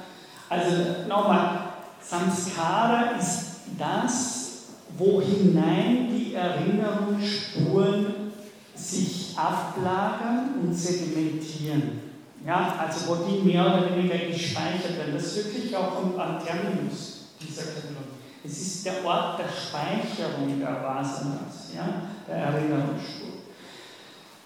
also 0.50 1.08
nochmal, 1.08 1.74
Samskara 2.02 3.12
ist 3.20 3.58
das, 3.78 4.64
wo 4.98 5.22
hinein 5.22 6.08
die 6.12 6.34
Erinnerungsspuren 6.34 8.34
sich 8.76 9.38
ablagern 9.38 10.56
und 10.62 10.74
sedimentieren. 10.74 12.11
Ja, 12.46 12.76
also 12.80 13.08
wo 13.08 13.26
die 13.26 13.44
mehr 13.44 13.66
oder 13.66 13.96
weniger 13.96 14.18
gespeichert 14.18 14.98
werden. 14.98 15.14
Das 15.14 15.26
ist 15.26 15.46
wirklich 15.46 15.76
auch 15.76 15.98
ein 15.98 16.44
Terminus 16.44 17.28
dieser 17.40 17.64
Katalog. 17.64 18.12
Es 18.44 18.58
ist 18.58 18.86
der 18.86 19.06
Ort 19.06 19.40
der 19.40 19.50
Speicherung 19.50 20.60
der 20.60 20.82
Vasanas, 20.82 21.74
ja, 21.76 22.02
der 22.28 22.36
Erinnerungsspur. 22.36 23.30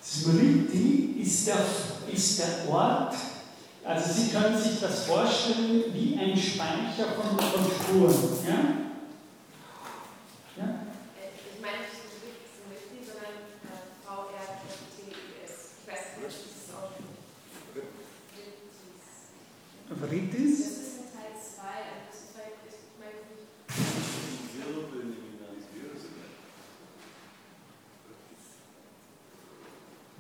Smriti 0.04 1.22
ist 1.22 1.48
der, 1.48 1.58
ist 2.14 2.40
der 2.40 2.70
Ort, 2.70 3.16
also 3.84 4.14
Sie 4.14 4.30
können 4.30 4.58
sich 4.58 4.80
das 4.82 5.06
vorstellen 5.06 5.84
wie 5.94 6.18
ein 6.20 6.36
Speicher 6.36 7.14
von, 7.16 7.38
von 7.38 7.64
Spuren. 7.64 8.46
Ja? 8.48 8.60
Ich 11.16 11.62
meine 11.62 11.78
nicht 11.80 11.94
Smriti, 11.94 13.06
sondern 13.06 13.36
äh, 13.64 13.78
V-R-T-I-S. 14.04 15.54
Ich 15.82 15.88
weiß 15.88 16.06
nicht, 16.18 16.26
was 16.26 16.34
das 16.34 16.76
ausspricht. 16.76 17.16
Vritis? 20.02 20.60
Das 20.60 20.68
ist 20.68 20.98
in 20.98 21.08
Teil 21.14 21.34
2, 21.36 21.62
also 21.66 22.10
das 22.10 22.20
ist 22.20 22.80
ich 22.82 22.96
meine. 23.00 23.22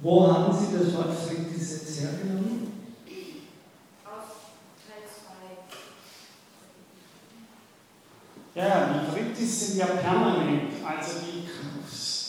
Wo 0.02 0.28
haben 0.32 0.54
Sie 0.54 0.78
das 0.78 0.94
Wort 0.96 1.14
jetzt 1.32 2.02
hergenommen? 2.02 2.60
Aus 4.06 4.28
Teil 4.86 5.04
2. 8.54 8.62
Ja, 8.62 8.70
die 8.94 9.06
Vritis 9.12 9.52
sind 9.68 9.78
ja 9.80 9.88
permanent, 9.88 10.72
also 10.86 11.12
die 11.20 11.36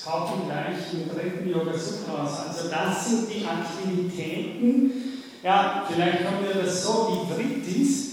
tauchen 0.03 0.47
gleich 0.47 0.94
im 0.94 1.09
dritten 1.09 1.49
Yoga 1.49 1.76
Sutra 1.76 2.24
aus. 2.24 2.34
Also 2.49 2.68
das 2.68 3.09
sind 3.09 3.28
die 3.28 3.44
Aktivitäten, 3.44 5.16
ja, 5.47 5.84
vielleicht 5.88 6.24
haben 6.24 6.44
wir 6.44 6.61
das 6.61 6.82
so, 6.82 7.24
die 7.24 7.32
Vritis, 7.32 8.07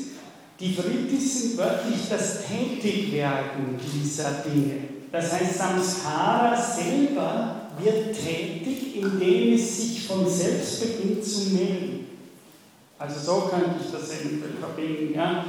die 0.60 0.72
Vritis 0.72 1.42
sind 1.42 1.58
wirklich 1.58 2.08
das 2.08 2.46
Tätigwerden 2.46 3.76
dieser 3.82 4.44
Dinge. 4.46 4.76
Das 5.12 5.34
heißt, 5.34 5.58
Samskara 5.58 6.56
selber 6.56 7.56
wird 7.80 8.14
tätig, 8.14 8.98
indem 8.98 9.54
es 9.54 9.78
sich 9.82 10.06
von 10.06 10.30
selbst 10.30 10.80
beginnt 10.80 11.26
zu 11.26 11.56
melden. 11.56 12.08
Also 13.00 13.20
so 13.20 13.48
könnte 13.48 13.78
ich 13.84 13.92
das 13.92 14.12
eventuell 14.12 14.54
verbinden. 14.60 15.16
Ja? 15.16 15.44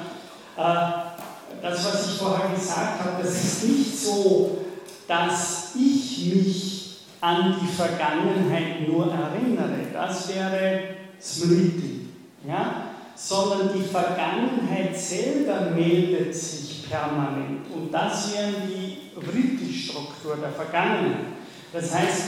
Äh, 0.57 1.61
das, 1.61 1.85
was 1.85 2.07
ich 2.07 2.15
vorher 2.15 2.49
gesagt 2.49 3.05
habe, 3.05 3.23
das 3.23 3.45
ist 3.45 3.65
nicht 3.65 3.99
so, 3.99 4.65
dass 5.07 5.73
ich 5.75 6.35
mich 6.35 6.97
an 7.21 7.57
die 7.61 7.73
Vergangenheit 7.75 8.89
nur 8.89 9.13
erinnere. 9.13 9.77
Das 9.93 10.29
wäre 10.35 11.04
Smriti. 11.21 12.09
Ja? 12.47 12.91
Sondern 13.17 13.71
die 13.75 13.85
Vergangenheit 13.85 14.97
selber 14.99 15.71
meldet 15.71 16.35
sich 16.35 16.89
permanent. 16.89 17.67
Und 17.75 17.93
das 17.93 18.33
wäre 18.33 18.53
die 18.67 19.21
Vritti-Struktur 19.21 20.37
der 20.37 20.51
Vergangenheit. 20.51 21.27
Das 21.73 21.95
heißt, 21.95 22.23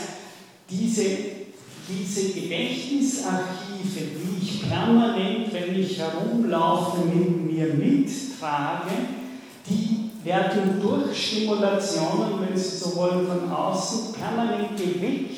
diese, 0.68 1.04
diese 1.88 2.32
Gedächtnisarchive, 2.32 4.00
die 4.00 4.42
ich 4.42 4.68
permanent, 4.68 5.52
wenn 5.52 5.78
ich 5.78 5.98
herumlaufe, 5.98 7.04
mit 7.06 7.52
mir 7.52 7.74
mittrage, 7.74 8.90
die 9.68 10.10
werden 10.24 10.80
durch 10.82 11.26
Stimulationen, 11.26 12.40
wenn 12.40 12.56
Sie 12.56 12.76
so 12.76 12.96
wollen, 12.96 13.26
von 13.26 13.50
außen 13.50 14.12
permanent 14.12 14.76
geweckt 14.76 15.36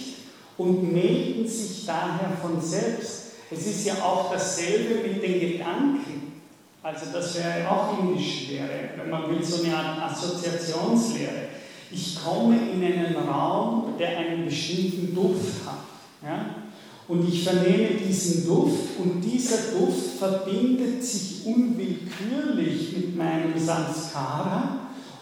und 0.56 0.92
melden 0.92 1.46
sich 1.46 1.84
daher 1.84 2.36
von 2.40 2.60
selbst. 2.60 3.27
Es 3.50 3.66
ist 3.66 3.86
ja 3.86 3.94
auch 3.94 4.30
dasselbe 4.32 5.08
mit 5.08 5.22
den 5.22 5.40
Gedanken. 5.40 6.42
Also 6.82 7.06
das 7.12 7.34
wäre 7.36 7.70
auch 7.70 7.98
indische 7.98 8.52
Lehre, 8.52 8.90
wenn 8.96 9.10
man 9.10 9.30
will, 9.30 9.44
so 9.44 9.62
eine 9.62 9.76
Art 9.76 10.12
Assoziationslehre. 10.12 11.48
Ich 11.90 12.22
komme 12.22 12.56
in 12.56 12.84
einen 12.84 13.16
Raum, 13.16 13.94
der 13.98 14.18
einen 14.18 14.44
bestimmten 14.44 15.14
Duft 15.14 15.66
hat. 15.66 15.84
Ja? 16.22 16.68
und 17.08 17.26
ich 17.26 17.42
vernehme 17.42 17.94
diesen 17.94 18.46
Duft 18.46 18.98
und 18.98 19.22
dieser 19.22 19.78
Duft 19.78 20.18
verbindet 20.18 21.02
sich 21.02 21.46
unwillkürlich 21.46 22.96
mit 22.96 23.16
meinem 23.16 23.58
Sanskara 23.58 24.80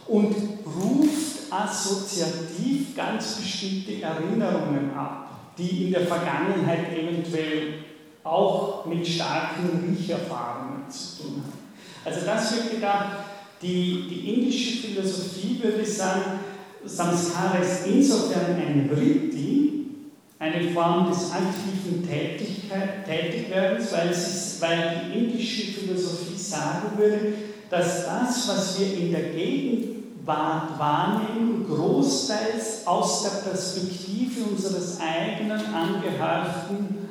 und 0.09 0.35
ruft 0.64 1.51
assoziativ 1.51 2.97
ganz 2.97 3.37
bestimmte 3.37 4.03
Erinnerungen 4.03 4.93
ab, 4.97 5.31
die 5.57 5.85
in 5.85 5.93
der 5.93 6.07
Vergangenheit 6.07 6.93
eventuell 6.93 7.74
auch 8.27 8.85
mit 8.87 9.07
starken 9.07 9.97
Riecherfahrungen 9.97 10.91
zu 10.91 11.22
tun 11.22 11.43
haben. 11.45 11.66
Also 12.05 12.27
das 12.27 12.55
wird 12.55 12.70
gedacht, 12.72 13.18
die, 13.62 14.07
die 14.09 14.35
indische 14.35 14.87
Philosophie 14.87 15.61
würde 15.62 15.85
sagen, 15.85 16.41
Samskara 16.85 17.59
ist 17.59 17.87
insofern 17.87 18.57
ein 18.57 18.89
Vritti, 18.89 19.87
eine 20.39 20.70
Form 20.70 21.09
des 21.09 21.33
aktiven 21.33 22.07
Tätigwerdens, 22.07 23.93
weil, 23.93 24.11
weil 24.61 25.01
die 25.01 25.18
indische 25.18 25.72
Philosophie 25.72 26.39
sagen 26.39 26.99
würde, 26.99 27.33
dass 27.70 28.05
das, 28.05 28.49
was 28.49 28.79
wir 28.79 28.99
in 28.99 29.11
der 29.11 29.31
Gegenwart 29.31 30.79
wahrnehmen, 30.79 31.66
großteils 31.66 32.87
aus 32.87 33.22
der 33.24 33.51
Perspektive 33.51 34.45
unseres 34.45 34.99
eigenen 35.01 35.74
angehäuften, 35.74 37.05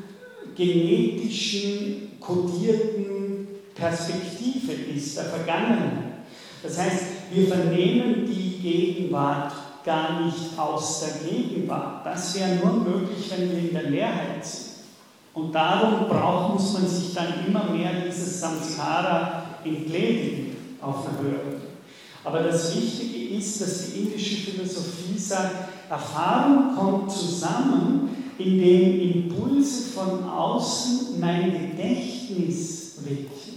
genetischen, 0.56 2.20
kodierten 2.20 3.48
Perspektive 3.76 4.72
ist, 4.72 5.18
der 5.18 5.26
Vergangenheit. 5.26 6.16
Das 6.64 6.80
heißt, 6.80 7.04
wir 7.32 7.48
vernehmen 7.48 8.26
die 8.26 8.60
Gegenwart 8.62 9.54
gar 9.86 10.26
nicht 10.26 10.58
aus 10.58 11.02
der 11.02 11.30
Gegenwart. 11.30 12.06
Das 12.06 12.36
wäre 12.36 12.56
nur 12.56 12.74
möglich, 12.74 13.30
wenn 13.30 13.52
wir 13.52 13.60
in 13.60 13.74
der 13.74 13.90
Leerheit 13.90 14.46
sind. 14.46 14.76
Und 15.34 15.54
darum 15.54 16.08
braucht, 16.08 16.54
muss 16.54 16.74
man 16.74 16.88
sich 16.88 17.14
dann 17.14 17.46
immer 17.46 17.66
mehr 17.66 17.92
dieses 18.08 18.40
Samskara 18.40 19.44
entledigen 19.64 20.56
auf 20.82 21.06
der 21.06 21.24
Höhe. 21.24 21.62
Aber 22.24 22.40
das 22.40 22.76
Wichtige 22.76 23.36
ist, 23.38 23.62
dass 23.62 23.92
die 23.92 24.00
indische 24.00 24.52
Philosophie 24.52 25.18
sagt, 25.18 25.70
Erfahrung 25.90 26.76
kommt 26.76 27.12
zusammen, 27.12 28.25
indem 28.38 29.00
Impulse 29.00 29.92
von 29.94 30.24
außen 30.24 31.20
mein 31.20 31.52
Gedächtnis 31.52 33.00
wecken. 33.04 33.56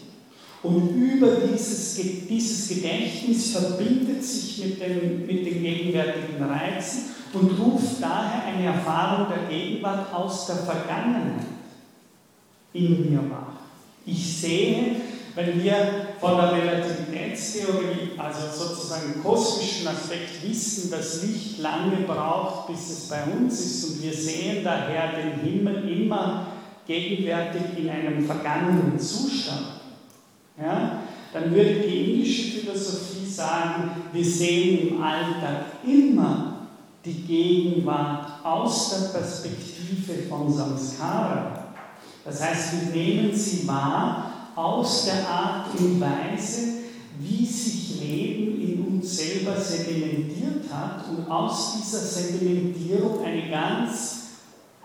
Und 0.62 0.88
über 0.96 1.36
dieses, 1.36 2.00
dieses 2.28 2.68
Gedächtnis 2.68 3.52
verbindet 3.52 4.24
sich 4.24 4.64
mit, 4.64 4.80
dem, 4.80 5.26
mit 5.26 5.46
den 5.46 5.62
gegenwärtigen 5.62 6.42
Reizen 6.42 7.10
und 7.32 7.58
ruft 7.60 8.02
daher 8.02 8.44
eine 8.44 8.66
Erfahrung 8.66 9.28
der 9.28 9.48
Gegenwart 9.48 10.12
aus 10.12 10.46
der 10.46 10.56
Vergangenheit 10.56 11.46
in 12.72 13.10
mir 13.10 13.30
wach. 13.30 13.58
Ich 14.04 14.40
sehe, 14.40 14.96
wenn 15.38 15.62
wir 15.62 15.76
von 16.18 16.36
der 16.36 16.52
Relativitätstheorie, 16.52 18.18
also 18.18 18.40
sozusagen 18.52 19.22
kosmischen 19.22 19.86
Aspekt 19.86 20.42
wissen, 20.42 20.90
dass 20.90 21.22
Licht 21.22 21.60
lange 21.60 21.98
braucht, 22.08 22.66
bis 22.66 22.90
es 22.90 23.08
bei 23.08 23.22
uns 23.22 23.60
ist 23.60 23.84
und 23.84 24.02
wir 24.02 24.12
sehen 24.12 24.64
daher 24.64 25.12
den 25.12 25.40
Himmel 25.40 25.88
immer 25.88 26.48
gegenwärtig 26.88 27.62
in 27.78 27.88
einem 27.88 28.26
vergangenen 28.26 28.98
Zustand 28.98 29.78
ja, 30.60 31.02
dann 31.32 31.54
würde 31.54 31.74
die 31.74 32.14
indische 32.14 32.58
Philosophie 32.58 33.26
sagen, 33.26 33.90
wir 34.12 34.24
sehen 34.24 34.88
im 34.88 35.02
Alltag 35.02 35.66
immer 35.86 36.66
die 37.04 37.22
Gegenwart 37.22 38.44
aus 38.44 38.90
der 38.90 39.18
Perspektive 39.18 40.28
von 40.28 40.52
Samskara. 40.52 41.64
Das 42.24 42.42
heißt, 42.42 42.92
wir 42.92 43.02
nehmen 43.02 43.34
sie 43.34 43.68
wahr 43.68 44.27
aus 44.58 45.04
der 45.04 45.28
Art 45.28 45.78
und 45.78 46.00
Weise, 46.00 46.78
wie 47.20 47.46
sich 47.46 48.00
Leben 48.00 48.60
in 48.60 48.86
uns 48.86 49.16
selber 49.16 49.56
sedimentiert 49.56 50.64
hat 50.72 51.04
und 51.08 51.30
aus 51.30 51.76
dieser 51.76 51.98
Sedimentierung 51.98 53.24
eine 53.24 53.48
ganz 53.48 54.26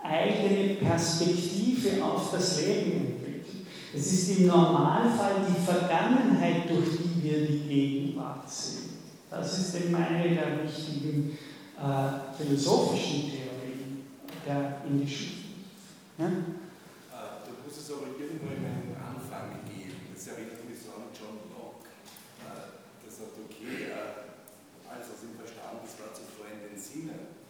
eigene 0.02 0.74
Perspektive 0.74 2.04
auf 2.04 2.30
das 2.30 2.60
Leben 2.60 2.92
entwickelt. 2.92 3.66
Es 3.92 4.12
ist 4.12 4.38
im 4.38 4.46
Normalfall 4.46 5.46
die 5.48 5.64
Vergangenheit, 5.64 6.68
durch 6.68 6.90
die 6.98 7.22
wir 7.22 7.46
die 7.46 7.68
Gegenwart 7.68 8.48
sehen. 8.48 8.90
Das 9.28 9.58
ist 9.58 9.74
eben 9.74 9.94
eine 9.96 10.34
der 10.34 10.62
wichtigen 10.62 11.36
äh, 11.78 12.36
philosophischen 12.36 13.30
Theorien 13.30 14.04
der 14.46 14.82
indischen 14.88 15.44
ja? 16.18 16.26
Äh, 16.26 16.30
du 17.42 17.66
musst 17.66 17.80
es 17.80 17.90
aber 17.90 18.14
irgendwo 18.14 18.54
in 18.54 18.62
einen 18.62 18.94
Anfang 18.94 19.66
geben. 19.66 20.14
Das 20.14 20.28
erinnert 20.28 20.62
mich 20.68 20.78
so 20.78 20.83
an 20.94 21.10
John 21.10 21.38
Locke. 21.50 21.90
Äh, 22.44 22.78
der 23.02 23.10
sagt, 23.10 23.34
okay, 23.34 23.90
äh, 23.90 24.86
alles 24.86 25.06
was 25.10 25.26
im 25.26 25.34
Verstand 25.34 25.82
ist, 25.82 25.98
war 25.98 26.14
zuvor 26.14 26.46
in 26.50 26.60
den 26.62 26.78
Sinnen. 26.78 27.42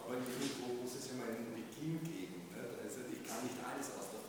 Aber 0.00 0.16
irgendwo 0.16 0.80
muss 0.80 0.96
es 0.96 1.12
ja 1.12 1.20
mal 1.20 1.28
einen 1.28 1.52
Beginn 1.52 2.00
geben. 2.04 2.48
Also 2.56 3.04
ich 3.10 3.20
kann 3.26 3.42
nicht 3.42 3.58
alles 3.60 3.90
aus 3.98 4.14
der 4.14 4.26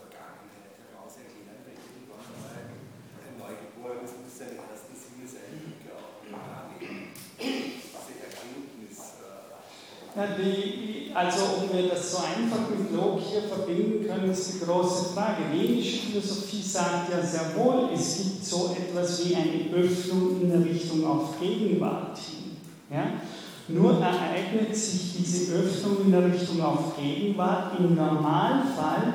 Neugeborenes 3.47 4.11
muss 4.20 4.36
seine 4.38 4.59
ersten 4.59 4.91
Sinneseindrücke 4.91 5.93
auch 5.95 6.20
wahrnehmen. 6.28 7.13
Diese 7.39 8.13
Erkenntnis. 8.20 8.97
Ja, 9.24 9.55
die, 10.26 11.11
also, 11.13 11.41
ob 11.57 11.74
wir 11.74 11.89
das 11.89 12.11
so 12.11 12.18
einfach 12.18 12.70
mit 12.70 12.91
Log 12.91 13.20
hier 13.20 13.43
verbinden 13.43 14.07
können, 14.07 14.32
ist 14.32 14.53
die 14.53 14.65
große 14.65 15.13
Frage. 15.13 15.43
Wenische 15.51 16.07
Philosophie 16.07 16.61
sagt 16.61 17.11
ja 17.11 17.22
sehr 17.22 17.55
wohl, 17.55 17.89
es 17.93 18.18
gibt 18.18 18.45
so 18.45 18.76
etwas 18.78 19.26
wie 19.26 19.36
eine 19.36 19.76
Öffnung 19.76 20.41
in 20.41 20.63
Richtung 20.63 21.05
auf 21.05 21.39
Gegenwart 21.39 22.18
hin. 22.18 22.57
Ja? 22.91 23.13
Nur 23.70 23.99
ereignet 23.99 24.76
sich 24.76 25.18
diese 25.18 25.53
Öffnung 25.55 26.05
in 26.05 26.11
der 26.11 26.26
Richtung 26.26 26.61
auf 26.61 26.95
Gegenwart 26.97 27.80
im 27.80 27.95
Normalfall 27.95 29.13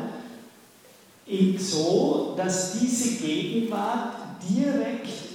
so, 1.58 2.34
dass 2.36 2.78
diese 2.78 3.24
Gegenwart 3.24 4.14
direkt 4.48 5.31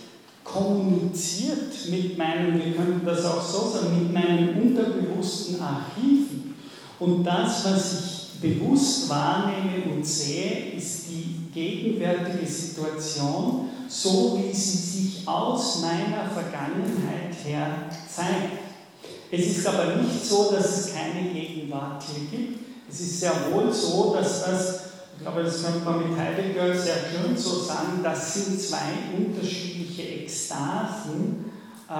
kommuniziert 0.51 1.73
mit 1.89 2.17
meinem, 2.17 2.53
wir 2.53 2.73
könnten 2.73 3.05
das 3.05 3.25
auch 3.25 3.41
so 3.41 3.69
sagen, 3.69 4.03
mit 4.03 4.13
meinen 4.13 4.61
unterbewussten 4.61 5.59
Archiven. 5.61 6.55
Und 6.99 7.23
das, 7.23 7.65
was 7.65 7.93
ich 7.93 8.41
bewusst 8.41 9.09
wahrnehme 9.09 9.93
und 9.95 10.05
sehe, 10.05 10.73
ist 10.75 11.07
die 11.09 11.51
gegenwärtige 11.53 12.45
Situation, 12.45 13.69
so 13.87 14.39
wie 14.39 14.53
sie 14.53 14.77
sich 14.77 15.27
aus 15.27 15.81
meiner 15.81 16.29
Vergangenheit 16.29 17.35
her 17.45 17.89
zeigt. 18.07 18.67
Es 19.29 19.57
ist 19.57 19.67
aber 19.67 19.95
nicht 19.95 20.25
so, 20.25 20.51
dass 20.51 20.79
es 20.79 20.93
keine 20.93 21.29
Gegenwart 21.29 22.03
hier 22.03 22.39
gibt. 22.39 22.59
Es 22.89 23.01
ist 23.01 23.19
sehr 23.19 23.33
wohl 23.51 23.71
so, 23.71 24.15
dass 24.15 24.45
das 24.45 24.87
ich 25.17 25.23
glaube, 25.23 25.43
das 25.43 25.63
könnte 25.63 25.79
man 25.83 25.97
mit 25.97 26.17
Heidegger 26.17 26.77
sehr 26.77 26.97
schön 27.09 27.35
so 27.35 27.63
sagen, 27.63 28.01
das 28.03 28.35
sind 28.35 28.61
zwei 28.61 29.17
unterschiedliche 29.17 29.76
Ekstasen, 30.03 31.45
äh, 31.89 31.93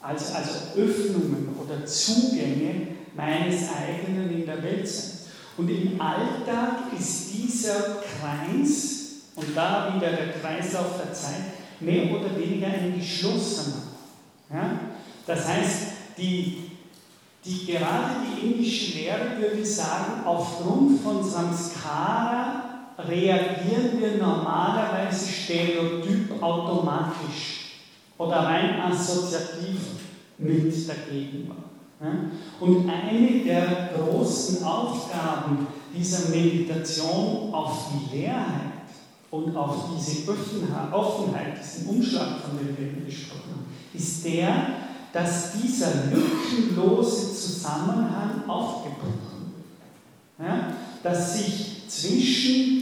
also, 0.00 0.34
also 0.34 0.50
Öffnungen 0.76 1.54
oder 1.62 1.86
Zugänge 1.86 2.88
meines 3.14 3.68
eigenen 3.70 4.30
in 4.30 4.46
der 4.46 4.62
Welt 4.62 4.88
sein. 4.88 5.18
Und 5.56 5.68
im 5.68 6.00
Alltag 6.00 6.92
ist 6.98 7.32
dieser 7.32 7.98
Kreis, 8.00 8.98
und 9.34 9.56
da 9.56 9.92
wieder 9.94 10.12
der 10.12 10.32
Kreis 10.32 10.74
auf 10.74 11.00
der 11.02 11.12
Zeit, 11.12 11.52
mehr 11.80 12.10
oder 12.10 12.36
weniger 12.38 12.66
ein 12.66 12.94
geschlossener. 12.98 13.82
Ja? 14.50 14.80
Das 15.26 15.46
heißt, 15.46 15.78
die 16.18 16.72
die 17.44 17.66
gerade 17.66 18.14
die 18.24 18.52
indische 18.52 18.98
Lehre 18.98 19.36
würde 19.38 19.64
sagen, 19.64 20.24
aufgrund 20.24 21.00
von 21.02 21.28
Samskara 21.28 22.71
reagieren 23.08 24.00
wir 24.00 24.16
normalerweise 24.18 25.30
stereotyp 25.30 26.42
automatisch 26.42 27.62
oder 28.18 28.36
rein 28.36 28.80
assoziativ 28.80 29.78
mit 30.38 30.88
der 30.88 30.96
Gegenwart. 31.10 31.58
Und 32.60 32.90
eine 32.90 33.44
der 33.44 33.90
großen 33.96 34.64
Aufgaben 34.64 35.66
dieser 35.96 36.30
Meditation 36.30 37.52
auf 37.52 37.90
die 37.92 38.16
Leerheit 38.16 38.72
und 39.30 39.56
auf 39.56 39.90
diese 39.94 40.28
Offenheit, 40.30 41.58
diesen 41.62 41.88
Umschlag, 41.88 42.40
von 42.40 42.58
dem 42.58 42.76
wir 42.76 43.04
gesprochen 43.04 43.50
haben, 43.50 43.66
ist 43.94 44.24
der, 44.24 44.66
dass 45.12 45.52
dieser 45.52 45.90
lückenlose 46.10 47.34
Zusammenhang 47.34 48.42
aufgebrochen 48.48 49.52
wird. 50.38 50.50
Dass 51.02 51.38
sich 51.38 51.82
zwischen 51.88 52.81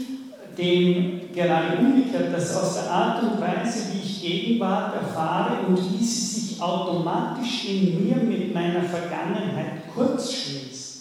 dem, 0.61 1.33
gerade 1.35 1.79
umgekehrt, 1.79 2.33
dass 2.33 2.57
aus 2.57 2.75
der 2.75 2.91
Art 2.91 3.23
und 3.23 3.41
Weise, 3.41 3.93
wie 3.93 4.01
ich 4.01 4.23
Gegenwart 4.23 4.95
erfahre 4.95 5.67
und 5.67 5.77
wie 5.77 6.05
sie 6.05 6.41
sich 6.41 6.63
automatisch 6.63 7.67
in 7.69 8.05
mir 8.05 8.17
mit 8.17 8.53
meiner 8.53 8.83
Vergangenheit 8.83 9.93
kurzschließt, 9.95 11.01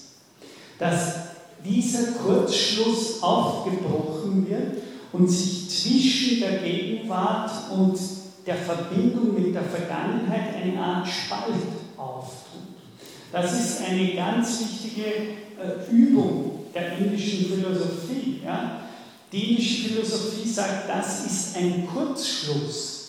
dass 0.79 1.15
dieser 1.63 2.13
Kurzschluss 2.13 3.21
aufgebrochen 3.21 4.47
wird 4.49 4.83
und 5.11 5.27
sich 5.27 5.69
zwischen 5.69 6.39
der 6.39 6.59
Gegenwart 6.59 7.51
und 7.75 7.99
der 8.45 8.55
Verbindung 8.55 9.33
mit 9.35 9.53
der 9.53 9.63
Vergangenheit 9.63 10.55
eine 10.63 10.79
Art 10.81 11.07
Spalt 11.07 11.53
auftut. 11.97 12.59
Das 13.31 13.53
ist 13.59 13.81
eine 13.87 14.15
ganz 14.15 14.61
wichtige 14.61 15.05
äh, 15.05 15.91
Übung 15.91 16.59
der 16.73 16.97
indischen 16.97 17.45
Philosophie. 17.45 18.41
Ja? 18.43 18.88
Die 19.31 19.51
indische 19.51 19.89
Philosophie 19.89 20.47
sagt, 20.47 20.89
das 20.89 21.25
ist 21.25 21.57
ein 21.57 21.87
Kurzschluss. 21.87 22.99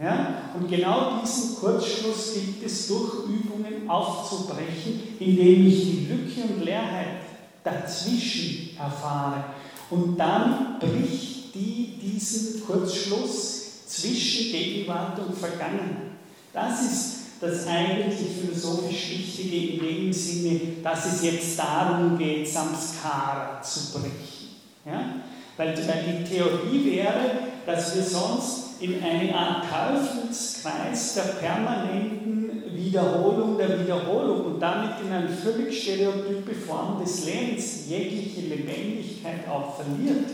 Ja? 0.00 0.52
Und 0.54 0.68
genau 0.68 1.20
diesen 1.20 1.56
Kurzschluss 1.56 2.34
gilt 2.34 2.64
es 2.64 2.86
durch 2.86 3.24
Übungen 3.26 3.88
aufzubrechen, 3.88 5.16
indem 5.18 5.66
ich 5.66 5.80
die 5.82 6.06
Lücke 6.08 6.42
und 6.42 6.64
Leerheit 6.64 7.22
dazwischen 7.64 8.76
erfahre. 8.78 9.44
Und 9.90 10.16
dann 10.16 10.78
bricht 10.78 11.54
die 11.54 11.98
diesen 12.00 12.64
Kurzschluss 12.64 13.86
zwischen 13.86 14.52
Gegenwart 14.52 15.18
und 15.18 15.36
Vergangenheit. 15.36 16.12
Das 16.52 16.82
ist 16.82 17.14
das 17.40 17.66
eigentlich 17.66 18.18
philosophisch 18.40 19.10
Wichtige 19.10 19.74
in 19.74 19.80
dem 19.80 20.12
Sinne, 20.12 20.60
dass 20.82 21.06
es 21.06 21.22
jetzt 21.22 21.58
darum 21.58 22.18
geht, 22.18 22.46
Samskara 22.46 23.62
zu 23.62 23.92
brechen. 23.92 24.48
Ja? 24.84 25.14
Weil, 25.58 25.74
die 25.74 26.24
Theorie 26.24 26.96
wäre, 26.96 27.30
dass 27.66 27.94
wir 27.94 28.02
sonst 28.02 28.80
in 28.80 29.02
eine 29.02 29.34
Art 29.34 29.64
Teufelskreis 29.68 31.14
der 31.14 31.22
permanenten 31.22 32.28
Wiederholung 32.74 33.58
der 33.58 33.80
Wiederholung 33.80 34.46
und 34.46 34.60
damit 34.60 35.00
in 35.04 35.12
eine 35.12 35.28
völlig 35.28 35.82
stereotype 35.82 36.54
Form 36.54 37.00
des 37.02 37.24
Lebens 37.26 37.88
jegliche 37.88 38.42
Lebendigkeit 38.42 39.48
auch 39.48 39.74
verliert. 39.76 40.30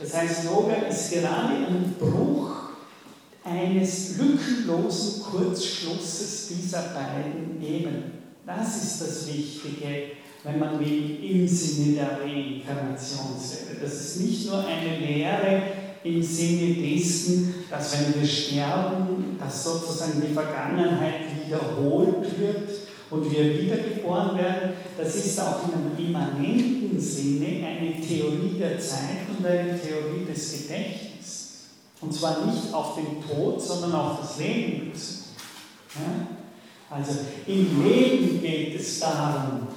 Das 0.00 0.16
heißt, 0.16 0.44
Yoga 0.46 0.74
ist 0.88 1.12
gerade 1.12 1.54
ein 1.54 1.94
Bruch 1.98 2.56
eines 3.44 4.18
lückenlosen 4.18 5.22
Kurzschlusses 5.22 6.48
dieser 6.48 6.82
beiden 6.94 7.62
Ebenen. 7.62 8.12
Das 8.44 8.82
ist 8.82 9.00
das 9.00 9.26
Wichtige, 9.28 10.12
wenn 10.44 10.58
man 10.58 10.80
will, 10.80 11.18
im 11.22 11.46
Sinne 11.46 11.94
der 11.96 12.20
Reinkarnationslehre. 12.20 13.76
Das 13.80 13.94
ist 13.94 14.20
nicht 14.20 14.46
nur 14.46 14.58
eine 14.58 14.98
Lehre 14.98 15.62
im 16.04 16.22
Sinne 16.22 16.74
dessen, 16.74 17.54
dass 17.70 17.92
wenn 17.92 18.20
wir 18.20 18.28
sterben, 18.28 19.36
dass 19.38 19.64
sozusagen 19.64 20.20
die 20.20 20.34
Vergangenheit 20.34 21.20
wiederholt 21.44 22.38
wird 22.38 22.70
und 23.10 23.30
wir 23.30 23.60
wiedergeboren 23.60 24.36
werden. 24.36 24.72
Das 24.98 25.14
ist 25.14 25.38
auch 25.38 25.60
in 25.68 25.74
einem 25.74 26.08
immanenten 26.08 26.98
Sinne 26.98 27.66
eine 27.66 28.00
Theorie 28.00 28.58
der 28.58 28.78
Zeit 28.80 29.28
und 29.28 29.46
eine 29.46 29.78
Theorie 29.78 30.24
des 30.28 30.52
Gedächtnisses. 30.52 31.66
Und 32.00 32.12
zwar 32.12 32.44
nicht 32.46 32.72
auf 32.72 32.96
den 32.96 33.22
Tod, 33.22 33.62
sondern 33.62 33.92
auf 33.92 34.20
das 34.20 34.38
Leben. 34.38 34.90
Ja? 35.94 36.26
Also 36.90 37.12
im 37.46 37.84
Leben 37.84 38.40
geht 38.40 38.80
es 38.80 38.98
darum, 38.98 39.68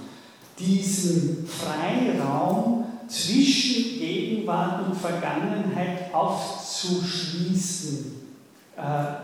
diesen 0.58 1.48
Freiraum 1.48 2.86
zwischen 3.08 4.00
Gegenwart 4.00 4.88
und 4.88 4.96
Vergangenheit 4.96 6.14
aufzuschließen, 6.14 8.12
äh, 8.78 8.82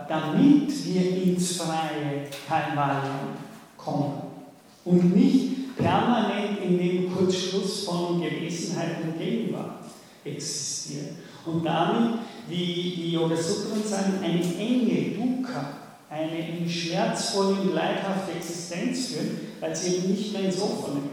damit 0.08 0.86
wir 0.86 1.24
ins 1.24 1.58
freie 1.58 2.28
Kaivalya 2.48 3.36
kommen 3.78 4.22
und 4.86 5.16
nicht 5.16 5.76
permanent 5.78 6.60
in 6.64 6.78
dem 6.78 7.14
Kurzschluss 7.14 7.84
von 7.86 8.22
Gewissenheit 8.22 8.98
und 9.04 9.18
Gegenwart 9.18 9.86
existieren. 10.24 11.18
Und 11.46 11.66
damit, 11.66 12.20
wie 12.48 12.94
die 12.96 13.12
Yoga 13.14 13.36
Sutren 13.36 13.84
sagen, 13.84 14.20
eine 14.22 14.44
enge 14.44 15.16
Dukkha, 15.16 15.66
eine 16.10 16.60
in 16.60 16.70
schmerzvolle 16.70 17.62
und 17.62 17.74
leidhafte 17.74 18.34
Existenz 18.34 19.08
führen, 19.08 19.40
weil 19.60 19.76
sie 19.76 19.96
eben 19.96 20.12
nicht 20.12 20.34
mehr 20.34 20.44
ins 20.44 20.62
Offene 20.62 21.00
kommen 21.00 21.11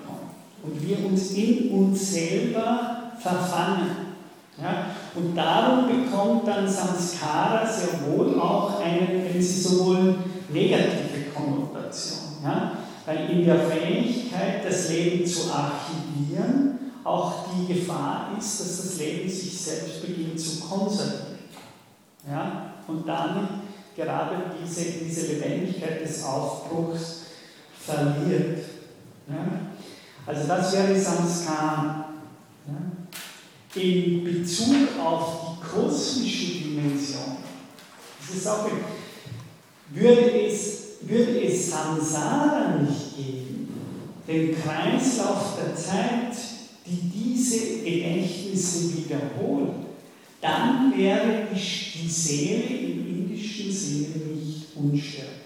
und 0.63 0.87
wir 0.87 1.05
uns 1.07 1.33
in 1.33 1.71
uns 1.71 2.13
selber 2.13 3.13
verfangen. 3.19 4.09
Ja? 4.61 4.87
Und 5.15 5.37
darum 5.37 5.87
bekommt 5.87 6.47
dann 6.47 6.69
Samskara 6.69 7.67
sehr 7.67 8.07
wohl 8.07 8.39
auch 8.41 8.81
eine, 8.81 9.25
wenn 9.25 9.43
Sie 9.43 9.61
so 9.61 9.87
wollen, 9.87 10.17
negative 10.49 11.31
Konnotation. 11.35 12.43
Ja? 12.45 12.73
Weil 13.07 13.31
in 13.31 13.45
der 13.45 13.61
Fähigkeit, 13.61 14.65
das 14.67 14.91
Leben 14.91 15.27
zu 15.27 15.51
archivieren, 15.53 16.79
auch 17.05 17.47
die 17.49 17.73
Gefahr 17.73 18.31
ist, 18.39 18.61
dass 18.61 18.77
das 18.77 18.99
Leben 18.99 19.29
sich 19.29 19.59
selbst 19.59 20.03
beginnt 20.03 20.39
zu 20.39 20.61
konservieren. 20.61 21.39
Ja? 22.29 22.75
Und 22.87 23.07
damit 23.07 23.49
gerade 23.97 24.37
diese, 24.63 24.85
diese 25.05 25.33
Lebendigkeit 25.33 26.01
des 26.03 26.25
Aufbruchs 26.25 27.23
verliert. 27.81 28.59
Ja? 29.29 29.68
Also 30.29 30.47
das 30.47 30.73
wäre 30.75 31.01
Samskara. 31.01 32.05
Ja? 32.67 33.81
In 33.81 34.25
Bezug 34.25 35.01
auf 35.03 35.57
die 35.57 35.67
kosmische 35.67 36.65
Dimension, 36.65 37.39
das 38.21 38.37
ist 38.37 38.47
auch, 38.47 38.69
würde 39.91 40.47
es, 40.47 40.83
würde 41.01 41.45
es 41.45 41.71
Samsara 41.71 42.77
nicht 42.79 43.17
geben, 43.17 43.69
den 44.27 44.55
Kreislauf 44.55 45.57
der 45.65 45.75
Zeit, 45.75 46.37
die 46.85 47.09
diese 47.09 47.79
Gedächtnisse 47.79 48.99
wiederholt, 48.99 49.73
dann 50.43 50.93
wäre 50.95 51.47
die 51.55 52.09
Seele 52.09 52.65
im 52.65 53.09
indischen 53.09 53.73
Sinne 53.73 54.27
nicht 54.35 54.77
unsterblich. 54.77 55.38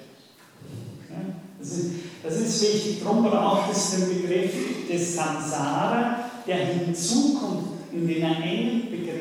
Das, 1.62 1.70
ist, 1.78 1.90
das 2.24 2.40
ist 2.40 2.62
wichtig, 2.62 3.04
darum 3.04 3.22
braucht 3.22 3.70
es 3.70 3.92
den 3.92 4.08
Begriff 4.08 4.52
des 4.90 5.14
Samsara, 5.14 6.24
der 6.44 6.56
hinzukommt, 6.66 7.68
in 7.92 8.24
einer 8.24 8.42
engen, 8.44 8.90
Begriff, 8.90 9.12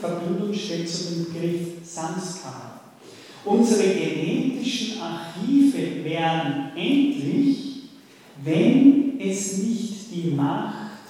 Verbindung 0.00 0.52
steht 0.52 0.88
zu 0.88 1.04
dem 1.04 1.24
Begriff 1.26 1.60
Samskara. 1.84 2.80
Unsere 3.44 3.84
genetischen 3.84 5.00
Archive 5.00 6.04
werden 6.04 6.72
endlich, 6.76 7.90
wenn 8.44 9.20
es 9.20 9.58
nicht 9.58 9.94
die 10.12 10.30
Macht 10.30 11.00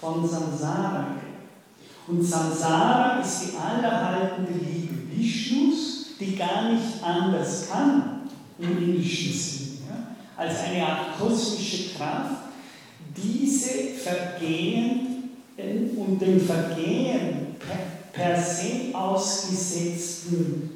von 0.00 0.26
Samsara 0.26 1.06
gibt. 1.14 2.08
Und 2.08 2.22
Samsara 2.22 3.20
ist 3.20 3.42
die 3.42 3.56
allerhaltende 3.56 4.52
Liebe 4.52 4.94
Vishnus, 5.10 6.06
die 6.20 6.36
gar 6.36 6.70
nicht 6.70 7.02
anders 7.02 7.68
kann 7.70 8.14
im 8.58 8.78
indischen 8.78 9.32
Sinn, 9.32 9.63
ja, 9.63 9.63
als 10.36 10.60
eine 10.64 10.86
Art 10.86 11.18
kosmische 11.18 11.94
Kraft, 11.94 12.44
diese 13.16 13.94
Vergehen 14.02 15.30
und 15.96 16.20
dem 16.20 16.40
Vergehen 16.40 17.56
per 18.12 18.36
se 18.40 18.92
ausgesetzten 18.92 20.70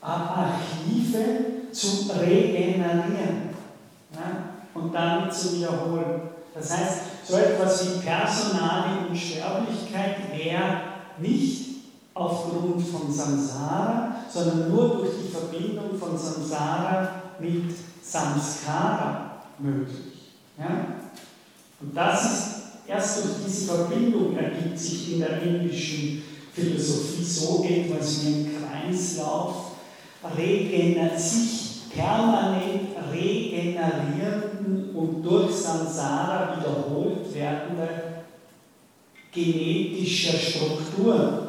Archive 0.00 1.24
zu 1.72 2.10
regenerieren 2.20 3.50
ja, 4.12 4.54
und 4.74 4.94
damit 4.94 5.32
zu 5.32 5.56
wiederholen. 5.56 6.20
Das 6.54 6.70
heißt, 6.70 6.98
so 7.26 7.36
etwas 7.36 7.84
wie 7.84 8.00
personale 8.00 9.08
Unsterblichkeit 9.08 10.16
wäre 10.32 10.80
nicht 11.18 11.64
aufgrund 12.12 12.80
von 12.86 13.12
Samsara, 13.12 14.16
sondern 14.32 14.70
nur 14.70 14.96
durch 14.98 15.10
die 15.24 15.32
Verbindung 15.32 15.98
von 15.98 16.16
Samsara 16.16 17.08
mit 17.40 17.74
Samskara 18.14 19.42
möglich. 19.58 20.30
Ja? 20.56 20.86
Und 21.80 21.96
das 21.96 22.24
ist 22.24 22.44
erst 22.86 23.24
durch 23.24 23.34
diese 23.44 23.74
Verbindung 23.74 24.36
ergibt 24.36 24.78
sich 24.78 25.14
in 25.14 25.18
der 25.18 25.42
indischen 25.42 26.22
Philosophie 26.52 27.24
so 27.24 27.64
etwas 27.68 28.24
wie 28.24 28.28
ein 28.28 28.50
Kreislauf, 28.56 29.72
regeneriert 30.36 31.18
sich 31.18 31.90
permanent 31.92 32.90
regenerierenden 33.12 34.94
und 34.94 35.22
durch 35.24 35.52
Samsara 35.52 36.56
wiederholt 36.56 37.34
werdender 37.34 37.88
genetischer 39.32 40.38
Strukturen. 40.38 41.48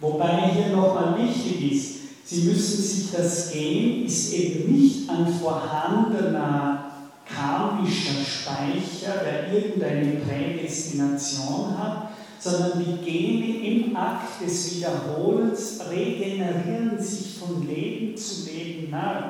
Wobei 0.00 0.50
hier 0.50 0.74
nochmal 0.74 1.18
wichtig 1.18 1.72
ist, 1.72 1.93
Sie 2.26 2.42
müssen 2.44 2.82
sich 2.82 3.12
das 3.12 3.50
Gen 3.50 4.06
ist 4.06 4.32
eben 4.32 4.72
nicht 4.72 5.10
ein 5.10 5.26
vorhandener 5.26 6.90
karmischer 7.26 8.24
Speicher, 8.24 9.22
der 9.24 9.52
irgendeine 9.52 10.20
Prädestination 10.20 11.78
hat, 11.78 12.10
sondern 12.38 12.82
die 12.82 13.04
Gene 13.04 13.66
im 13.66 13.96
Akt 13.96 14.42
des 14.44 14.76
Wiederholens 14.76 15.80
regenerieren 15.90 16.98
sich 16.98 17.38
von 17.38 17.66
Leben 17.66 18.16
zu 18.16 18.50
Leben 18.50 18.90
neu. 18.90 19.20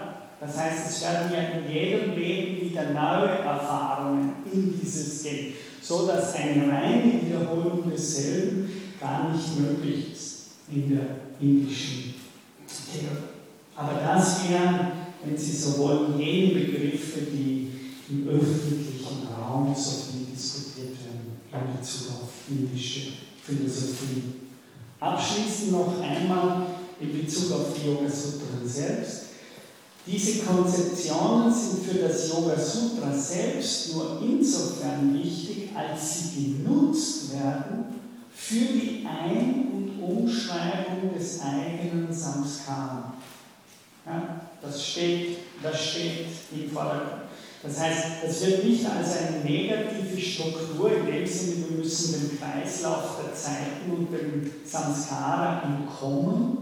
Das 0.40 0.57
heißt, 0.57 0.90
es 0.90 1.03
werden 1.03 1.32
ja 1.32 1.59
in 1.59 1.72
jedem 1.72 2.14
Leben 2.16 2.61
wieder 2.61 2.90
neue 2.90 3.38
Erfahrungen 3.38 4.34
in 4.53 4.78
dieses 4.80 5.22
Gen. 5.22 5.53
so 5.80 6.07
dass 6.07 6.34
eine 6.34 6.70
reine 6.70 7.12
Wiederholung 7.22 7.90
desselben 7.90 8.70
gar 9.01 9.32
nicht 9.32 9.59
möglich 9.59 10.12
ist 10.12 10.47
in 10.72 10.90
der 10.90 11.07
indischen 11.40 12.14
Theorie. 12.95 13.34
Aber 13.76 14.01
das 14.01 14.49
wären, 14.49 14.92
wenn 15.24 15.36
Sie 15.36 15.53
so 15.57 15.78
wollen, 15.78 16.18
jene 16.18 16.55
Begriffe, 16.55 17.20
die 17.32 17.70
im 18.09 18.28
öffentlichen 18.28 19.26
Raum 19.36 19.74
so 19.74 19.90
viel 19.90 20.26
diskutiert 20.32 20.90
werden 21.05 21.38
in 21.53 21.78
Bezug 21.80 22.09
auf 22.22 22.30
indische 22.49 23.12
Philosophie. 23.42 24.22
Abschließend 25.01 25.72
noch 25.72 26.01
einmal 26.01 26.66
in 27.01 27.24
Bezug 27.24 27.53
auf 27.53 27.66
die 27.74 27.88
Yoga 27.88 28.09
Sutren 28.09 28.66
selbst. 28.66 29.20
Diese 30.07 30.45
Konzeptionen 30.45 31.53
sind 31.53 31.82
für 31.84 31.99
das 31.99 32.28
Yoga 32.28 32.59
Sutra 32.59 33.16
selbst 33.16 33.95
nur 33.95 34.20
insofern 34.22 35.14
wichtig, 35.14 35.70
als 35.74 36.34
sie 36.34 36.57
genutzt 36.59 37.32
werden 37.32 37.86
für 38.34 38.66
die 38.74 39.07
Ein- 39.07 39.73
Umschreibung 40.05 41.12
des 41.16 41.40
eigenen 41.40 42.12
Samskara. 42.12 43.14
Ja, 44.07 44.40
das, 44.61 44.86
steht, 44.86 45.38
das 45.62 45.82
steht 45.82 46.26
im 46.52 46.70
Vordergrund. 46.70 47.24
Das 47.62 47.80
heißt, 47.80 48.07
es 48.26 48.46
wird 48.46 48.64
nicht 48.64 48.84
als 48.84 49.16
eine 49.16 49.42
negative 49.42 50.20
Struktur 50.20 50.90
in 50.98 51.07
dem 51.07 51.26
Sinne, 51.26 51.64
wir 51.70 51.78
müssen 51.78 52.28
dem 52.28 52.38
Kreislauf 52.38 53.16
der 53.24 53.34
Zeiten 53.34 53.90
und 53.90 54.12
dem 54.12 54.50
Samskara 54.64 55.62
entkommen, 55.62 56.59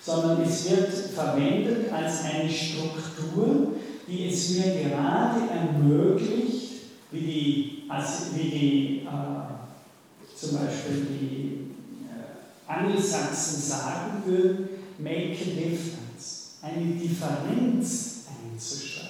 sondern 0.00 0.42
es 0.42 0.70
wird 0.70 0.92
verwendet 0.92 1.92
als 1.92 2.22
eine 2.24 2.48
Struktur, 2.48 3.72
die 4.06 4.28
es 4.28 4.50
mir 4.50 4.74
gerade 4.84 5.40
ermöglicht, 5.50 6.68
wie 7.10 7.20
die, 7.20 7.82
also 7.88 8.36
wie 8.36 8.48
die 8.48 9.02
äh, 9.06 10.36
zum 10.36 10.58
Beispiel 10.58 11.06
die 11.10 11.57
Angelsachsen 12.68 13.62
sagen 13.62 14.22
würden, 14.26 14.68
make 14.98 15.40
a 15.40 15.70
difference, 15.70 16.58
eine 16.62 16.94
Differenz 16.94 18.26
einzuschreiben. 18.28 19.08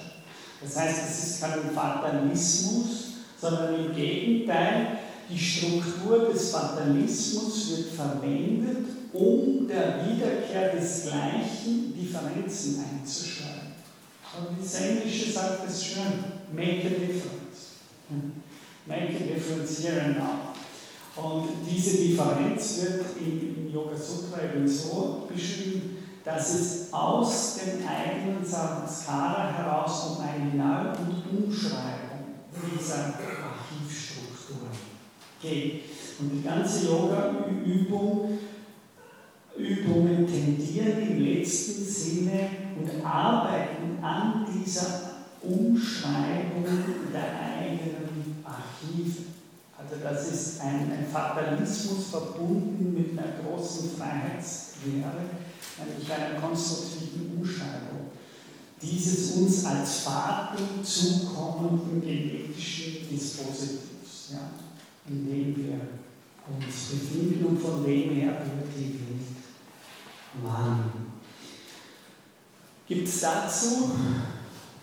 Das 0.61 0.77
heißt, 0.77 1.01
es 1.09 1.23
ist 1.23 1.41
kein 1.41 1.71
Fatalismus, 1.73 2.87
sondern 3.39 3.85
im 3.85 3.95
Gegenteil, 3.95 4.99
die 5.29 5.37
Struktur 5.37 6.31
des 6.31 6.49
Fatalismus 6.51 7.69
wird 7.69 7.89
verwendet, 7.93 8.87
um 9.13 9.67
der 9.67 10.05
Wiederkehr 10.05 10.75
des 10.75 11.03
Gleichen 11.03 11.93
Differenzen 11.93 12.83
einzuschreiben. 12.83 13.73
Und 14.37 14.63
das 14.63 14.75
Englische 14.75 15.31
sagt 15.31 15.69
es 15.69 15.83
schön, 15.83 16.23
make 16.53 16.85
a 16.85 16.89
difference. 16.89 17.39
Make 18.85 19.15
a 19.15 19.33
difference 19.35 19.83
here 19.83 20.01
and 20.01 20.17
now. 20.17 20.53
Und 21.21 21.49
diese 21.69 21.97
Differenz 21.97 22.81
wird 22.81 23.05
im 23.19 23.73
Yoga 23.73 23.95
Sutra 23.95 24.43
eben 24.43 24.67
so 24.67 25.27
beschrieben, 25.31 25.97
dass 26.23 26.53
es 26.53 26.93
aus 26.93 27.57
dem 27.57 27.87
eigenen 27.87 28.45
Samskara 28.45 29.51
heraus 29.51 30.17
um 30.17 30.23
eine 30.23 30.53
Neu- 30.53 30.91
und 30.91 31.45
Umschreibung 31.45 32.39
dieser 32.73 33.13
Archivstrukturen 33.15 34.69
geht. 35.41 35.83
Und 36.19 36.31
die 36.31 36.43
ganze 36.43 36.87
Yoga-Übung 36.87 38.39
Übungen 39.59 40.25
tendieren 40.25 41.01
im 41.01 41.21
letzten 41.21 41.83
Sinne 41.83 42.49
und 42.79 43.05
arbeiten 43.05 44.01
an 44.01 44.45
dieser 44.53 45.01
Umschreibung 45.41 46.65
der 47.13 47.39
eigenen 47.59 48.43
Archive. 48.43 49.28
Also 49.91 50.03
das 50.03 50.27
ist 50.27 50.61
ein, 50.61 50.91
ein 50.91 51.07
Fatalismus 51.11 52.07
verbunden 52.11 52.93
mit 52.93 53.17
einer 53.17 53.39
großen 53.41 53.89
Freiheitslehre, 53.97 55.25
nämlich 55.79 56.13
einer 56.13 56.39
konstruktiven 56.39 57.37
Umschreibung 57.37 58.11
dieses 58.81 59.31
uns 59.35 59.65
als 59.65 59.99
Faden 60.01 60.83
zukommenden 60.83 62.01
genetischen 62.01 63.09
Dispositivs, 63.09 64.31
ja, 64.31 64.51
in 65.07 65.25
dem 65.27 65.57
wir 65.57 65.79
uns 66.47 66.85
befinden 66.91 67.45
und 67.45 67.59
von 67.59 67.83
dem 67.83 68.11
her 68.11 68.41
wir 68.43 68.63
die 68.75 68.93
Welt 68.93 69.27
wahrnehmen. 70.43 71.13
Gibt 72.87 73.07
es 73.07 73.19
dazu 73.19 73.91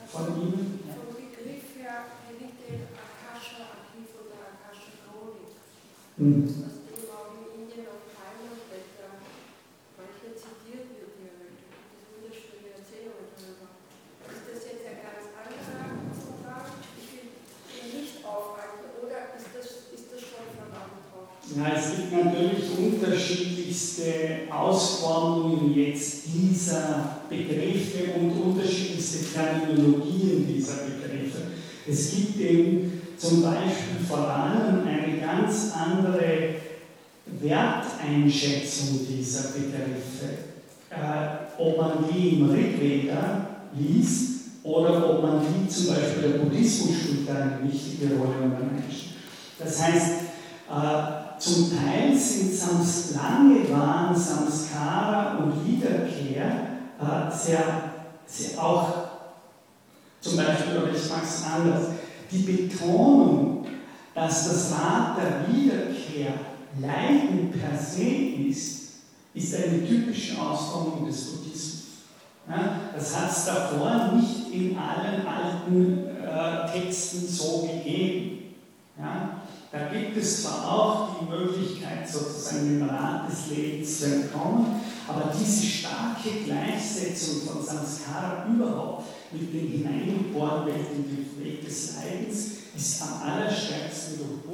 von 0.09 0.42
Ihnen? 0.42 0.86
Angetroffen? 6.19 6.77
Ja, 21.57 21.73
es 21.75 21.97
gibt 21.97 22.12
natürlich 22.12 22.77
unterschiedlichste 22.77 24.12
Ausformungen 24.51 25.75
jetzt 25.75 26.25
dieser 26.27 27.21
Begriffe 27.31 28.19
und 28.19 28.33
unterschiedlichste 28.33 29.33
Terminologien 29.33 30.47
dieser 30.47 30.85
Begriffe. 30.85 31.53
Es 31.89 32.11
gibt 32.11 32.41
eben 32.41 32.95
zum 33.19 33.43
Beispiel 33.43 34.05
vor 34.07 34.29
allem 34.29 34.87
eine 34.87 35.19
ganz 35.19 35.73
andere 35.75 36.55
Werteinschätzung 37.27 39.07
dieser 39.09 39.49
Begriffe. 39.51 40.47
Äh, 40.91 41.61
ob 41.61 41.79
man 41.79 42.05
die 42.11 42.39
im 42.39 42.51
Rigveda 42.51 43.47
liest 43.75 44.37
oder 44.62 45.11
ob 45.11 45.23
man 45.23 45.41
die 45.41 45.69
zum 45.69 45.89
Beispiel 45.89 46.31
der 46.31 46.39
Buddhismus 46.39 46.97
spielt 46.97 47.29
da 47.29 47.35
eine 47.35 47.59
wichtige 47.62 48.14
Rolle 48.14 48.45
unter 48.45 48.64
Menschen. 48.64 49.14
Das 49.59 49.83
heißt, 49.83 50.12
äh, 50.71 51.39
zum 51.39 51.71
Teil 51.77 52.17
sind 52.17 52.53
Sams, 52.53 53.14
lange 53.14 53.69
waren 53.71 54.17
Samskara 54.17 55.39
und 55.39 55.67
Wiederkehr 55.67 56.67
äh, 57.01 57.37
sehr, 57.37 57.93
sehr 58.27 58.62
auch, 58.62 58.95
zum 60.21 60.37
Beispiel, 60.37 60.79
oder 60.79 60.91
ich 60.91 61.11
mache 61.11 61.23
es 61.25 61.45
anders, 61.45 61.83
die 62.31 62.39
Betonung, 62.39 63.66
dass 64.14 64.49
das 64.49 64.72
Rad 64.72 65.18
der 65.18 65.47
Wiederkehr 65.49 66.35
Leiden 66.81 67.51
per 67.51 67.79
se 67.79 68.03
ist, 68.49 68.87
ist 69.35 69.55
eine 69.55 69.87
typische 69.87 70.41
Ausformung 70.41 71.07
des 71.07 71.24
Buddhismus. 71.24 71.83
Ja, 72.49 72.81
das 72.95 73.16
hat 73.16 73.31
es 73.31 73.45
davor 73.45 74.12
nicht 74.14 74.53
in 74.53 74.77
allen 74.79 75.27
alten 75.27 76.07
äh, 76.07 76.70
Texten 76.72 77.27
so 77.27 77.62
gegeben. 77.62 78.55
Ja, 78.99 79.43
da 79.72 79.79
gibt 79.93 80.16
es 80.16 80.43
zwar 80.43 80.72
auch 80.72 81.09
die 81.18 81.24
Möglichkeit, 81.29 82.09
sozusagen 82.09 82.79
dem 82.79 82.89
Rat 82.89 83.31
des 83.31 83.51
Lebens 83.55 83.99
zu 83.99 84.07
entkommen, 84.07 84.81
aber 85.09 85.33
diese 85.39 85.66
starke 85.66 86.45
Gleichsetzung 86.45 87.43
von 87.47 87.62
Samskara 87.62 88.47
überhaupt 88.49 89.05
mit 89.33 89.53
dem 89.53 89.68
hineingeboren 89.68 90.66
welchen 90.66 91.27
Weg 91.43 91.64
des 91.64 91.97
Leidens 91.97 92.47
ist 92.77 93.03
am 93.03 93.22
allerstärksten 93.22 94.18
durch 94.18 94.47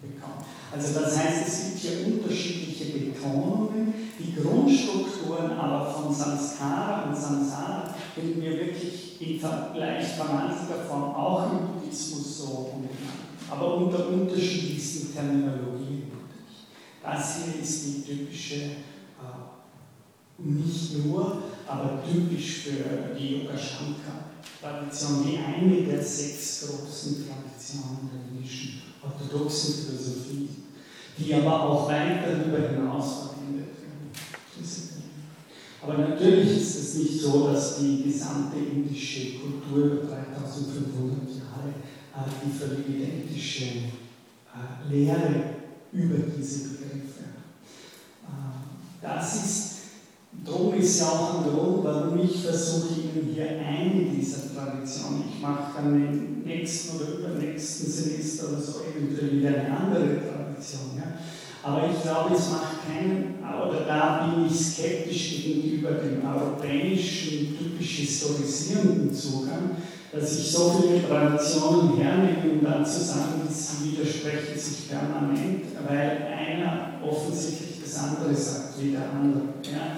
bekommen. 0.00 0.44
Also 0.72 1.00
das 1.00 1.16
heißt, 1.16 1.46
es 1.46 1.64
gibt 1.64 1.78
hier 1.78 2.06
unterschiedliche 2.06 2.98
Betonungen, 2.98 3.94
die 4.18 4.34
Grundstrukturen 4.34 5.52
aber 5.52 5.90
von 5.90 6.14
Samskara 6.14 7.08
und 7.08 7.16
Samsara 7.16 7.94
finden 8.14 8.42
wir 8.42 8.52
wirklich 8.52 9.20
in 9.20 9.40
verwandter 9.40 10.84
Form 10.88 11.14
auch 11.14 11.50
im 11.50 11.80
Buddhismus 11.80 12.38
so 12.38 12.70
aber 13.50 13.76
unter 13.76 14.08
unterschiedlichsten 14.08 15.14
Terminologien. 15.14 16.04
Das 17.02 17.36
hier 17.36 17.62
ist 17.62 17.84
die 17.84 18.02
typische, 18.02 18.70
nicht 20.38 21.06
nur, 21.06 21.42
aber 21.66 22.02
typisch 22.04 22.64
für 22.64 23.14
die 23.18 23.42
Yogashankar-Tradition, 23.42 25.26
die 25.26 25.38
eine 25.38 25.82
der 25.82 26.02
sechs 26.02 26.66
großen 26.66 27.26
Traditionen 27.26 28.10
der 28.12 28.20
indischen 28.30 28.82
orthodoxen 29.02 29.86
Philosophie, 29.86 30.48
die 31.18 31.34
aber 31.34 31.62
auch 31.62 31.88
weit 31.88 32.24
darüber 32.26 32.68
hinaus 32.68 33.18
verwendet 33.18 33.68
werden. 33.80 34.10
Aber 35.82 35.98
natürlich 35.98 36.56
ist 36.60 36.76
es 36.76 36.94
nicht 36.94 37.20
so, 37.20 37.48
dass 37.52 37.78
die 37.78 38.02
gesamte 38.04 38.56
indische 38.56 39.38
Kultur 39.38 39.84
über 39.84 40.02
3500 40.02 41.28
Jahre 41.28 41.74
die 42.44 42.58
völlig 42.58 42.88
identische 42.88 43.64
äh, 43.64 44.88
Lehre 44.88 45.44
über 45.92 46.16
diese 46.36 46.68
Begriffe. 46.70 47.24
Äh, 48.24 49.02
das 49.02 49.34
ist 49.34 49.73
Drum 50.42 50.74
ist 50.74 51.00
ja 51.00 51.06
auch 51.06 51.38
ein 51.38 51.50
Grund, 51.50 51.84
warum 51.84 52.18
ich 52.18 52.42
versuche, 52.42 53.00
Ihnen 53.00 53.32
hier 53.34 53.48
eine 53.60 54.04
dieser 54.04 54.54
Traditionen, 54.54 55.24
ich 55.34 55.40
mache 55.40 55.72
dann 55.76 55.94
im 55.94 56.42
nächsten 56.44 56.96
oder 56.96 57.18
übernächsten 57.18 57.90
Semester 57.90 58.48
oder 58.48 58.60
so 58.60 58.80
eventuell 58.80 59.38
wieder 59.38 59.48
eine 59.48 59.76
andere 59.76 60.20
Tradition. 60.20 60.96
Ja? 60.96 61.18
Aber 61.62 61.88
ich 61.88 62.02
glaube, 62.02 62.34
es 62.34 62.50
macht 62.50 62.86
keinen, 62.86 63.36
oder 63.42 63.86
da 63.86 64.26
bin 64.26 64.46
ich 64.46 64.54
skeptisch 64.54 65.44
gegenüber 65.44 65.92
dem 65.92 66.20
europäischen, 66.26 67.56
typisch 67.56 67.96
historisierenden 68.00 69.14
Zugang, 69.14 69.70
dass 70.12 70.38
ich 70.38 70.52
so 70.52 70.82
viele 70.82 71.08
Traditionen 71.08 71.96
hernehme, 71.96 72.52
um 72.52 72.62
dann 72.62 72.84
zu 72.84 73.02
sagen, 73.02 73.40
sie 73.50 73.92
widersprechen 73.92 74.58
sich 74.58 74.88
permanent, 74.88 75.64
weil 75.88 76.28
einer 76.38 77.00
offensichtlich 77.02 77.80
das 77.82 77.98
andere 77.98 78.34
sagt 78.34 78.80
wie 78.80 78.92
der 78.92 79.10
andere. 79.10 79.42
Ja? 79.62 79.96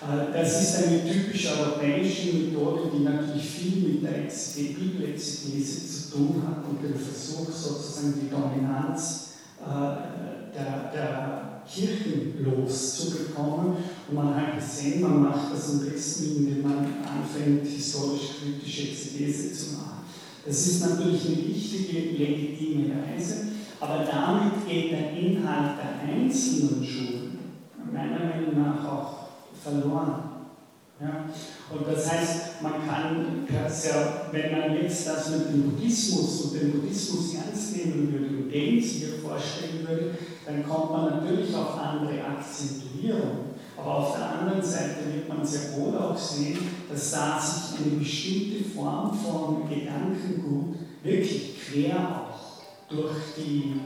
Äh, 0.00 0.32
das 0.32 0.62
ist 0.62 0.86
eine 0.86 1.04
typisch 1.04 1.46
europäische 1.46 2.36
Methode, 2.36 2.90
die 2.94 3.04
natürlich 3.04 3.44
viel 3.44 3.88
mit 3.88 4.02
der 4.02 4.10
Bibelexegese 4.20 5.86
zu 5.86 6.16
tun 6.16 6.42
hat 6.46 6.64
und 6.68 6.82
dem 6.82 6.98
Versuch, 6.98 7.50
sozusagen 7.52 8.14
die 8.20 8.30
Dominanz 8.30 9.34
äh, 9.60 10.56
der, 10.56 10.90
der 10.92 11.62
Kirchen 11.68 12.42
loszubekommen. 12.42 13.76
Und 14.08 14.14
man 14.14 14.34
hat 14.34 14.58
gesehen, 14.58 15.02
man 15.02 15.22
macht 15.22 15.52
das 15.52 15.70
am 15.70 15.80
besten, 15.80 16.36
indem 16.36 16.62
man 16.62 16.78
anfängt, 16.78 17.66
historisch-kritische 17.66 18.88
Exegese 18.88 19.52
zu 19.52 19.72
machen. 19.76 20.00
Das 20.46 20.66
ist 20.66 20.80
natürlich 20.80 21.26
eine 21.26 21.48
wichtige, 21.48 22.16
legitime 22.16 22.94
Weise, 23.04 23.48
aber 23.78 24.04
damit 24.10 24.66
geht 24.66 24.92
der 24.92 25.12
Inhalt 25.12 25.76
der 25.78 26.14
einzelnen 26.14 26.82
Schulen 26.82 27.38
meiner 27.92 28.18
Meinung 28.18 28.62
nach 28.62 28.84
auch 28.86 29.19
verloren. 29.62 30.30
Ja? 31.00 31.24
Und 31.72 31.86
das 31.88 32.10
heißt, 32.10 32.62
man 32.62 32.86
kann, 32.86 33.46
wenn 34.32 34.52
man 34.52 34.82
jetzt 34.82 35.06
das 35.06 35.30
mit 35.30 35.48
dem 35.48 35.70
Buddhismus 35.70 36.42
und 36.42 36.60
dem 36.60 36.72
Buddhismus 36.72 37.34
ernst 37.34 37.76
nehmen 37.76 38.12
würde 38.12 38.26
und 38.26 38.50
den 38.50 38.80
hier 38.80 39.18
vorstellen 39.22 39.86
würde, 39.88 40.18
dann 40.44 40.68
kommt 40.68 40.90
man 40.90 41.10
natürlich 41.10 41.54
auf 41.54 41.78
andere 41.78 42.22
Akzentuierung. 42.24 43.50
Aber 43.76 43.94
auf 43.96 44.16
der 44.16 44.40
anderen 44.40 44.62
Seite 44.62 45.06
wird 45.14 45.28
man 45.28 45.44
sehr 45.44 45.74
wohl 45.76 45.96
auch 45.96 46.18
sehen, 46.18 46.58
dass 46.90 47.12
da 47.12 47.40
sich 47.40 47.80
eine 47.80 47.96
bestimmte 47.96 48.64
Form 48.64 49.16
von 49.16 49.68
Gedankengut 49.68 50.76
wirklich 51.02 51.56
quer 51.58 51.96
auch 51.96 52.90
durch 52.90 53.16
die, 53.38 53.80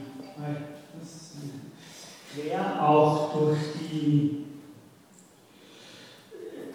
quer 2.35 2.89
auch 2.89 3.33
durch 3.39 3.59
die 3.81 4.44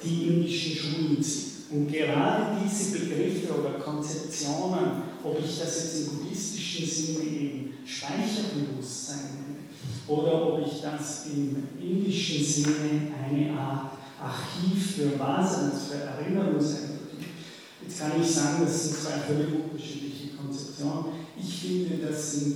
die 0.04 0.28
indischen 0.28 0.76
Schulen 0.76 1.24
sind. 1.24 1.50
Und 1.72 1.92
gerade 1.92 2.58
diese 2.64 2.98
Begriffe 2.98 3.54
oder 3.60 3.80
Konzeptionen, 3.80 5.04
ob 5.24 5.40
ich 5.40 5.60
das 5.60 5.76
jetzt 5.76 6.00
im 6.00 6.18
buddhistischen 6.18 6.86
Sinne 6.88 7.24
eben 7.26 7.74
Speicherbewusstsein 7.86 9.58
oder 10.08 10.54
ob 10.54 10.66
ich 10.66 10.82
das 10.82 11.28
im 11.28 11.64
indischen 11.80 12.44
Sinne 12.44 13.12
eine 13.24 13.52
Art 13.58 13.92
Archiv 14.22 14.96
für 14.96 15.20
Vasanas, 15.20 15.88
für 15.90 16.04
Erinnerungsenergie. 16.04 17.00
Jetzt 17.82 18.00
kann 18.00 18.12
ich 18.20 18.30
sagen, 18.30 18.64
das 18.66 18.84
sind 18.84 18.98
zwei 18.98 19.20
völlig 19.20 19.48
unterschiedliche 19.54 20.36
Konzeptionen. 20.36 21.06
Ich 21.40 21.62
finde, 21.62 22.06
das 22.06 22.32
sind 22.34 22.56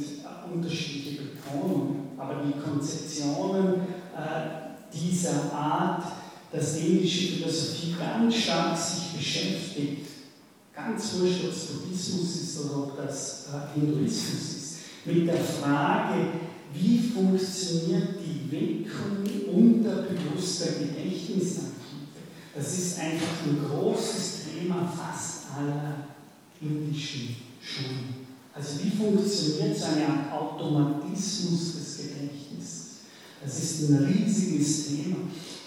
unterschiedliche 0.53 1.21
Betonungen, 1.21 2.09
aber 2.17 2.41
die 2.43 2.59
Konzeptionen 2.59 3.81
äh, 4.15 4.93
dieser 4.93 5.51
Art, 5.53 6.03
dass 6.53 6.75
die 6.75 6.87
indische 6.87 7.33
Philosophie 7.33 7.95
ganz 7.97 8.35
stark 8.35 8.77
sich 8.77 9.17
beschäftigt, 9.17 10.05
ganz 10.73 11.13
wurscht, 11.15 11.45
ob 11.45 11.51
es 11.51 11.65
Buddhismus 11.65 12.35
ist 12.35 12.59
oder 12.59 12.77
ob 12.83 12.97
das 12.97 13.47
äh, 13.47 13.79
Hinduismus 13.79 14.55
ist, 14.55 14.75
mit 15.05 15.27
der 15.27 15.43
Frage, 15.43 16.27
wie 16.73 16.99
funktioniert 16.99 18.15
die 18.19 18.51
Wirkung 18.51 19.25
unterbewusster 19.51 20.73
Gedächtnisarchive. 20.79 21.73
Das 22.55 22.77
ist 22.77 22.99
einfach 22.99 23.45
ein 23.45 23.59
großes 23.67 24.41
Thema 24.45 24.85
fast 24.85 25.57
aller 25.57 26.07
indischen 26.61 27.35
Schulen. 27.61 28.27
Also 28.53 28.83
wie 28.83 28.91
funktioniert 28.91 29.75
so 29.75 29.85
eine 29.85 30.07
Art 30.07 30.31
Automatismus 30.31 31.73
des? 31.73 31.82
Das 33.43 33.59
ist 33.59 33.89
ein 33.89 34.05
riesiges 34.05 34.87
Thema. 34.87 35.17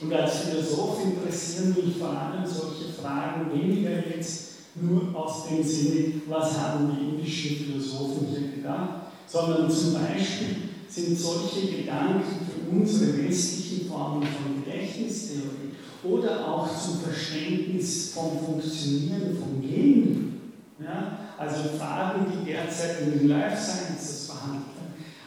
Und 0.00 0.12
als 0.12 0.38
Philosoph 0.38 0.98
interessieren 1.04 1.74
mich 1.76 1.96
vor 1.96 2.10
allem 2.10 2.44
solche 2.44 2.92
Fragen 2.92 3.50
weniger 3.52 4.06
jetzt 4.08 4.46
nur 4.74 5.14
aus 5.14 5.48
dem 5.48 5.62
Sinne, 5.62 6.20
was 6.28 6.58
haben 6.58 6.90
die 6.90 7.16
indischen 7.16 7.56
Philosophen 7.56 8.28
hier 8.28 8.56
gedacht, 8.56 9.12
sondern 9.26 9.70
zum 9.70 9.94
Beispiel 9.94 10.56
sind 10.88 11.18
solche 11.18 11.66
Gedanken 11.66 12.22
für 12.46 12.76
unsere 12.76 13.26
westlichen 13.26 13.88
Formen 13.88 14.22
von 14.22 14.62
Gedächtnistheorie 14.64 15.74
oder 16.04 16.46
auch 16.46 16.68
zum 16.68 17.00
Verständnis 17.00 18.12
vom 18.12 18.38
Funktionieren 18.38 19.36
von 19.38 19.60
Genen, 19.60 20.52
ja, 20.78 21.18
also 21.38 21.70
Fragen, 21.78 22.26
die 22.32 22.52
derzeit 22.52 23.00
in 23.02 23.18
den 23.18 23.28
Life 23.28 23.56
Sciences 23.56 24.15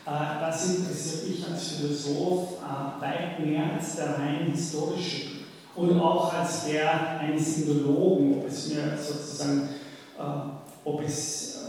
das 0.09 0.77
interessiert 0.77 1.29
mich 1.29 1.45
als 1.47 1.67
Philosoph 1.73 2.57
äh, 2.59 3.01
weit 3.01 3.45
mehr 3.45 3.73
als 3.73 3.95
der 3.95 4.17
rein 4.17 4.51
historische 4.51 5.27
und 5.75 5.99
auch 5.99 6.33
als 6.33 6.65
der 6.65 7.19
eines 7.19 7.57
Indologen, 7.59 8.39
ob 8.39 8.47
es 8.47 8.69
mir 8.69 8.97
sozusagen, 8.97 9.69
äh, 10.17 10.23
ob 10.83 11.03
es 11.03 11.59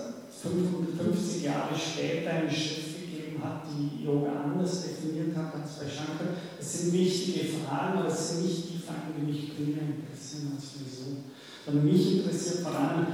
550 0.43 1.43
Jahre 1.43 1.77
später 1.77 2.31
eine 2.31 2.51
Schrift 2.51 3.01
gegeben 3.01 3.43
hat, 3.45 3.63
die 3.67 4.05
Yoga 4.05 4.31
anders 4.45 4.85
definiert 4.85 5.37
hat 5.37 5.55
als 5.55 5.73
bei 5.73 5.85
Shankar. 5.85 6.35
Das 6.59 6.73
sind 6.73 6.95
wichtige 6.95 7.47
Fragen, 7.47 7.99
aber 7.99 8.09
es 8.09 8.31
sind 8.31 8.47
nicht 8.47 8.71
die 8.71 8.79
Fragen, 8.79 9.13
die 9.19 9.31
mich 9.31 9.55
primär 9.55 9.83
interessieren 9.83 10.53
als 10.57 10.71
Philosoph. 10.71 11.19
Sondern 11.67 11.85
mich 11.85 12.19
interessiert 12.19 12.61
vor 12.63 12.75
allem, 12.75 13.07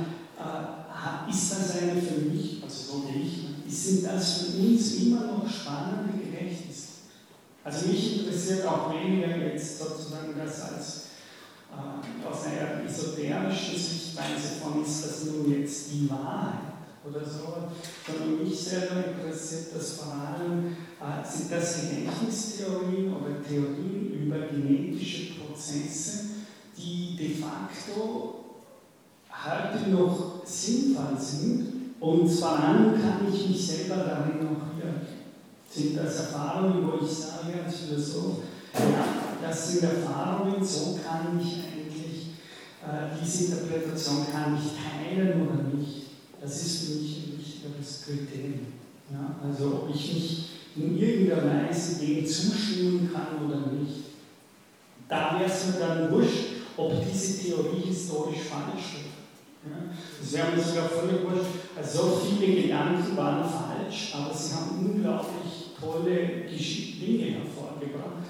ist 1.28 1.52
das 1.52 1.82
eine 1.82 2.00
für 2.00 2.20
mich, 2.30 2.62
also 2.62 2.92
so 2.92 3.04
wie 3.08 3.22
ich, 3.22 3.45
sind 3.76 4.06
das 4.06 4.32
für 4.32 4.58
uns 4.58 4.94
immer 4.94 5.26
noch 5.26 5.48
spannende 5.48 6.18
Gedächtnisse. 6.18 6.86
Also 7.62 7.88
mich 7.88 8.20
interessiert 8.20 8.66
auch 8.66 8.92
weniger 8.94 9.36
jetzt 9.36 9.78
sozusagen 9.78 10.34
das 10.36 10.60
als 10.62 11.02
äh, 11.70 12.26
aus 12.26 12.44
einer 12.44 12.84
esoterischen 12.84 13.76
Sichtweise 13.76 14.60
von, 14.62 14.82
ist 14.84 15.04
das 15.04 15.24
nun 15.24 15.50
jetzt 15.50 15.92
die 15.92 16.08
Wahrheit 16.08 16.60
oder 17.04 17.24
so, 17.24 17.68
sondern 18.06 18.42
mich 18.42 18.58
selber 18.58 19.04
interessiert 19.06 19.74
das 19.74 19.92
vor 19.92 20.14
allem, 20.14 20.76
äh, 21.00 21.28
sind 21.28 21.52
das 21.52 21.80
Gedächtnistheorien 21.80 23.14
oder 23.14 23.42
Theorien 23.42 24.12
über 24.12 24.46
genetische 24.46 25.34
Prozesse, 25.34 26.24
die 26.76 27.16
de 27.16 27.34
facto 27.34 28.44
heute 29.28 29.90
noch 29.90 30.42
sinnvoll 30.44 31.18
sind 31.18 31.75
und 32.06 32.42
allem 32.44 32.92
kann 32.92 33.26
ich 33.32 33.48
mich 33.48 33.66
selber 33.66 33.96
darin 33.96 34.44
noch 34.44 34.76
wieder, 34.76 34.94
sind 35.68 35.96
das 35.96 36.16
Erfahrungen, 36.20 36.86
wo 36.86 37.04
ich 37.04 37.10
sage 37.10 37.64
als 37.64 37.78
Philosoph, 37.78 38.38
ja, 38.74 39.42
das 39.42 39.72
sind 39.72 39.82
Erfahrungen, 39.82 40.64
so 40.64 41.00
kann 41.04 41.36
ich 41.40 41.64
eigentlich, 41.64 42.28
äh, 42.80 43.18
diese 43.20 43.46
Interpretation 43.46 44.24
kann 44.30 44.56
ich 44.56 44.70
teilen 44.78 45.48
oder 45.48 45.76
nicht. 45.76 46.02
Das 46.40 46.62
ist 46.62 46.84
für 46.84 46.94
mich 47.00 47.24
ein 47.24 47.38
wichtigeres 47.38 48.04
Kriterium. 48.04 48.66
Ja, 49.10 49.36
also 49.42 49.82
ob 49.82 49.90
ich 49.92 50.14
mich 50.14 50.48
in 50.76 50.96
irgendeiner 50.96 51.68
Weise 51.68 52.06
dem 52.06 52.24
zustimmen 52.24 53.10
kann 53.12 53.44
oder 53.44 53.72
nicht. 53.72 54.04
Da 55.08 55.36
wäre 55.38 55.50
es 55.50 55.66
mir 55.66 55.80
dann 55.80 56.10
wurscht, 56.12 56.46
ob 56.76 56.92
diese 57.10 57.42
Theorie 57.42 57.88
historisch 57.88 58.42
falsch 58.48 58.94
ist. 58.94 59.15
Ja? 59.70 59.94
Das 60.20 60.32
wäre 60.32 60.56
mir 60.56 60.62
sogar 60.62 60.90
wurscht. 60.90 61.50
Also 61.76 61.98
so 61.98 62.20
viele 62.20 62.62
Gedanken 62.62 63.16
waren 63.16 63.44
falsch, 63.44 64.14
aber 64.14 64.34
sie 64.34 64.54
haben 64.54 64.84
unglaublich 64.84 65.66
tolle 65.78 66.46
Dinge 67.06 67.38
hervorgebracht. 67.38 68.26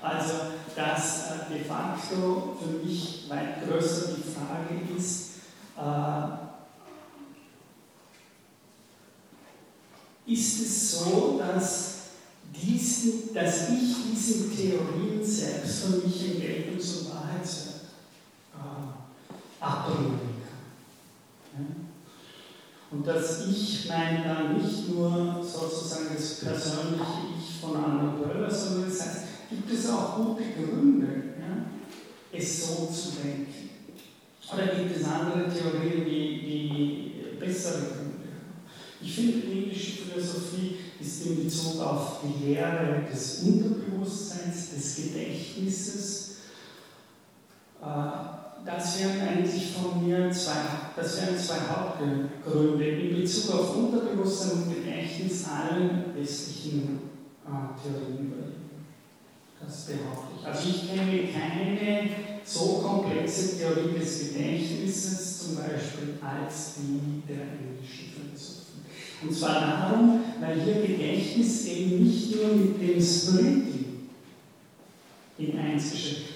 Also, 0.00 0.34
dass 0.76 1.30
äh, 1.30 1.54
de 1.54 1.64
facto 1.64 2.56
für 2.60 2.84
mich 2.84 3.24
weit 3.28 3.66
größer 3.66 4.16
die 4.16 4.22
Frage 4.22 4.80
ist, 4.94 5.30
äh, 5.78 6.44
ist 10.30 10.60
es 10.60 10.98
so, 10.98 11.38
dass, 11.38 11.94
diesen, 12.54 13.32
dass 13.32 13.70
ich 13.70 13.94
diesen 14.12 14.54
Theorien 14.54 15.24
selbst 15.24 15.84
für 15.84 16.06
mich 16.06 16.34
in 16.34 16.42
Geltungs- 16.42 16.98
und 16.98 17.14
Wahrheitswert 17.14 17.84
äh, 18.54 19.64
abbringen 19.64 20.33
und 22.94 23.06
dass 23.06 23.46
Ich 23.48 23.88
meine 23.88 24.22
dann 24.24 24.56
nicht 24.56 24.88
nur 24.88 25.42
sozusagen 25.42 26.14
das 26.14 26.40
persönliche 26.40 27.26
Ich 27.36 27.60
von 27.60 27.76
Anna 27.76 28.14
Böller, 28.16 28.50
sondern 28.50 28.88
es 28.88 29.00
heißt, 29.00 29.20
gibt 29.50 29.72
es 29.72 29.90
auch 29.90 30.16
gute 30.16 30.44
Gründe, 30.52 31.06
ja, 31.38 31.66
es 32.32 32.66
so 32.66 32.86
zu 32.86 33.16
denken? 33.20 33.70
Oder 34.52 34.66
gibt 34.76 34.96
es 34.96 35.04
andere 35.06 35.48
Theorien, 35.48 36.04
die, 36.04 36.40
die 36.46 37.38
bessere 37.38 37.80
Gründe? 37.80 38.14
Ich 39.00 39.14
finde, 39.14 39.38
die 39.38 39.64
indische 39.64 40.02
Philosophie 40.02 40.76
ist 41.00 41.26
in 41.26 41.44
Bezug 41.44 41.80
auf 41.80 42.20
die 42.22 42.46
Lehre 42.46 43.04
des 43.10 43.42
Unterbewusstseins, 43.42 44.70
des 44.70 44.96
Gedächtnisses, 44.96 46.36
äh, 47.82 48.43
das 48.64 48.98
wären 48.98 49.28
eigentlich 49.28 49.72
von 49.72 50.06
mir 50.06 50.30
zwei, 50.30 50.52
das 50.96 51.20
wären 51.20 51.38
zwei 51.38 51.56
Hauptgründe 51.68 52.84
in 52.84 53.20
Bezug 53.20 53.54
auf 53.54 53.76
Unterbewusstsein 53.76 54.62
und 54.62 54.74
Gedächtnis 54.74 55.44
allen 55.46 56.14
westlichen 56.16 56.98
äh, 57.44 57.82
Theorien 57.82 58.26
überlegen. 58.26 58.64
Das 59.60 59.86
behaupte 59.86 60.34
ich. 60.38 60.46
Also 60.46 60.68
ich 60.68 60.88
kenne 60.88 61.28
keine 61.32 62.10
so 62.44 62.82
komplexe 62.84 63.58
Theorie 63.58 63.98
des 63.98 64.32
Gedächtnisses, 64.32 65.38
zum 65.38 65.56
Beispiel, 65.56 66.18
als 66.20 66.74
die 66.76 67.22
der 67.26 67.42
englischen 67.42 68.12
Philosophie. 68.12 68.64
Und 69.22 69.34
zwar 69.34 69.60
darum, 69.60 70.20
weil 70.40 70.60
hier 70.60 70.86
Gedächtnis 70.86 71.66
eben 71.66 72.04
nicht 72.04 72.34
nur 72.36 72.54
mit 72.54 72.80
dem 72.80 73.00
Smriti 73.00 73.83
in 75.38 75.58
eins 75.58 75.92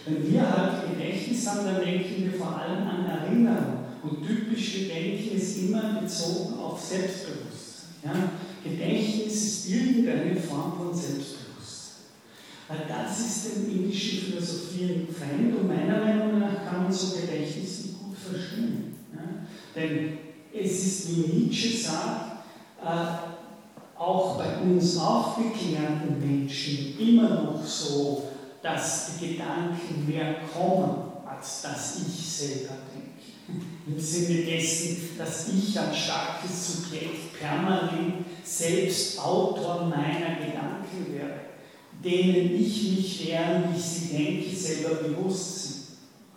Wenn 0.06 0.32
wir 0.32 0.50
halt 0.50 0.90
Gedächtnis 0.90 1.46
haben, 1.46 1.64
dann 1.64 1.84
denken 1.84 2.24
wir 2.24 2.38
vor 2.38 2.58
allem 2.58 2.86
an 2.86 3.06
Erinnerung. 3.06 3.84
Und 4.02 4.26
typisch 4.26 4.74
Gedenken 4.74 5.36
ist 5.36 5.58
immer 5.58 6.00
bezogen 6.00 6.58
auf 6.58 6.80
Selbstbewusstsein. 6.80 7.88
Ja? 8.04 8.30
Gedächtnis 8.64 9.34
ist 9.34 9.70
irgendeine 9.70 10.36
Form 10.36 10.74
von 10.76 10.94
Selbstbewusstsein. 10.94 12.04
Weil 12.68 12.86
das 12.88 13.18
ist 13.20 13.56
den 13.56 13.70
indischen 13.70 14.18
Philosophien 14.18 15.08
fremd 15.08 15.56
und 15.56 15.68
meiner 15.68 16.04
Meinung 16.04 16.38
nach 16.38 16.64
kann 16.68 16.84
man 16.84 16.92
so 16.92 17.16
Gedächtnis 17.16 17.84
nicht 17.84 17.98
gut 17.98 18.16
verstehen. 18.16 18.94
Ja? 19.12 19.46
Denn 19.74 20.18
es 20.52 20.86
ist, 20.86 21.16
wie 21.16 21.32
Nietzsche 21.32 21.76
sagt, 21.76 22.42
äh, 22.84 23.98
auch 23.98 24.38
bei 24.38 24.58
uns 24.58 24.96
aufgeklärten 24.98 26.18
Menschen 26.20 26.98
immer 26.98 27.28
noch 27.28 27.64
so, 27.64 28.28
dass 28.62 29.10
die 29.18 29.28
Gedanken 29.28 30.06
mehr 30.06 30.36
kommen, 30.52 31.12
als 31.26 31.62
dass 31.62 31.96
ich 31.96 32.26
selber 32.26 32.74
denke. 32.92 33.08
Im 33.86 33.98
Sinne 33.98 34.44
dessen, 34.44 35.16
dass 35.16 35.48
ich 35.48 35.78
als 35.78 35.96
starkes 35.96 36.72
Subjekt 36.72 37.38
permanent 37.38 38.26
selbst 38.44 39.18
Autor 39.18 39.86
meiner 39.86 40.36
Gedanken 40.36 41.14
werde, 41.14 41.40
denen 42.04 42.54
ich 42.54 42.96
mich, 42.96 43.26
während 43.26 43.76
ich 43.76 43.82
sie 43.82 44.08
denke, 44.08 44.54
selber 44.54 44.96
bewusst 44.96 45.62
bin. 45.62 45.78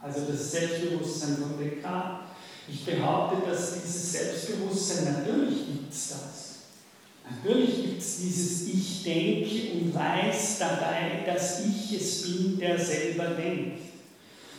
Also 0.02 0.32
das 0.32 0.52
Selbstbewusstsein 0.52 1.38
von 1.38 1.60
Descartes. 1.60 2.28
Ich 2.68 2.86
behaupte, 2.86 3.50
dass 3.50 3.82
dieses 3.84 4.12
Selbstbewusstsein, 4.14 5.14
natürlich 5.14 5.66
gibt 5.68 5.94
es 5.94 6.10
das. 6.10 6.51
Natürlich 7.44 7.76
gibt 7.76 8.02
es 8.02 8.18
dieses 8.18 8.68
Ich 8.68 9.04
denke 9.04 9.74
und 9.74 9.96
weiß 9.96 10.58
dabei, 10.60 11.24
dass 11.26 11.62
ich 11.66 12.00
es 12.00 12.22
bin, 12.24 12.60
der 12.60 12.78
selber 12.78 13.26
denkt. 13.36 13.80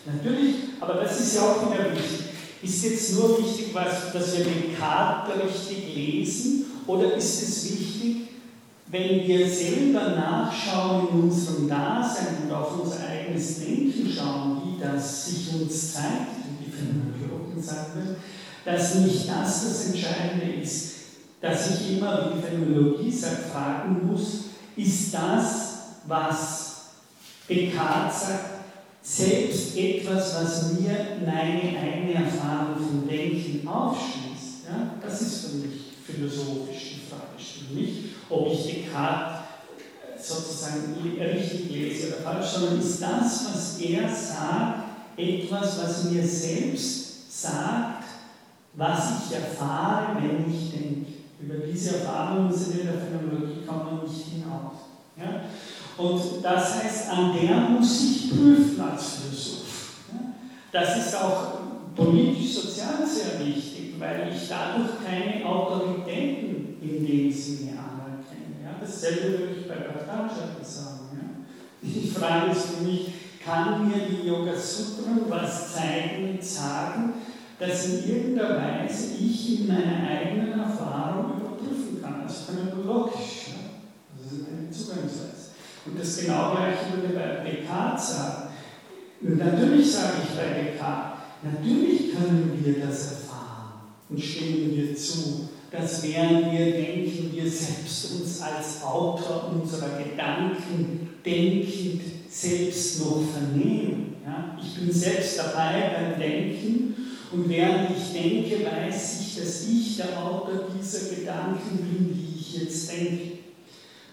Natürlich, 0.04 0.56
aber 0.80 0.94
das 0.94 1.20
ist 1.20 1.36
ja 1.36 1.42
auch 1.42 1.70
wieder 1.70 1.92
wichtig. 1.92 2.26
Ist 2.62 2.84
jetzt 2.84 3.14
nur 3.14 3.38
wichtig, 3.38 3.66
was, 3.72 4.12
dass 4.12 4.36
wir 4.36 4.44
den 4.44 4.70
Descartes 4.70 5.34
richtig 5.44 5.94
lesen 5.94 6.64
oder 6.86 7.14
ist 7.14 7.42
es 7.42 7.72
wichtig, 7.72 8.28
wenn 8.88 9.26
wir 9.26 9.48
selber 9.48 10.10
nachschauen 10.10 11.08
in 11.12 11.20
unserem 11.22 11.68
Dasein 11.68 12.38
und 12.44 12.52
auf 12.52 12.80
unser 12.80 13.06
eigenes 13.06 13.60
Denken 13.60 14.12
schauen, 14.14 14.62
wie 14.64 14.82
das 14.82 15.26
sich 15.26 15.54
uns 15.54 15.94
zeigt, 15.94 16.36
wie 16.58 16.64
die 16.66 16.70
Phänomenologen 16.70 17.62
sagen 17.62 17.92
will, 17.94 18.16
dass 18.64 18.96
nicht 18.96 19.28
das 19.28 19.64
das 19.64 19.86
Entscheidende 19.86 20.60
ist, 20.62 20.91
dass 21.42 21.70
ich 21.70 21.98
immer, 21.98 22.30
wie 22.30 22.36
die 22.36 22.46
Phänomenologie 22.46 23.10
sagt, 23.10 23.50
fragen 23.52 24.06
muss, 24.06 24.44
ist 24.76 25.12
das, 25.12 25.72
was 26.06 26.76
Descartes 27.48 28.20
sagt, 28.20 28.44
selbst 29.02 29.76
etwas, 29.76 30.36
was 30.36 30.72
mir 30.72 30.96
meine 31.26 31.78
eigene 31.78 32.14
Erfahrung 32.14 32.76
vom 32.76 33.08
Denken 33.08 33.66
aufschließt? 33.66 34.66
Ja? 34.68 34.94
Das 35.02 35.20
ist 35.20 35.46
für 35.46 35.56
mich 35.56 35.80
philosophisch 36.06 36.94
die 36.94 37.10
Fragestellung. 37.10 37.74
Nicht, 37.74 38.14
ob 38.30 38.52
ich 38.52 38.84
Descartes 38.84 39.42
sozusagen 40.22 40.94
richtig 41.18 41.70
lese 41.70 42.08
oder 42.08 42.16
falsch, 42.18 42.46
sondern 42.46 42.78
ist 42.78 43.02
das, 43.02 43.46
was 43.46 43.80
er 43.80 44.08
sagt, 44.08 44.84
etwas, 45.16 45.82
was 45.82 46.04
mir 46.04 46.24
selbst 46.24 47.42
sagt, 47.42 48.04
was 48.74 49.26
ich 49.26 49.34
erfahre, 49.36 50.16
wenn 50.16 50.52
ich 50.52 50.70
denke. 50.70 51.11
Über 51.42 51.66
diese 51.66 51.96
Erfahrungen 51.96 52.52
sind 52.52 52.80
in 52.80 52.86
der 52.86 52.98
Phänomenologie 52.98 53.66
kommt 53.66 53.84
man 53.84 54.04
nicht 54.04 54.26
hinaus. 54.26 54.92
Ja? 55.16 55.42
Und 55.96 56.42
das 56.42 56.82
heißt, 56.82 57.10
an 57.10 57.32
der 57.34 57.56
muss 57.56 58.04
ich 58.04 58.30
prüfen 58.30 58.80
als 58.80 59.16
Philosoph. 59.16 59.94
Ja? 60.12 60.20
Das 60.70 60.96
ist 60.98 61.16
auch 61.16 61.58
politisch-sozial 61.96 63.04
sehr 63.06 63.44
wichtig, 63.44 63.94
weil 63.98 64.32
ich 64.32 64.48
dadurch 64.48 64.90
keine 65.04 65.44
Autoritäten 65.44 66.78
in 66.80 67.06
dem 67.06 67.32
Sinne 67.32 67.72
anerkenne. 67.72 68.62
Ja? 68.62 68.76
Dasselbe 68.80 69.38
würde 69.38 69.54
ich 69.60 69.68
bei 69.68 69.74
Patanjali 69.74 70.62
sagen. 70.62 71.08
Ja? 71.12 71.88
Die 71.88 72.08
Frage 72.08 72.52
ist 72.52 72.66
für 72.66 72.84
mich, 72.84 73.12
kann 73.44 73.88
mir 73.88 74.06
die 74.08 74.28
Yoga 74.28 74.54
Sutren 74.54 75.22
was 75.28 75.74
zeigen 75.74 76.30
und 76.30 76.44
sagen, 76.44 77.14
dass 77.62 77.86
in 77.86 78.08
irgendeiner 78.08 78.56
Weise 78.56 79.14
ich 79.20 79.60
in 79.60 79.68
meiner 79.68 80.08
eigenen 80.08 80.58
Erfahrung 80.58 81.40
überprüfen 81.40 82.02
kann, 82.02 82.22
also 82.22 82.34
phänomenologisch. 82.46 83.50
Ja? 83.50 83.54
Das 84.18 84.32
ist 84.32 84.46
eine 84.48 84.70
Zugangsweise. 84.70 85.52
Und 85.86 85.98
das 85.98 86.18
genau 86.18 86.56
gleiche 86.56 86.92
würde 86.92 87.14
bei 87.14 87.48
Descartes 87.48 88.16
sagen. 88.16 88.48
Und 89.20 89.38
natürlich 89.38 89.92
sage 89.92 90.14
ich 90.24 90.36
bei 90.36 90.60
Descartes, 90.60 91.20
natürlich 91.42 92.12
können 92.12 92.60
wir 92.64 92.84
das 92.84 93.12
erfahren 93.12 93.74
und 94.08 94.20
stimmen 94.20 94.72
wir 94.74 94.96
zu, 94.96 95.48
dass 95.70 96.02
während 96.02 96.50
wir 96.50 96.72
denken, 96.72 97.30
wir 97.32 97.48
selbst 97.48 98.12
uns 98.12 98.42
als 98.42 98.82
Autor 98.82 99.52
unserer 99.54 99.98
Gedanken 99.98 101.10
denkend 101.24 102.02
selbst 102.28 102.98
noch 103.00 103.22
vernehmen. 103.32 104.16
Ja? 104.26 104.58
Ich 104.60 104.74
bin 104.74 104.92
selbst 104.92 105.38
dabei 105.38 105.92
beim 105.94 106.20
Denken 106.20 106.92
und 107.32 107.48
während 107.48 107.90
ich 107.96 108.12
denke, 108.12 108.66
weiß 108.66 109.20
ich, 109.20 109.38
dass 109.38 109.66
ich 109.66 109.96
der 109.96 110.22
Autor 110.22 110.66
dieser 110.78 111.14
Gedanken 111.14 111.78
bin, 111.78 112.14
die 112.14 112.38
ich 112.38 112.62
jetzt 112.62 112.92
denke. 112.92 113.32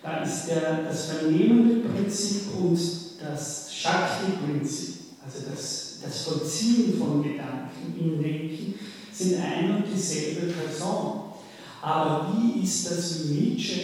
Da 0.02 0.24
ist 0.24 0.48
der, 0.48 0.84
das 0.84 1.08
vernehmende 1.08 1.88
Prinzip 1.90 2.44
und 2.58 2.80
das 3.20 3.74
Shakti-Prinzip, 3.74 4.96
also 5.26 5.50
das, 5.52 5.98
das 6.02 6.22
Vollziehen 6.22 6.98
von 6.98 7.22
Gedanken 7.22 7.94
im 8.00 8.24
Denken, 8.24 8.76
sind 9.12 9.42
ein 9.42 9.76
und 9.76 9.84
dieselbe 9.94 10.54
Person. 10.54 11.24
Aber 11.82 12.34
wie 12.34 12.64
ist 12.64 12.90
das, 12.90 13.28
wie 13.28 13.34
Nietzsche 13.34 13.82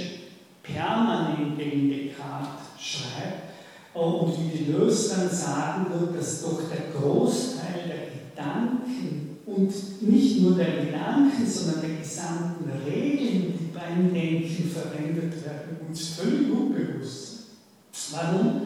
permanent 0.64 1.57
gegen 1.57 1.90
Descartes 1.90 2.66
schreibt 2.80 3.45
und 3.94 4.34
wie 4.38 4.57
die 4.57 4.72
Lös 4.72 5.10
sagen 5.10 5.88
wird, 5.91 6.18
dass 6.18 6.41
doch 6.41 6.62
der 6.70 6.99
Großteil 6.99 7.88
der 7.88 8.05
Gedanken 8.36 9.38
und 9.45 9.72
nicht 10.02 10.41
nur 10.41 10.56
der 10.56 10.86
Gedanken, 10.86 11.45
sondern 11.45 11.82
der 11.82 11.98
gesamten 12.02 12.70
Regeln, 12.86 13.53
die 13.57 13.70
beim 13.74 14.14
Denken 14.14 14.70
verwendet 14.70 15.45
werden, 15.45 15.78
uns 15.88 16.10
völlig 16.10 16.52
unbewusst. 16.52 17.45
Warum 18.12 18.62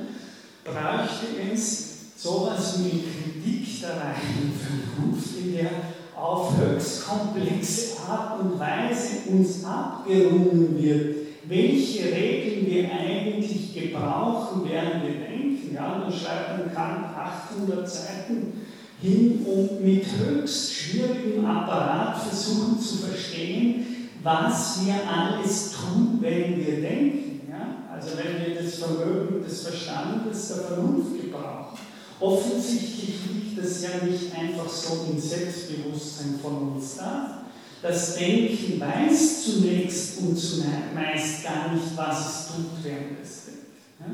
bräuchte 0.64 1.54
es 1.54 2.00
sowas 2.18 2.80
wie 2.80 3.04
Kritik 3.04 3.82
der 3.82 3.92
reinen 3.92 4.54
Vernunft, 4.58 5.38
in 5.38 5.54
der 5.54 5.70
auf 6.16 6.58
höchst 6.58 7.08
komplexe 7.08 8.00
Art 8.08 8.42
und 8.42 8.60
Weise 8.60 9.30
uns 9.30 9.64
abgerungen 9.64 10.78
wird, 10.78 11.16
welche 11.48 12.06
Regeln 12.06 12.66
wir 12.66 12.92
eigentlich 12.92 13.74
gebrauchen, 13.74 14.64
während 14.70 15.04
wir 15.04 15.14
denken. 15.14 15.74
Ja, 15.74 16.00
dann 16.00 16.12
schreibt 16.12 16.58
man 16.58 16.74
Kant 16.74 17.06
800 17.16 17.90
Seiten 17.90 18.54
hin 19.02 19.46
und 19.46 19.84
mit 19.84 20.06
höchst 20.06 20.74
schwierigem 20.74 21.46
Apparat 21.46 22.22
versuchen 22.22 22.80
zu 22.80 22.98
verstehen, 22.98 24.10
was 24.22 24.86
wir 24.86 24.96
alles 25.10 25.72
tun, 25.72 26.18
wenn 26.20 26.58
wir 26.58 26.82
denken. 26.82 27.48
Ja? 27.50 27.94
Also 27.94 28.10
wenn 28.18 28.46
wir 28.46 28.62
das 28.62 28.76
Vermögen 28.76 29.44
des 29.44 29.62
Verstandes 29.62 30.48
der 30.50 30.58
Vernunft 30.58 31.22
gebrauchen. 31.22 31.80
Offensichtlich 32.20 33.16
liegt 33.34 33.64
das 33.64 33.82
ja 33.82 34.06
nicht 34.06 34.36
einfach 34.38 34.70
so 34.70 35.08
im 35.10 35.18
Selbstbewusstsein 35.18 36.38
von 36.42 36.74
uns 36.74 36.98
da. 36.98 37.44
Das 37.82 38.18
Denken 38.18 38.82
weiß 38.82 39.46
zunächst 39.46 40.20
und 40.20 40.38
zumeist 40.38 41.44
gar 41.46 41.74
nicht, 41.74 41.96
was 41.96 42.20
es 42.20 42.48
tut, 42.48 42.84
während 42.84 43.22
es 43.24 43.46
denkt. 43.46 43.60
Ja? 44.02 44.06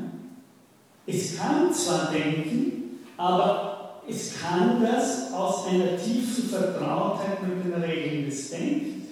Es 1.08 1.36
kann 1.36 1.74
zwar 1.74 2.12
denken, 2.12 3.00
aber 3.16 3.75
es 4.08 4.34
kann 4.40 4.82
das 4.82 5.32
aus 5.32 5.66
einer 5.66 5.96
tiefen 5.96 6.48
Vertrautheit 6.48 7.42
mit 7.42 7.64
den 7.64 7.82
Regeln 7.82 8.30
des 8.30 8.50
Denkens. 8.50 9.06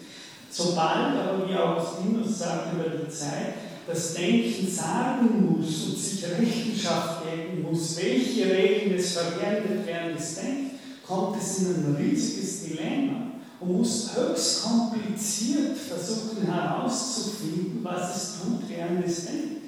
Sobald 0.51 1.17
aber, 1.17 1.49
wie 1.49 1.57
Augustinus 1.57 2.39
sagt 2.39 2.75
über 2.75 2.91
die 2.91 3.11
Zeit, 3.11 3.55
das 3.87 4.15
Denken 4.15 4.71
sagen 4.71 5.51
muss 5.51 5.85
und 5.87 5.99
sich 5.99 6.25
Rechenschaft 6.25 7.25
geben 7.25 7.63
muss, 7.63 7.97
welche 7.97 8.51
Regeln 8.51 8.95
es 8.97 9.13
verwendet 9.13 9.85
während 9.85 10.19
es 10.19 10.37
denkt, 10.37 10.75
kommt 11.07 11.37
es 11.43 11.59
in 11.59 11.67
ein 11.67 11.97
riesiges 11.99 12.65
Dilemma 12.65 13.33
und 13.61 13.79
muss 13.79 14.11
höchst 14.17 14.63
kompliziert 14.63 15.77
versuchen 15.77 16.47
herauszufinden, 16.47 17.81
was 17.83 18.17
es 18.17 18.41
tut, 18.41 18.63
während 18.69 19.05
es 19.05 19.27
denkt. 19.27 19.63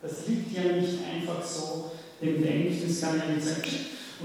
Das 0.00 0.26
liegt 0.28 0.56
ja 0.56 0.62
nicht 0.62 0.98
einfach 1.04 1.44
so 1.44 1.92
dem 2.20 2.42
Denken, 2.42 2.88
es 2.88 3.00
kann 3.00 3.18
ja 3.18 3.34
nicht 3.34 3.46
sagen, 3.46 3.62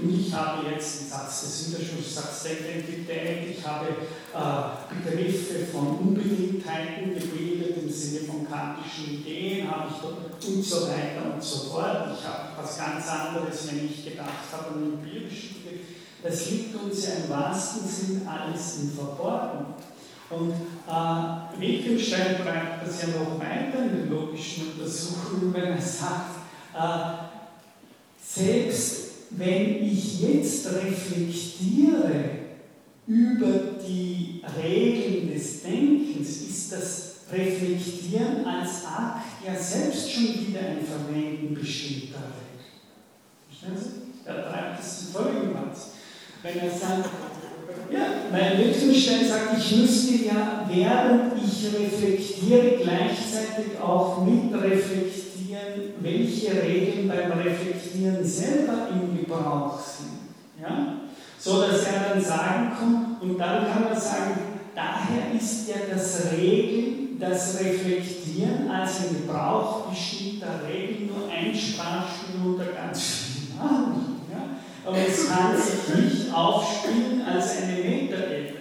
und 0.00 0.20
ich 0.20 0.32
habe 0.32 0.70
jetzt 0.70 1.00
den 1.00 1.08
Satz 1.08 1.40
des 1.42 1.68
Widerspruchs, 1.68 2.44
Identität, 2.44 3.56
ich 3.58 3.66
habe 3.66 3.88
äh, 3.88 4.94
Begriffe 4.94 5.66
von 5.72 5.98
Unbedingtheiten 5.98 7.14
gebildet 7.14 7.76
im 7.82 7.90
Sinne 7.90 8.26
von 8.26 8.48
kantischen 8.48 9.14
Ideen, 9.14 9.70
habe 9.70 9.88
ich 9.90 10.48
und 10.48 10.64
so 10.64 10.88
weiter 10.88 11.34
und 11.34 11.42
so 11.42 11.70
fort. 11.70 12.08
Ich 12.18 12.26
habe 12.26 12.48
was 12.56 12.78
ganz 12.78 13.08
anderes, 13.08 13.68
wenn 13.68 13.86
ich 13.86 14.04
gedacht 14.04 14.50
habe 14.52 14.74
an 14.74 14.84
empirischen. 14.84 15.56
Das 16.22 16.50
liegt 16.50 16.74
uns 16.74 17.06
ja 17.06 17.14
im 17.24 17.30
wahrsten 17.30 17.88
Sinn 17.88 18.26
alles 18.26 18.78
im 18.80 18.92
Verborgenen. 18.92 19.66
Und 20.30 20.52
äh, 20.52 21.60
Wittgenstein 21.60 22.36
treibt 22.36 22.86
das 22.86 23.02
ja 23.02 23.08
noch 23.08 23.38
weiter 23.38 23.84
in 23.84 23.96
den 23.96 24.10
logischen 24.10 24.72
Untersuchungen, 24.72 25.54
wenn 25.54 25.72
er 25.72 25.80
sagt, 25.80 26.36
äh, 26.74 27.28
selbst 28.22 29.07
wenn 29.30 29.84
ich 29.84 30.20
jetzt 30.20 30.66
reflektiere 30.66 32.30
über 33.06 33.78
die 33.86 34.42
Regeln 34.62 35.32
des 35.32 35.62
Denkens, 35.62 36.42
ist 36.42 36.72
das 36.72 37.14
Reflektieren 37.30 38.44
als 38.46 38.84
Akt 38.86 39.26
ja 39.46 39.54
selbst 39.54 40.10
schon 40.10 40.24
wieder 40.24 40.60
ein 40.60 40.78
Verwenden 40.80 41.54
bestimmter 41.54 42.18
Regeln. 42.18 42.48
Verstehen 43.48 43.76
Sie? 43.76 44.28
Er 44.28 44.50
treibt 44.50 44.80
es 44.80 44.98
zum 44.98 45.12
Folgendes. 45.12 45.90
Wenn 46.42 46.58
er 46.58 46.70
sagt, 46.70 47.10
ja, 47.92 48.06
weil 48.30 48.58
Wittgenstein 48.58 49.28
sagt, 49.28 49.58
ich 49.58 49.76
müsste 49.76 50.24
ja, 50.24 50.68
während 50.68 51.32
ich 51.36 51.66
reflektiere, 51.66 52.78
gleichzeitig 52.82 53.78
auch 53.82 54.24
mitreflektieren, 55.58 55.94
welche 56.00 56.62
Regeln 56.62 57.08
beim 57.08 57.38
Reflektieren 57.38 58.24
selber 58.24 58.88
im 58.90 59.18
Gebrauch 59.18 59.78
sind. 59.78 60.28
Ja? 60.60 60.94
So 61.38 61.62
dass 61.62 61.84
er 61.84 62.10
dann 62.10 62.22
sagen 62.22 62.72
kann, 62.78 63.16
und 63.20 63.38
dann 63.38 63.66
kann 63.66 63.86
er 63.90 63.98
sagen, 63.98 64.38
daher 64.74 65.34
ist 65.36 65.68
ja 65.68 65.76
das 65.92 66.32
Regeln, 66.32 67.18
das 67.18 67.60
Reflektieren 67.60 68.70
als 68.70 69.00
ein 69.00 69.22
Gebrauch 69.22 69.86
bestimmter 69.88 70.60
Regeln 70.68 71.08
nur 71.08 71.28
ein 71.30 71.54
Sprachspiel 71.54 72.40
unter 72.44 72.66
ganz 72.66 73.02
vielen 73.02 73.60
anderen. 73.60 74.18
Aber 74.84 74.96
es 74.96 75.28
kann 75.28 75.54
sich 75.54 75.94
nicht 75.94 76.34
aufspielen 76.34 77.22
als 77.22 77.62
eine 77.62 77.74
Metaebene. 77.74 78.58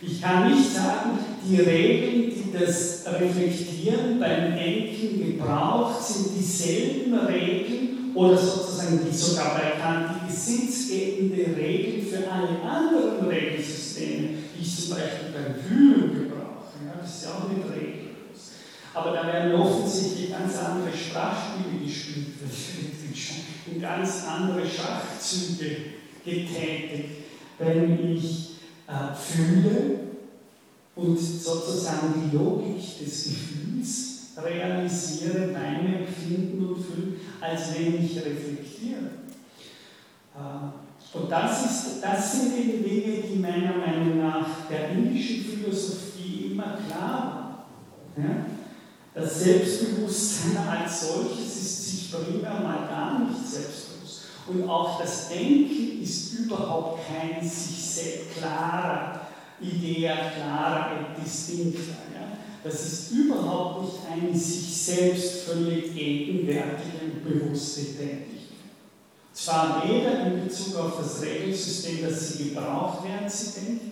Ich 0.00 0.22
kann 0.22 0.50
nicht 0.50 0.72
sagen, 0.72 1.18
die 1.44 1.60
Regeln, 1.60 2.15
das 2.58 3.04
Reflektieren 3.06 4.18
beim 4.18 4.54
Denken 4.56 5.38
gebraucht, 5.38 6.02
sind 6.02 6.36
dieselben 6.38 7.14
Regeln 7.26 8.12
oder 8.14 8.36
sozusagen 8.36 9.00
die 9.04 9.16
sogar 9.16 9.54
bei 9.54 9.80
Kant 9.80 10.10
die 10.16 10.32
gesetzgebende 10.32 11.56
Regeln 11.56 12.06
für 12.06 12.30
alle 12.30 12.60
anderen 12.62 13.26
Regelsysteme, 13.26 14.28
die 14.54 14.62
ich 14.62 14.76
zum 14.76 14.90
Beispiel 14.96 15.34
beim 15.34 15.54
Fühlen 15.62 16.14
gebrauche. 16.14 16.76
Ja, 16.84 17.00
das 17.00 17.16
ist 17.16 17.24
ja 17.24 17.30
auch 17.32 17.48
nicht 17.48 17.68
regellos. 17.68 18.52
Aber 18.94 19.12
da 19.12 19.26
werden 19.26 19.54
offensichtlich 19.54 20.30
ganz 20.30 20.56
andere 20.58 20.96
Sprachspiele 20.96 21.84
gespielt, 21.84 22.26
in 23.72 23.80
ganz 23.80 24.24
andere 24.26 24.62
Schachzüge 24.66 25.76
getätigt, 26.24 27.26
wenn 27.58 28.12
ich 28.12 28.56
äh, 28.88 29.14
fühle 29.14 30.05
und 30.96 31.18
sozusagen 31.18 32.14
die 32.24 32.36
Logik 32.36 32.98
des 32.98 33.24
Gefühls 33.24 34.16
realisiere 34.42 35.48
beim 35.48 35.94
Empfinden 35.94 36.66
und 36.66 36.82
Fühlen, 36.82 37.20
als 37.40 37.74
wenn 37.74 38.02
ich 38.02 38.16
reflektiere. 38.16 39.10
Äh, 40.34 41.18
und 41.18 41.30
das, 41.30 41.64
ist, 41.64 42.02
das 42.02 42.32
sind 42.32 42.56
eben 42.58 42.82
Dinge, 42.82 43.22
die 43.22 43.38
meiner 43.38 43.76
Meinung 43.76 44.18
nach 44.18 44.46
der 44.68 44.90
indischen 44.90 45.44
Philosophie 45.44 46.52
immer 46.52 46.78
klar 46.86 47.66
waren. 48.16 48.24
Ja? 48.24 48.46
Das 49.14 49.40
Selbstbewusstsein 49.40 50.56
als 50.66 51.08
solches 51.08 51.56
ist 51.56 51.90
sich 51.90 52.12
primär 52.12 52.60
mal 52.60 52.86
gar 52.88 53.20
nicht 53.20 53.46
selbstbewusst. 53.46 54.24
Und 54.46 54.68
auch 54.68 55.00
das 55.00 55.28
Denken 55.28 56.02
ist 56.02 56.34
überhaupt 56.40 57.00
kein 57.06 57.42
sich 57.42 57.82
selbst 57.82 58.36
klarer 58.38 59.25
Idee, 59.60 60.10
klarer 60.34 61.14
Distinkter. 61.22 61.96
Ja? 62.14 62.38
Das 62.62 62.86
ist 62.86 63.12
überhaupt 63.12 63.84
nicht 63.84 63.98
eine 64.10 64.36
sich 64.36 64.76
selbst 64.76 65.44
völlig 65.44 65.94
gegenwärtige 65.94 66.98
und 67.04 67.24
bewusste 67.24 67.82
Tätigkeit. 67.82 68.36
Zwar 69.32 69.82
weder 69.86 70.26
in 70.26 70.44
Bezug 70.44 70.76
auf 70.76 70.98
das 70.98 71.22
Regelsystem, 71.22 71.98
das 72.02 72.32
sie 72.32 72.50
gebraucht, 72.50 73.00
während 73.04 73.30
sie 73.30 73.60
denkt, 73.60 73.84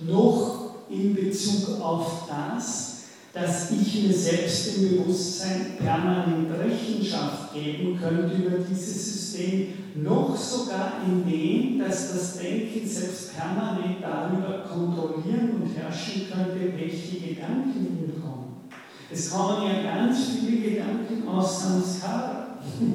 noch 0.00 0.70
in 0.90 1.14
Bezug 1.14 1.80
auf 1.80 2.28
das, 2.28 2.95
dass 3.36 3.70
ich 3.70 4.02
mir 4.02 4.14
selbst 4.14 4.78
im 4.78 4.96
Bewusstsein 4.96 5.76
permanent 5.78 6.48
Rechenschaft 6.58 7.52
geben 7.52 8.00
könnte 8.00 8.34
über 8.34 8.56
dieses 8.58 9.12
System, 9.12 9.74
noch 9.96 10.34
sogar 10.34 11.02
in 11.06 11.30
dem, 11.30 11.78
dass 11.78 12.12
das 12.12 12.38
Denken 12.38 12.88
selbst 12.88 13.36
permanent 13.36 13.98
darüber 14.00 14.60
kontrollieren 14.66 15.50
und 15.60 15.76
herrschen 15.76 16.22
könnte, 16.32 16.72
welche 16.78 17.20
Gedanken 17.20 17.86
ihm 18.00 18.22
kommen. 18.22 18.70
Es 19.12 19.30
kommen 19.30 19.66
ja 19.66 19.82
ganz 19.82 20.16
viele 20.40 20.70
Gedanken 20.70 21.28
aus 21.28 21.62
Samskara. 21.62 22.56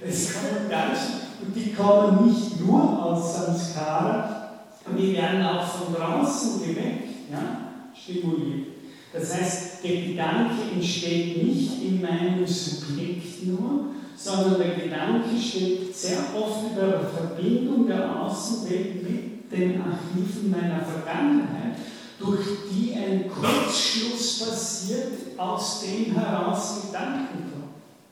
es 0.00 0.32
kommen 0.32 0.70
ganz, 0.70 0.98
und 1.44 1.54
die 1.54 1.74
kommen 1.74 2.26
nicht 2.26 2.64
nur 2.64 3.04
aus 3.04 3.34
Samskara, 3.36 4.47
die 4.96 5.14
werden 5.14 5.42
auch 5.44 5.66
von 5.66 5.94
draußen 5.94 6.60
geweckt, 6.60 7.30
ja, 7.30 7.72
stimuliert. 7.94 8.68
Das 9.12 9.34
heißt, 9.34 9.84
der 9.84 10.02
Gedanke 10.02 10.70
entsteht 10.74 11.42
nicht 11.42 11.82
in 11.82 12.00
meinem 12.00 12.46
Subjekt 12.46 13.46
nur, 13.46 13.86
sondern 14.16 14.58
der 14.58 14.74
Gedanke 14.74 15.40
steht 15.40 15.96
sehr 15.96 16.18
oft 16.36 16.72
über 16.72 16.86
der 16.86 17.00
Verbindung 17.00 17.86
der 17.86 18.20
Außenwelt 18.20 19.02
mit 19.02 19.50
den 19.50 19.80
Archiven 19.80 20.50
meiner 20.50 20.80
Vergangenheit, 20.80 21.76
durch 22.18 22.46
die 22.70 22.94
ein 22.94 23.30
Kurzschluss 23.30 24.40
passiert, 24.40 25.12
aus 25.36 25.82
dem 25.82 26.14
heraus 26.14 26.82
Gedanken 26.86 27.50
kommen. 27.50 27.68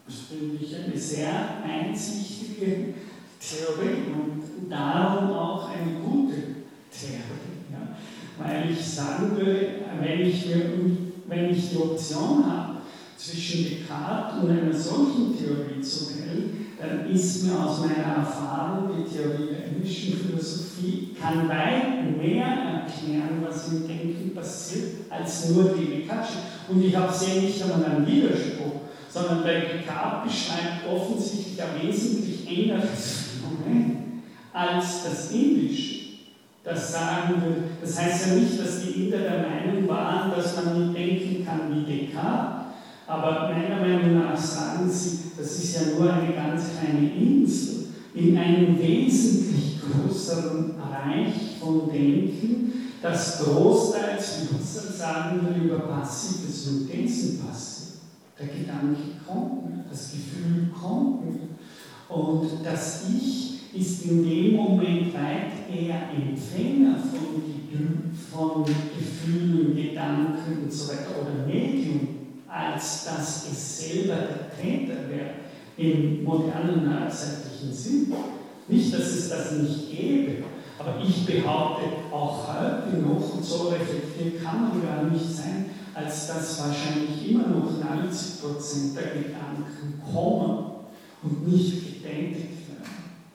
Das 0.07 0.15
finde 0.31 0.65
ich 0.65 0.75
eine 0.75 0.97
sehr 0.97 1.63
einsichtige 1.65 2.95
Theorie 3.41 4.13
und 4.13 4.71
darum 4.71 5.31
auch 5.31 5.69
eine 5.69 6.01
gute 6.01 6.56
Theorie. 6.99 7.67
Ja? 7.71 7.97
Weil 8.39 8.71
ich 8.71 8.85
sagen 8.85 9.37
würde, 9.37 9.69
wenn 10.01 10.21
ich, 10.21 10.47
wenn 11.27 11.51
ich 11.51 11.71
die 11.71 11.77
Option 11.77 12.45
habe, 12.47 12.77
zwischen 13.17 13.65
Descartes 13.65 14.43
und 14.43 14.51
einer 14.51 14.73
solchen 14.73 15.37
Theorie 15.37 15.81
zu 15.81 16.11
wählen, 16.11 16.67
dann 16.79 17.11
ist 17.11 17.45
mir 17.45 17.59
aus 17.59 17.81
meiner 17.81 18.19
Erfahrung 18.19 18.91
die 18.97 19.11
Theorie 19.11 19.49
der 19.51 19.67
englischen 19.69 20.19
Philosophie 20.19 21.15
kann 21.19 21.49
weit 21.49 22.17
mehr 22.17 22.47
erklären, 22.47 23.43
was 23.43 23.69
im 23.69 23.89
Denken 23.89 24.35
passiert, 24.35 25.11
als 25.11 25.49
nur 25.49 25.75
die 25.75 25.87
Descartes. 25.87 26.37
Und 26.69 26.85
ich 26.85 26.95
habe 26.95 27.13
sehe 27.13 27.43
nicht 27.43 27.63
einmal 27.63 27.85
einen 27.85 28.07
Widerspruch, 28.07 28.83
sondern 29.09 29.43
bei 29.43 29.61
Descartes 29.61 30.31
beschreibt 30.31 30.87
offensichtlich 30.87 31.59
ein 31.63 31.89
wesentlich 31.89 32.47
engeres 32.47 33.25
Phänomen 33.41 34.23
als 34.53 35.05
das 35.05 35.31
Indische 35.33 35.96
das 36.67 36.93
sagen 36.93 37.43
will. 37.43 37.63
Das 37.81 37.99
heißt 37.99 38.27
ja 38.27 38.35
nicht, 38.35 38.61
dass 38.61 38.83
die 38.83 39.05
Inder 39.05 39.19
der 39.19 39.47
Meinung 39.49 39.89
waren, 39.89 40.33
dass 40.33 40.57
man 40.57 40.93
nicht 40.93 40.99
denken 40.99 41.47
kann 41.47 41.61
wie 41.73 41.85
Descartes, 41.85 42.67
aber 43.07 43.53
meiner 43.53 43.81
Meinung 43.81 44.19
nach 44.19 44.37
sagen 44.37 44.91
sie, 44.91 45.31
das 45.39 45.59
ist 45.59 45.77
ja 45.77 45.83
nur 45.97 46.13
eine 46.13 46.35
ganz 46.35 46.65
kleine 46.77 47.09
Insel 47.15 47.87
in 48.15 48.37
einem 48.37 48.77
wesentlich 48.81 49.79
größeren 49.81 50.75
Reich 50.81 51.57
von 51.61 51.89
Denken, 51.89 52.73
das 53.01 53.45
großteils, 53.45 54.39
wie 54.41 54.59
Husserl 54.59 54.93
sagen 54.93 55.41
will, 55.47 55.67
über 55.67 55.81
passives 55.81 56.65
Synthesen 56.65 57.47
passiert. 57.47 58.01
Der 58.41 58.49
Gedanke 58.49 59.03
kommt 59.25 59.71
mir, 59.71 59.85
das 59.89 60.11
Gefühl 60.11 60.69
kommt 60.73 61.25
mir. 61.27 61.49
Und 62.09 62.49
das 62.65 63.05
Ich 63.09 63.56
ist 63.75 64.05
in 64.05 64.29
dem 64.29 64.57
Moment 64.57 65.15
weit 65.15 65.75
eher 65.75 66.11
Empfänger 66.15 66.97
von, 66.99 67.43
von 68.33 68.65
Gefühlen, 68.65 69.77
Gedanken 69.77 70.65
und 70.65 70.73
so 70.73 70.93
weiter 70.93 71.11
oder 71.21 71.47
Medium, 71.47 72.09
als 72.49 73.05
dass 73.05 73.49
es 73.51 73.79
selber 73.79 74.17
der 74.17 74.57
Täter 74.57 75.09
wäre 75.09 75.31
im 75.77 76.25
modernen 76.25 76.85
neuzeitlichen 76.85 77.73
Sinn. 77.73 78.13
Nicht, 78.69 78.93
dass 78.93 79.07
es 79.07 79.29
das 79.29 79.53
nicht 79.53 79.91
gäbe, 79.91 80.45
aber 80.79 81.01
ich 81.07 81.25
behaupte 81.25 81.85
auch 82.13 82.49
heute 82.49 82.97
noch, 82.99 83.35
und 83.35 83.45
so 83.45 83.69
reflektiert 83.69 84.43
kann 84.43 84.69
man 84.69 84.83
gar 84.83 85.05
nicht 85.05 85.25
sein, 85.25 85.67
als 85.95 86.27
dass 86.27 86.61
wahrscheinlich 86.61 87.31
immer 87.31 87.49
noch 87.49 87.71
90 88.03 88.43
Prozent 88.43 88.97
der 88.97 89.23
Gedanken 89.23 90.01
kommen 90.13 90.67
und 91.23 91.49
nicht 91.49 92.05
werden. 92.05 92.56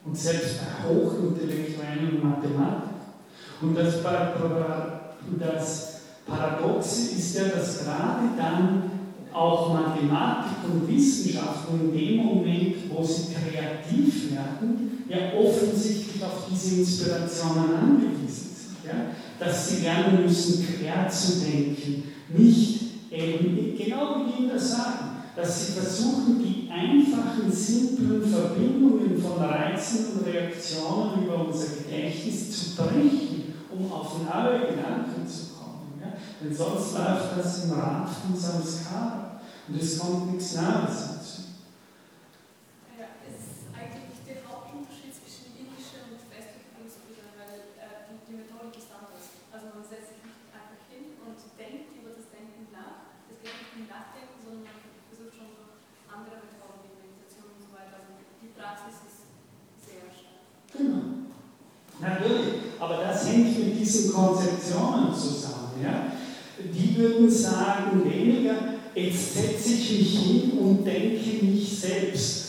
Und 0.05 0.17
selbst 0.17 0.59
bei 0.59 0.89
Hochintellektuellen 0.89 2.21
Mathematik. 2.21 2.89
Und 3.61 3.75
das, 3.75 4.01
das 5.39 6.01
Paradoxe 6.25 7.15
ist 7.17 7.37
ja, 7.37 7.43
dass 7.45 7.83
gerade 7.83 8.29
dann 8.37 8.91
auch 9.33 9.73
Mathematik 9.73 10.57
und 10.65 10.87
Wissenschaften 10.87 11.79
in 11.79 11.93
dem 11.93 12.17
Moment, 12.17 12.75
wo 12.89 13.03
sie 13.03 13.33
kreativ 13.33 14.31
werden, 14.31 15.05
ja 15.07 15.33
offensichtlich 15.37 16.23
auf 16.23 16.47
diese 16.49 16.81
Inspirationen 16.81 17.75
angewiesen 17.75 18.49
sind. 18.55 18.85
Ja? 18.85 19.15
Dass 19.39 19.69
sie 19.69 19.83
lernen 19.83 20.23
müssen, 20.23 20.65
quer 20.65 21.07
zu 21.09 21.39
denken, 21.39 22.03
nicht 22.29 22.81
eben, 23.11 23.77
genau 23.77 24.25
wie 24.25 24.31
Kinder 24.31 24.59
sagen, 24.59 25.10
dass 25.41 25.65
sie 25.65 25.73
versuchen, 25.73 26.39
die 26.39 26.69
einfachen, 26.69 27.51
simplen 27.51 28.23
Verbindungen 28.23 29.19
von 29.19 29.43
Reizen 29.43 30.13
und 30.13 30.25
Reaktionen 30.27 31.23
über 31.23 31.47
unser 31.47 31.77
Gedächtnis 31.77 32.51
zu 32.51 32.75
brechen, 32.75 33.53
um 33.71 33.91
auf 33.91 34.17
neue 34.21 34.75
Gedanken 34.75 35.27
zu 35.27 35.57
kommen. 35.57 35.99
Ja? 35.99 36.13
Denn 36.39 36.55
sonst 36.55 36.93
läuft 36.93 37.37
das 37.37 37.65
im 37.65 37.71
Rad 37.71 38.07
von 38.07 38.37
Samskara 38.37 39.41
und 39.67 39.81
es 39.81 39.97
kommt 39.97 40.31
nichts 40.33 40.55
Neues 40.55 41.09
dazu. 41.09 41.41
Es 43.25 43.33
ist 43.33 43.65
eigentlich 43.73 44.21
der 44.29 44.45
Hauptunterschied 44.45 45.09
zwischen 45.09 45.57
indischer 45.57 46.05
und 46.05 46.21
westlicher 46.29 46.69
Philosophie, 46.77 47.17
weil 47.33 47.81
äh, 47.81 48.13
die, 48.29 48.37
Methodik 48.37 48.77
ist 48.77 48.93
anders. 48.93 49.41
Also 49.49 49.73
man 49.73 49.81
setzt 49.81 50.13
sich 50.13 50.21
nicht 50.21 50.53
einfach 50.53 50.85
hin 50.85 51.17
und 51.17 51.33
denkt 51.57 51.97
über 51.97 52.13
das 52.13 52.29
Denken 52.29 52.69
nach. 52.69 53.11
Nachdenken, 53.89 54.37
sondern 54.45 54.69
man 54.69 54.77
versucht 55.09 55.33
schon 55.33 55.51
so 55.57 55.81
andere 56.05 56.39
Methoden 56.45 56.85
wie 56.85 56.95
Meditation 57.01 57.57
und 57.57 57.61
so 57.65 57.71
weiter. 57.73 58.03
Also 58.05 58.13
die 58.39 58.53
Praxis 58.71 59.03
ist 59.03 59.27
sehr 59.85 60.07
stark. 60.07 60.77
Genau. 60.77 61.27
Natürlich, 61.99 62.79
aber 62.79 63.03
das 63.03 63.27
hängt 63.27 63.59
mit 63.59 63.77
diesen 63.77 64.13
Konzeptionen 64.13 65.13
zusammen. 65.13 65.73
Ja? 65.83 66.13
Die 66.57 66.95
würden 66.95 67.29
sagen, 67.29 68.01
weniger, 68.05 68.55
jetzt 68.95 69.33
setze 69.33 69.73
ich 69.73 69.91
mich 69.91 70.19
hin 70.19 70.51
und 70.57 70.85
denke 70.85 71.45
mich 71.45 71.79
selbst. 71.79 72.47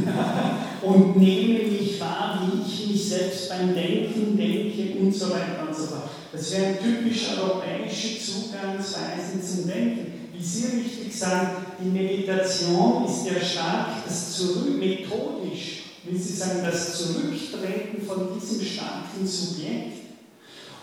und 0.82 1.16
nehme 1.16 1.70
mich 1.70 1.98
wahr, 2.00 2.40
wie 2.42 2.70
ich 2.70 2.88
mich 2.88 3.08
selbst 3.08 3.48
beim 3.48 3.74
Denken 3.74 4.36
denke 4.36 4.98
und 4.98 5.12
so 5.12 5.30
weiter 5.30 5.66
und 5.66 5.74
so 5.74 5.86
fort. 5.86 6.10
Das 6.32 6.52
wäre 6.52 6.66
eine 6.66 6.78
typisch 6.78 7.28
europäische 7.38 8.18
Zugangsweise 8.18 9.40
zum 9.42 9.66
Denken. 9.66 10.19
Wie 10.40 10.46
Sie 10.46 10.78
richtig 10.78 11.14
sagen, 11.14 11.66
die 11.78 11.90
Meditation 11.90 13.04
ist 13.04 13.26
ja 13.26 13.38
stark 13.38 13.88
das 14.06 14.38
Zurück, 14.38 14.78
methodisch, 14.78 15.82
wie 16.04 16.16
Sie 16.16 16.32
sagen, 16.32 16.60
das 16.64 16.96
Zurücktreten 16.96 18.00
von 18.00 18.28
diesem 18.34 18.64
starken 18.64 19.26
Subjekt. 19.26 19.98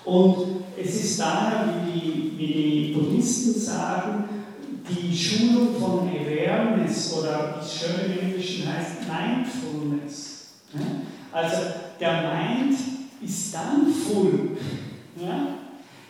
Und 0.06 0.64
es 0.80 1.04
ist 1.04 1.20
daher, 1.20 1.74
wie 1.88 2.00
die, 2.00 2.34
wie 2.38 2.48
die 2.54 2.94
Buddhisten 2.94 3.60
sagen, 3.60 4.26
die 4.88 5.18
Schulung 5.18 5.70
von 5.80 6.08
Awareness 6.08 7.14
oder 7.14 7.56
wie 7.56 7.66
es 7.66 7.80
schön 7.80 8.12
im 8.12 8.28
Englischen 8.28 8.72
heißt, 8.72 9.08
Mindfulness. 9.10 10.50
Also 11.32 11.58
der 12.00 12.22
Mind 12.22 12.78
ist 13.24 13.56
dann 13.56 13.92
full, 13.92 14.52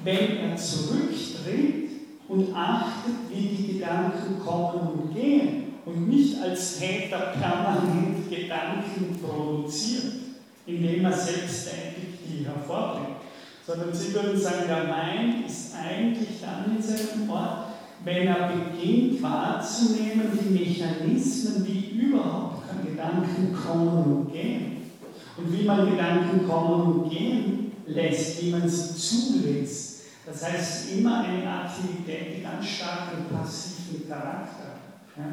wenn 0.04 0.38
er 0.38 0.58
zurücktritt 0.58 1.87
und 2.30 2.54
achtet, 2.54 3.14
wie 3.30 3.56
die 3.56 3.74
Gedanken 3.74 4.40
kommen 4.44 4.88
und 4.88 5.14
gehen 5.14 5.64
und 5.86 6.10
nicht 6.10 6.42
als 6.42 6.80
Täter 6.80 7.34
permanent 7.40 8.30
Gedanken 8.30 9.18
produziert, 9.22 10.14
indem 10.66 11.06
er 11.06 11.14
selbsttätig 11.14 12.20
die 12.28 12.46
hervorbringt. 12.46 13.18
Sondern 13.66 13.94
sie 13.94 14.14
würden 14.14 14.40
sagen, 14.40 14.68
der 14.68 14.84
Mind 14.84 15.48
ist 15.48 15.74
eigentlich 15.76 16.42
dann 16.42 16.76
in 16.76 16.82
seinem 16.82 17.30
Ort, 17.30 17.68
wenn 18.04 18.28
er 18.28 18.50
beginnt 18.50 19.22
wahrzunehmen, 19.22 20.40
die 20.42 20.54
Mechanismen, 20.54 21.68
wie 21.68 22.00
überhaupt 22.00 22.58
Gedanken 22.98 23.54
kommen 23.54 24.04
und 24.04 24.34
gehen. 24.34 24.78
Und 25.38 25.54
wie 25.54 25.66
man 25.66 25.90
Gedanken 25.90 26.48
kommen 26.48 26.82
und 26.82 27.10
gehen 27.10 27.72
lässt, 27.86 28.42
wie 28.42 28.52
man 28.52 28.68
sie 28.68 28.96
zulässt. 28.96 29.87
Das 30.28 30.44
heißt, 30.44 30.92
immer 30.92 31.24
eine 31.24 31.50
Aktivität, 31.50 32.38
die 32.38 32.44
ganz 32.44 32.68
stark 32.68 33.14
einen 33.14 33.30
passiven 33.30 34.10
Charakter. 34.10 34.76
Ja? 35.16 35.24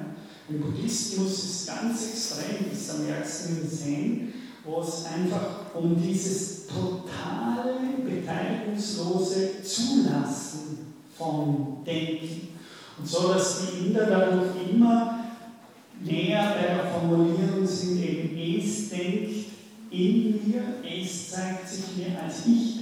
Im 0.49 0.61
Buddhismus 0.61 1.45
ist 1.45 1.67
ganz 1.67 2.11
extrem, 2.11 2.71
das 2.71 2.91
am 2.91 3.07
im 3.09 3.69
Zen, 3.69 4.33
wo 4.65 4.81
es 4.81 5.05
einfach 5.07 5.75
um 5.75 6.01
dieses 6.01 6.69
totale, 6.69 7.75
beteiligungslose 8.05 9.63
Zulassen 9.65 10.95
von 11.19 11.79
Denken 11.85 12.49
und 12.97 13.09
so, 13.09 13.33
dass 13.33 13.63
die 13.63 13.87
Inder 13.87 14.07
dadurch 14.07 14.71
immer 14.71 15.25
näher 16.01 16.55
bei 16.55 16.75
der 16.75 16.93
Formulierung 16.93 17.67
sind, 17.67 18.01
eben 18.01 18.59
es 18.61 18.91
denkt 18.91 19.47
in 19.91 20.51
mir, 20.51 20.63
es 20.85 21.31
zeigt 21.31 21.69
sich 21.69 21.97
mir, 21.97 22.23
als 22.23 22.47
ich? 22.47 22.74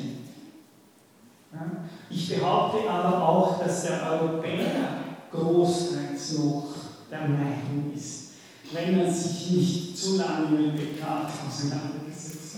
Ich 2.11 2.29
behaupte 2.29 2.89
aber 2.89 3.29
auch, 3.29 3.65
dass 3.65 3.85
der 3.85 4.11
Europäer 4.11 4.99
großteils 5.31 6.39
noch 6.39 6.69
der 7.11 7.21
Meinung 7.21 7.93
ist, 7.95 8.33
wenn 8.73 9.01
er 9.01 9.13
sich 9.13 9.51
nicht 9.51 9.99
zu 9.99 10.17
lange 10.17 10.51
mit 10.51 10.79
Descartes 10.79 11.35
auseinandergesetzt 11.47 12.57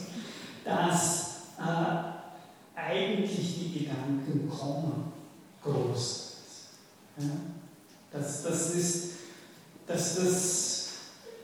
hat, 0.65 0.65
dass 0.65 1.37
äh, 1.59 2.79
eigentlich 2.79 3.59
die 3.59 3.79
Gedanken 3.81 4.49
kommen 4.49 5.13
groß 5.63 6.25
ja? 7.19 7.25
Dass, 8.11 8.43
das 8.43 8.75
ist, 8.75 9.11
dass 9.87 10.17
das 10.17 10.89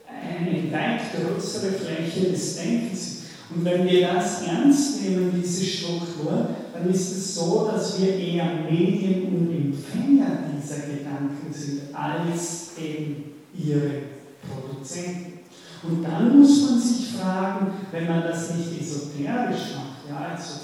eine 0.07 0.73
weit 0.73 1.01
größere 1.13 1.73
Fläche 1.73 2.31
des 2.31 2.57
Denkens 2.57 3.01
ist. 3.01 3.20
Und 3.55 3.65
wenn 3.65 3.85
wir 3.85 4.13
das 4.13 4.43
ernst 4.43 5.03
nehmen, 5.03 5.33
diese 5.43 5.65
Struktur, 5.65 6.49
dann 6.73 6.89
ist 6.89 7.11
es 7.11 7.35
so, 7.35 7.69
dass 7.71 8.01
wir 8.01 8.15
eher 8.15 8.47
Medien 8.71 9.25
und 9.27 9.51
Empfänger 9.51 10.45
dieser 10.57 10.87
Gedanken 10.87 11.53
sind, 11.53 11.95
als 11.95 12.79
eben 12.79 13.25
ihre 13.55 13.91
Produzenten. 14.49 15.41
Und 15.83 16.03
dann 16.05 16.39
muss 16.39 16.71
man 16.71 16.81
sich 16.81 17.09
fragen, 17.09 17.73
wenn 17.91 18.07
man 18.07 18.23
das 18.23 18.55
nicht 18.55 18.81
esoterisch 18.81 19.75
macht, 19.75 20.09
ja, 20.09 20.35
also 20.35 20.61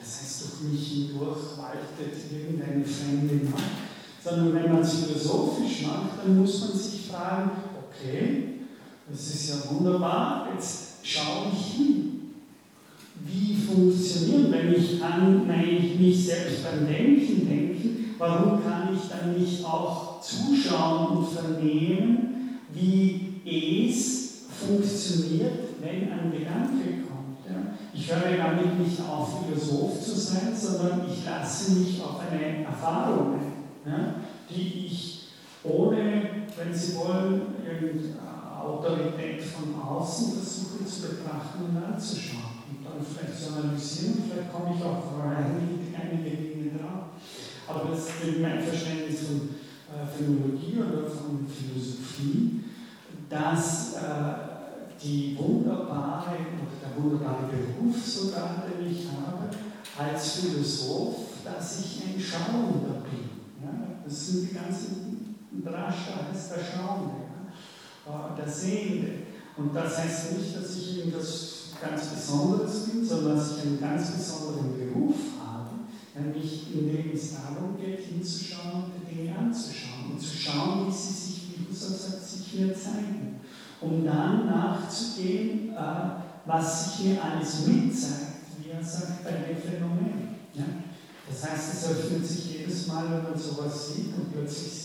das 0.00 0.20
heißt, 0.20 0.42
durch 0.42 0.72
mich 0.72 0.88
hindurch 0.88 1.56
waltet 1.56 2.18
irgendeine 2.30 2.84
fremde 2.84 3.46
Macht, 3.48 3.62
sondern 4.22 4.54
wenn 4.54 4.72
man 4.72 4.82
es 4.82 4.94
philosophisch 4.94 5.86
macht, 5.86 6.18
dann 6.24 6.38
muss 6.38 6.60
man 6.60 6.72
sich 6.72 7.06
fragen, 7.08 7.50
okay, 7.78 8.48
das 9.08 9.20
ist 9.20 9.48
ja 9.48 9.54
wunderbar, 9.70 10.48
jetzt 10.54 10.91
schaue 11.02 11.52
ich 11.52 11.76
hin. 11.76 12.12
Wie 13.24 13.54
funktioniert, 13.54 14.50
wenn 14.50 14.74
ich 14.74 15.02
ich 15.76 15.98
mich 15.98 16.26
selbst 16.26 16.64
beim 16.64 16.86
Denken 16.86 17.48
denken, 17.48 18.14
warum 18.18 18.62
kann 18.62 18.88
ich 18.94 19.08
dann 19.08 19.38
nicht 19.38 19.64
auch 19.64 20.20
zuschauen 20.20 21.18
und 21.18 21.28
vernehmen, 21.28 22.60
wie 22.72 23.42
es 23.44 24.46
funktioniert, 24.48 25.58
wenn 25.80 26.12
ein 26.12 26.32
Gedanke 26.32 27.02
kommt. 27.08 27.44
Ja? 27.46 27.74
Ich 27.92 28.10
höre 28.10 28.36
damit 28.36 28.78
nicht 28.78 29.00
auf, 29.00 29.44
Philosoph 29.44 30.00
zu 30.00 30.18
sein, 30.18 30.54
sondern 30.54 31.02
ich 31.10 31.24
lasse 31.24 31.72
mich 31.72 32.00
auf 32.02 32.20
eine 32.20 32.64
Erfahrung 32.64 33.34
ein 33.34 33.52
ja, 33.84 34.14
die 34.48 34.86
ich 34.86 35.28
ohne, 35.64 36.22
wenn 36.56 36.74
Sie 36.74 36.96
wollen, 36.96 37.42
irgendeine 37.64 38.31
Autorität 38.62 39.42
von 39.42 39.74
außen 39.80 40.32
versuche 40.34 40.86
zu 40.86 41.02
betrachten 41.02 41.64
und 41.68 41.76
anzuschauen 41.82 42.62
und 42.70 42.84
dann 42.84 43.04
vielleicht 43.04 43.38
zu 43.38 43.52
analysieren. 43.52 44.24
Vielleicht 44.28 44.52
komme 44.52 44.74
ich 44.76 44.82
auch 44.82 44.98
auf 44.98 45.20
einige 45.22 46.30
Dinge 46.30 46.78
drauf. 46.78 47.18
Aber 47.68 47.90
das 47.90 48.06
ist 48.06 48.40
mein 48.40 48.62
Verständnis 48.62 49.20
von 49.26 49.50
äh, 49.92 50.06
Phänologie 50.06 50.78
oder 50.78 51.08
von 51.08 51.46
Philosophie, 51.46 52.64
dass 53.28 53.94
äh, 53.94 54.52
die 55.02 55.36
wunderbare 55.38 56.36
oder 56.36 56.78
der 56.80 57.02
wunderbare 57.02 57.46
Beruf 57.50 57.96
sogar, 58.04 58.64
den 58.68 58.90
ich 58.90 59.06
habe, 59.08 59.48
als 59.98 60.32
Philosoph, 60.36 61.16
dass 61.44 61.80
ich 61.80 62.02
ein 62.04 62.20
Schauender 62.20 63.02
bin. 63.10 63.30
Ja? 63.62 63.70
Das 64.04 64.26
sind 64.26 64.50
die 64.50 64.54
ganzen 64.54 65.36
Drascha, 65.64 66.28
heißt 66.30 66.52
der 66.52 66.64
Schauende? 66.64 67.21
Der 68.36 68.48
Sehende. 68.48 69.12
Und 69.56 69.74
das 69.74 69.98
heißt 69.98 70.38
nicht, 70.38 70.56
dass 70.56 70.76
ich 70.76 70.98
irgendwas 70.98 71.52
ganz 71.80 72.06
Besonderes 72.06 72.84
bin, 72.86 73.04
sondern 73.04 73.36
dass 73.36 73.56
ich 73.56 73.62
einen 73.62 73.80
ganz 73.80 74.10
besonderen 74.12 74.78
Beruf 74.78 75.16
habe, 75.44 75.70
nämlich 76.14 76.74
in 76.74 76.88
dem 76.88 77.12
es 77.12 77.32
darum 77.32 77.76
geht, 77.76 78.00
hinzuschauen 78.00 78.84
und 78.84 78.92
die 79.10 79.14
Dinge 79.14 79.36
anzuschauen 79.36 80.12
und 80.12 80.20
zu 80.20 80.36
schauen, 80.36 80.86
wie 80.86 80.92
sie 80.92 81.12
sich, 81.12 81.42
wie 81.50 81.70
Husserl 81.70 81.96
sagt, 81.96 82.24
sich 82.24 82.54
mir 82.54 82.74
zeigen, 82.74 83.40
um 83.80 84.04
dann 84.04 84.46
nachzugehen, 84.46 85.74
äh, 85.74 86.22
was 86.46 86.96
sich 86.96 87.06
mir 87.06 87.22
alles 87.22 87.66
mitzeigt, 87.66 88.46
wie 88.62 88.70
er 88.70 88.82
sagt, 88.82 89.24
bei 89.24 89.30
dem 89.30 89.56
Phänomen. 89.56 90.32
Das 91.28 91.50
heißt, 91.50 91.74
es 91.74 91.90
öffnet 91.90 92.26
sich 92.26 92.58
jedes 92.58 92.86
Mal, 92.88 93.04
wenn 93.10 93.22
man 93.22 93.38
sowas 93.38 93.88
sieht 93.88 94.14
und 94.14 94.32
plötzlich 94.32 94.70
sieht, 94.70 94.81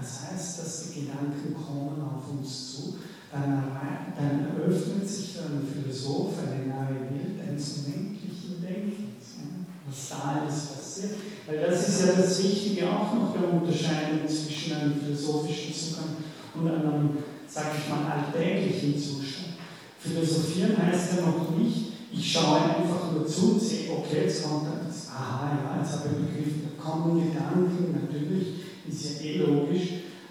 das 0.00 0.32
heißt, 0.32 0.58
dass 0.58 0.88
die 0.88 1.00
Gedanken 1.00 1.54
kommen 1.54 2.00
auf 2.00 2.32
uns 2.32 2.72
zu, 2.72 2.96
dann, 3.30 3.76
dann 4.16 4.56
eröffnet 4.56 5.08
sich 5.08 5.32
für 5.32 5.44
einen 5.44 5.66
Philosoph 5.66 6.34
eine 6.40 6.66
neue 6.66 7.00
Welt 7.12 7.48
eines 7.48 7.78
unendlichen 7.78 8.60
Denkens, 8.60 9.38
was 9.86 10.08
da 10.08 10.40
alles 10.40 10.66
passiert. 10.66 11.12
Weil 11.46 11.60
das 11.60 11.88
ist 11.88 12.06
ja 12.06 12.12
das 12.16 12.42
Wichtige 12.42 12.88
auch 12.88 13.14
noch 13.14 13.32
der 13.32 13.52
Unterscheidung 13.52 14.26
zwischen 14.26 14.74
einem 14.74 14.94
philosophischen 14.94 15.74
Zugang 15.74 16.16
und 16.54 16.68
einem, 16.68 17.18
sage 17.46 17.76
ich 17.78 17.88
mal, 17.88 18.10
alltäglichen 18.10 18.98
Zustand. 18.98 19.54
Philosophieren 19.98 20.76
heißt 20.76 21.16
ja 21.16 21.26
noch 21.26 21.56
nicht, 21.56 21.92
ich 22.12 22.32
schaue 22.32 22.60
einfach 22.60 23.12
nur 23.12 23.26
zu 23.26 23.52
und 23.52 23.60
sehe, 23.60 23.92
okay, 23.92 24.24
jetzt 24.24 24.42
kommt 24.42 24.66
das, 24.66 25.08
aha, 25.08 25.52
ja, 25.52 25.80
jetzt 25.80 25.92
habe 25.92 26.08
ich 26.10 26.26
begriffen, 26.26 26.62
da 26.64 26.82
kommen 26.82 27.30
Gedanken, 27.30 27.92
natürlich, 27.92 28.59
ist 28.92 29.22
ja 29.22 29.26
eh 29.26 29.38
logisch, 29.38 29.88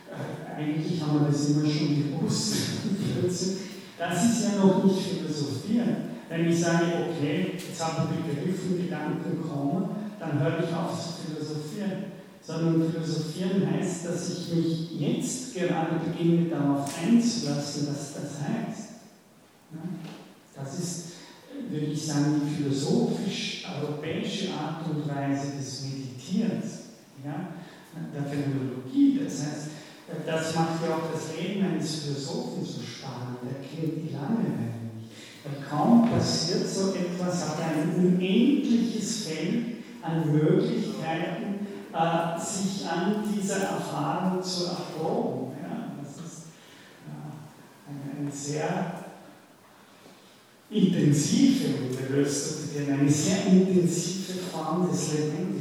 äh, 0.10 0.56
eigentlich 0.56 1.02
haben 1.02 1.20
wir 1.20 1.28
das 1.28 1.50
immer 1.50 1.70
schon 1.70 2.12
gewusst. 2.12 2.54
das 3.98 4.26
ist 4.26 4.44
ja 4.44 4.66
noch 4.66 4.84
nicht 4.84 5.00
Philosophieren. 5.00 6.10
Wenn 6.30 6.48
ich 6.48 6.60
sage, 6.60 6.86
okay, 7.10 7.54
jetzt 7.54 7.84
habe 7.84 8.10
ich 8.14 8.24
begriffen, 8.36 8.84
Gedanken 8.84 9.42
kommen, 9.42 9.90
dann 10.20 10.40
höre 10.40 10.64
ich 10.64 10.76
auf 10.76 10.94
zu 10.94 11.14
philosophieren. 11.24 12.12
Sondern 12.42 12.92
philosophieren 12.92 13.68
heißt, 13.70 14.06
dass 14.06 14.30
ich 14.30 14.54
mich 14.54 14.92
jetzt 15.00 15.56
gerade 15.56 16.00
beginne, 16.06 16.50
darauf 16.50 16.88
einzulassen, 17.02 17.88
was 17.90 18.14
das 18.14 18.42
heißt. 18.42 18.90
Das 20.56 20.80
ist, 20.80 21.06
würde 21.70 21.88
ich 21.88 22.06
sagen, 22.06 22.42
die 22.44 22.56
philosophisch-europäische 22.64 24.54
Art 24.54 24.88
und 24.90 25.08
Weise 25.08 25.58
des 25.58 25.84
Meditierens, 25.84 26.66
ja, 27.24 27.54
der 28.14 28.24
Phänomenologie. 28.24 29.20
Das 29.24 29.42
heißt, 29.42 29.68
das 30.26 30.56
macht 30.56 30.84
ja 30.84 30.96
auch 30.96 31.12
das 31.12 31.38
Leben 31.38 31.66
eines 31.66 31.96
Philosophen 31.96 32.66
so 32.66 32.82
spannend. 32.82 33.40
Er 33.44 33.62
kennt 33.62 33.98
die 33.98 34.14
Langeweile 34.14 34.90
nicht. 34.96 35.12
Weil 35.44 35.64
kaum 35.68 36.10
passiert 36.10 36.68
so 36.68 36.94
etwas, 36.94 37.50
hat 37.50 37.60
er 37.60 37.82
ein 37.82 37.96
unendliches 37.96 39.28
Feld 39.28 39.66
an 40.02 40.32
Möglichkeiten, 40.32 41.68
äh, 41.94 42.40
sich 42.40 42.88
an 42.88 43.24
dieser 43.34 43.62
Erfahrung 43.62 44.42
zu 44.42 44.66
erproben. 44.66 45.54
Ja, 45.62 45.94
das 46.02 46.26
ist 46.26 46.44
äh, 47.06 47.90
eine, 47.90 48.22
eine, 48.22 48.32
sehr 48.32 49.04
intensive, 50.70 51.68
und 51.90 52.92
eine 52.92 53.10
sehr 53.10 53.46
intensive 53.48 54.34
Form 54.52 54.90
des 54.90 55.14
Lebendigen. 55.14 55.59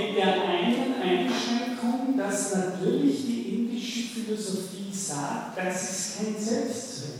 Mit 0.00 0.16
der 0.16 0.42
einen 0.42 0.94
Einschränkung, 1.02 2.16
dass 2.16 2.54
natürlich 2.54 3.26
die 3.26 3.54
indische 3.54 4.08
Philosophie 4.08 4.92
sagt, 4.92 5.58
das 5.58 5.82
ist 5.82 6.16
kein 6.16 6.42
Selbstzweck. 6.42 7.10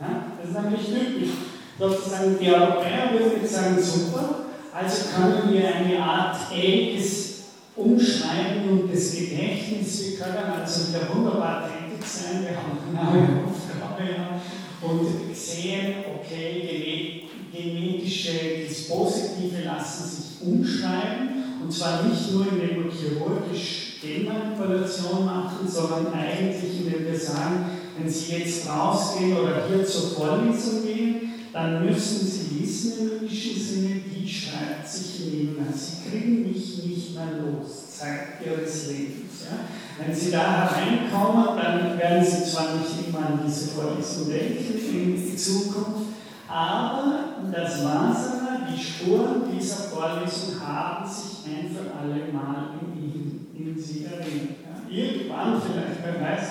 Ja, 0.00 0.32
das 0.38 0.50
ist 0.50 0.62
nämlich 0.62 0.86
typisch. 0.86 1.34
Sozusagen 1.78 2.36
die 2.40 2.50
Europäer 2.50 3.12
würden 3.12 3.46
sagen, 3.46 3.80
super, 3.80 4.46
also 4.74 5.04
können 5.14 5.52
wir 5.52 5.74
eine 5.74 6.02
Art 6.02 6.36
ähnliches 6.52 7.28
Umschreiben 7.76 8.68
und 8.68 8.92
das 8.92 9.14
Gedächtnis, 9.14 10.10
wir 10.10 10.18
können 10.18 10.52
also 10.60 10.88
wieder 10.88 11.14
wunderbar 11.14 11.68
tätig 11.68 12.04
sein, 12.04 12.42
wir 12.42 12.56
haben 12.56 12.78
genau 12.90 13.12
eine 13.12 13.44
Aufgabe 13.44 14.02
ja, 14.02 14.40
und 14.82 15.36
sehen, 15.36 15.94
okay, 16.16 17.24
genetische 17.52 18.32
Dispositive 18.68 19.62
lassen 19.64 20.08
sich 20.08 20.46
umschreiben, 20.46 21.37
und 21.62 21.72
zwar 21.72 22.02
nicht 22.04 22.32
nur, 22.32 22.46
indem 22.52 22.84
wir 22.84 22.92
chirurgisch 22.92 23.88
Genmanipulation 24.00 25.24
machen, 25.24 25.66
sondern 25.66 26.12
eigentlich, 26.12 26.80
indem 26.80 27.06
wir 27.06 27.18
sagen, 27.18 27.64
wenn 27.98 28.08
Sie 28.08 28.36
jetzt 28.36 28.68
rausgehen 28.68 29.36
oder 29.36 29.66
hier 29.68 29.84
zur 29.84 30.10
Vorlesung 30.10 30.84
gehen, 30.84 31.32
dann 31.52 31.84
müssen 31.84 32.26
Sie 32.26 32.60
wissen 32.60 32.92
im 33.00 33.18
indischen 33.18 33.60
Sinne, 33.60 34.00
wie 34.08 34.28
schreibt 34.28 34.88
sich 34.88 35.26
Ihnen. 35.26 35.56
Sie 35.74 36.08
kriegen 36.08 36.42
mich 36.42 36.84
nicht 36.84 37.14
mehr 37.14 37.40
los, 37.42 37.98
Zeit 37.98 38.38
Ihres 38.44 38.88
Lebens. 38.88 39.46
Ja? 39.50 39.58
Wenn 39.98 40.14
Sie 40.14 40.30
da 40.30 40.70
hereinkommen, 40.70 41.56
dann 41.56 41.98
werden 41.98 42.24
Sie 42.24 42.48
zwar 42.48 42.76
nicht 42.76 43.08
immer 43.08 43.26
an 43.26 43.40
diese 43.44 43.70
Vorlesung 43.70 44.30
denken 44.30 44.78
in 44.92 45.16
die 45.16 45.36
Zukunft, 45.36 46.12
aber 46.48 47.34
das 47.52 47.84
Wasser, 47.84 48.47
die 48.70 48.82
Spuren 48.82 49.42
dieser 49.52 49.76
Vorlesung 49.76 50.60
haben 50.64 51.08
sich 51.08 51.46
ein 51.46 51.70
für 51.70 51.90
alle 51.98 52.32
Mal 52.32 52.74
in, 52.80 53.50
in, 53.54 53.68
in 53.68 53.78
sie 53.82 54.04
erinnert. 54.04 54.58
Ja, 54.64 54.90
irgendwann 54.90 55.60
vielleicht, 55.60 56.02
wer 56.02 56.20
weiß, 56.20 56.48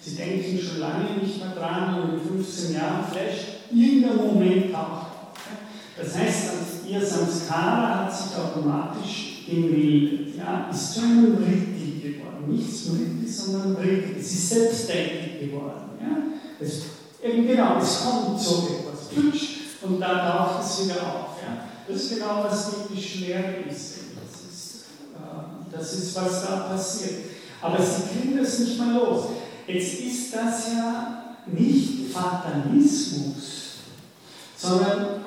Sie 0.00 0.14
denken 0.14 0.58
schon 0.58 0.80
lange 0.80 1.20
nicht 1.20 1.38
mehr 1.38 1.54
dran 1.54 2.02
und 2.02 2.14
in 2.14 2.42
15 2.42 2.74
Jahren 2.74 3.04
vielleicht 3.10 3.70
irgendein 3.70 4.16
Moment 4.16 4.74
auf. 4.74 5.06
Das 5.98 6.16
heißt, 6.16 6.50
Ihr 6.88 7.04
Samskara 7.04 8.04
hat 8.04 8.16
sich 8.16 8.36
automatisch 8.36 9.44
gemeldet, 9.46 10.36
ja, 10.36 10.68
ist 10.70 10.94
zu 10.94 11.00
einem 11.00 11.36
Vritti 11.36 12.00
geworden. 12.00 12.44
Nicht 12.48 12.74
Smriti, 12.74 13.26
sondern 13.26 13.76
Vritti. 13.76 14.18
Es 14.18 14.32
ist 14.32 14.48
selbstständig 14.48 15.40
geworden. 15.40 15.90
Ja. 16.00 16.16
Es, 16.58 16.84
eben 17.22 17.46
genau, 17.46 17.78
es 17.78 18.02
kommt 18.02 18.40
so 18.40 18.68
etwas 18.68 19.08
plutsch, 19.08 19.58
und 19.82 20.00
dann 20.00 20.18
taucht 20.18 20.64
es 20.64 20.84
wieder 20.84 21.02
auf. 21.02 21.27
Das 21.88 22.02
ist 22.02 22.14
genau, 22.14 22.44
was 22.44 22.70
die 22.90 23.24
Lehre 23.24 23.54
ist. 23.68 23.94
Das 24.14 24.52
ist, 24.52 24.84
äh, 25.14 25.72
das 25.72 25.94
ist, 25.94 26.16
was 26.16 26.42
da 26.42 26.56
passiert. 26.70 27.20
Aber 27.62 27.78
sie 27.82 28.02
kriegen 28.02 28.36
das 28.36 28.58
nicht 28.58 28.78
mehr 28.78 29.00
los. 29.00 29.28
Jetzt 29.66 30.00
ist 30.00 30.34
das 30.34 30.72
ja 30.74 31.36
nicht 31.46 32.12
Fatalismus, 32.12 33.76
sondern 34.56 35.20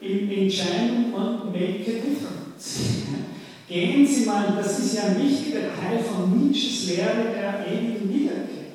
in 0.00 0.30
Entscheidung 0.30 1.12
und 1.12 1.46
make 1.46 1.82
a 1.82 2.00
difference. 2.00 2.80
Gehen 3.68 4.06
Sie 4.06 4.24
mal, 4.24 4.54
das 4.56 4.78
ist 4.78 4.94
ja 4.94 5.02
ein 5.02 5.22
wichtiger 5.22 5.60
Teil 5.60 6.02
von 6.02 6.38
Nietzsches 6.38 6.88
Lehre 6.88 7.34
der 7.34 7.66
ewigen 7.66 8.08
Wiederkehr. 8.08 8.72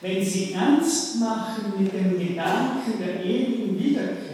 Wenn 0.00 0.24
Sie 0.24 0.52
ernst 0.52 1.18
machen 1.18 1.72
mit 1.78 1.92
dem 1.92 2.18
Gedanken 2.18 2.92
der 3.00 3.24
ewigen 3.24 3.76
Wiederkehr, 3.78 4.27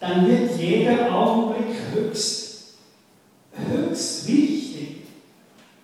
dann 0.00 0.28
wird 0.28 0.58
jeder 0.58 1.12
Augenblick 1.12 1.76
höchst, 1.92 2.74
höchst 3.52 4.28
wichtig 4.28 4.96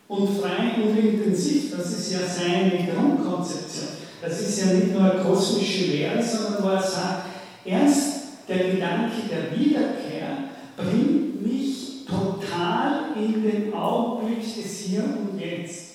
und 0.09 0.39
frei 0.39 0.83
und 0.83 0.97
intensiv. 0.97 1.77
Das 1.77 1.91
ist 1.91 2.13
ja 2.13 2.21
seine 2.21 2.87
Grundkonzeption. 2.93 3.89
Das 4.23 4.41
ist 4.41 4.61
ja 4.61 4.73
nicht 4.73 4.93
nur 4.93 5.03
eine 5.11 5.23
kosmische 5.23 5.87
Lehre, 5.87 6.23
sondern 6.23 6.63
wo 6.63 6.69
er 6.69 6.83
sagt, 6.83 7.27
erst 7.65 8.23
der 8.49 8.71
Gedanke 8.71 9.17
der 9.31 9.59
Wiederkehr 9.59 10.45
bringt 10.77 11.43
mich 11.43 12.05
total 12.07 13.17
in 13.17 13.43
den 13.43 13.75
Augenblick 13.75 14.43
des 14.43 14.81
Hier 14.81 15.05
und 15.05 15.39
Jetzt. 15.39 15.95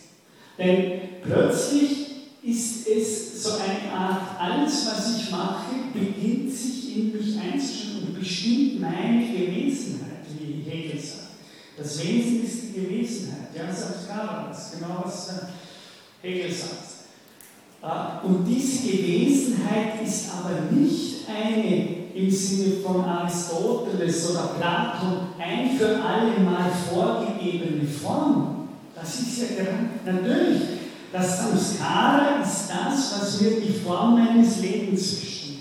Denn 0.58 1.02
plötzlich 1.24 2.10
ist 2.44 2.88
es 2.88 3.44
so 3.44 3.52
eine 3.52 3.94
Art, 3.98 4.22
alles 4.40 4.86
was 4.88 5.18
ich 5.18 5.32
mache, 5.32 5.76
beginnt 5.94 6.52
sich 6.52 6.89
in 7.00 7.18
mich 7.18 7.40
einzustellen 7.40 8.08
und 8.08 8.20
bestimmt 8.20 8.82
meine 8.82 9.26
Gewesenheit, 9.26 10.26
wie 10.38 10.70
Hegel 10.70 11.00
sagt. 11.00 11.30
Das 11.78 12.04
Wesen 12.04 12.44
ist 12.44 12.62
die 12.64 12.82
Gewesenheit, 12.82 13.50
ja, 13.56 13.74
sagt 13.74 14.08
Garadas, 14.08 14.74
genau 14.74 15.02
was 15.04 15.32
Hegel 16.22 16.52
sagt. 16.52 16.90
Äh, 17.82 18.26
und 18.26 18.46
diese 18.46 18.92
Gewesenheit 18.92 20.06
ist 20.06 20.30
aber 20.32 20.72
nicht 20.72 21.26
eine 21.30 22.00
im 22.14 22.30
Sinne 22.30 22.78
von 22.84 23.06
Aristoteles 23.06 24.32
oder 24.32 24.56
Platon 24.60 25.30
ein 25.40 25.78
für 25.78 26.04
alle 26.04 26.40
Mal 26.44 26.70
vorgegebene 26.92 27.88
Form. 27.88 28.68
Das 28.94 29.20
ist 29.20 29.40
ja 29.40 29.48
gerade, 29.56 29.90
natürlich, 30.06 30.62
das 31.14 31.38
Samskara 31.38 32.42
ist 32.44 32.70
das, 32.70 33.22
was 33.22 33.42
mir 33.42 33.62
die 33.62 33.72
Form 33.72 34.16
meines 34.16 34.60
Lebens 34.60 35.16
bestimmt. 35.16 35.60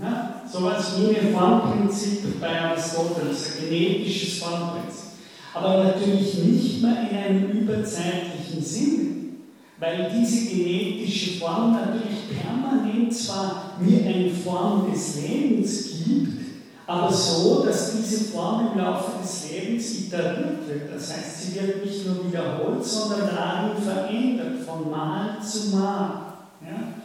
Ja? 0.00 0.31
So 0.52 0.68
etwas 0.68 0.92
wie 0.98 1.16
ein 1.16 1.34
Formprinzip 1.34 2.40
bei 2.40 2.60
Aristoteles, 2.60 3.56
ein 3.56 3.70
genetisches 3.70 4.38
Formprinzip. 4.38 5.12
Aber 5.54 5.84
natürlich 5.84 6.34
nicht 6.34 6.82
mehr 6.82 7.08
in 7.10 7.16
einem 7.16 7.50
überzeitlichen 7.50 8.62
Sinne 8.62 9.12
weil 9.82 10.12
diese 10.16 10.48
genetische 10.48 11.40
Form 11.40 11.72
natürlich 11.72 12.40
permanent 12.40 13.12
zwar 13.12 13.72
mir 13.80 14.06
eine 14.06 14.30
Form 14.30 14.88
des 14.92 15.20
Lebens 15.20 15.88
gibt, 16.06 16.40
aber 16.86 17.12
so, 17.12 17.64
dass 17.64 17.96
diese 17.96 18.30
Form 18.30 18.68
im 18.72 18.78
Laufe 18.78 19.20
des 19.20 19.50
Lebens 19.50 19.98
iteriert 19.98 20.68
wird. 20.68 20.94
Das 20.94 21.12
heißt, 21.12 21.42
sie 21.42 21.60
wird 21.60 21.84
nicht 21.84 22.06
nur 22.06 22.28
wiederholt, 22.28 22.84
sondern 22.84 23.34
darin 23.34 23.82
verändert, 23.82 24.64
von 24.64 24.88
Mal 24.88 25.38
zu 25.42 25.76
Mal. 25.76 26.10
Ja? 26.60 27.01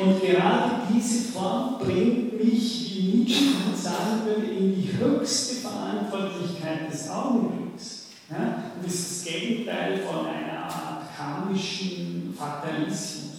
Und 0.00 0.20
gerade 0.20 0.82
diese 0.92 1.32
Form 1.32 1.78
bringt 1.78 2.42
mich, 2.42 2.94
wie 2.94 3.18
Nietzsche 3.18 3.44
sagen 3.76 4.24
würde, 4.24 4.46
in 4.46 4.74
die 4.74 4.90
höchste 4.98 5.56
Verantwortlichkeit 5.56 6.92
des 6.92 7.10
Augenblicks. 7.10 8.06
Ja? 8.30 8.72
Und 8.76 8.84
das 8.84 8.94
ist 8.94 9.26
das 9.26 9.32
Gegenteil 9.32 9.98
von 9.98 10.26
einer 10.26 10.64
Art 10.64 11.04
karmischen 11.16 12.34
Fatalismus. 12.36 13.36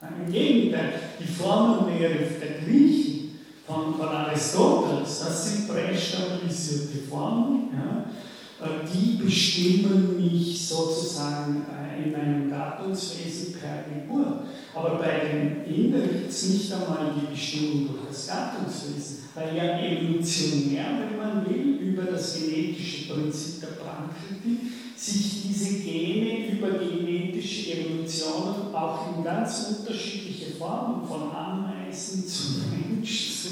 Im 0.00 0.32
Gegenteil, 0.32 0.92
die 1.18 1.26
Formenlehre 1.26 2.24
der 2.40 2.64
Griechen 2.64 3.40
von, 3.66 3.94
von 3.96 4.08
Aristoteles, 4.08 5.20
das 5.20 5.50
sind 5.50 5.68
prästabilisierte 5.68 6.98
Formen, 7.08 7.70
ja, 7.72 8.64
äh, 8.64 8.86
die 8.92 9.22
bestimmen 9.22 10.16
mich 10.16 10.66
sozusagen 10.66 11.66
äh, 11.66 12.04
in 12.04 12.12
meinem 12.12 12.50
Gattungswesen 12.50 13.54
per 13.54 13.84
Geburt. 13.92 14.44
Aber 14.74 14.96
bei 14.96 15.28
den 15.28 15.64
Indern 15.64 16.08
gibt 16.08 16.30
es 16.30 16.48
nicht 16.50 16.72
einmal 16.72 17.12
die 17.16 17.34
Bestimmung 17.34 17.88
durch 17.88 18.08
das 18.08 18.26
Gattungswesen, 18.26 19.18
weil 19.34 19.56
ja 19.56 19.78
evolutionär, 19.80 20.84
wenn 21.00 21.16
man 21.16 21.48
will, 21.48 21.78
über 21.80 22.02
das 22.02 22.38
genetische 22.38 23.12
Prinzip 23.12 23.60
der 23.60 23.68
Prakriti 23.68 24.58
sich 24.96 25.42
diese 25.42 25.78
Gene 25.78 26.48
über 26.48 26.70
genetische 26.70 27.72
Evolution 27.72 28.74
auch 28.74 29.16
in 29.16 29.24
ganz 29.24 29.78
unterschiedliche 29.78 30.52
Formen, 30.56 31.06
von 31.06 31.30
Ameisen 31.30 32.26
zu 32.26 32.62
Mensch, 32.70 33.42
zu 33.42 33.48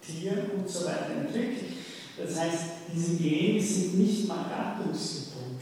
Tieren 0.00 0.50
und 0.58 0.68
so 0.68 0.86
weiter 0.86 1.10
entwickelt. 1.20 1.74
Das 2.18 2.38
heißt, 2.38 2.64
diese 2.94 3.16
Gene 3.16 3.62
sind 3.62 3.98
nicht 3.98 4.26
mal 4.26 4.46
gattungsgebunden, 4.48 5.58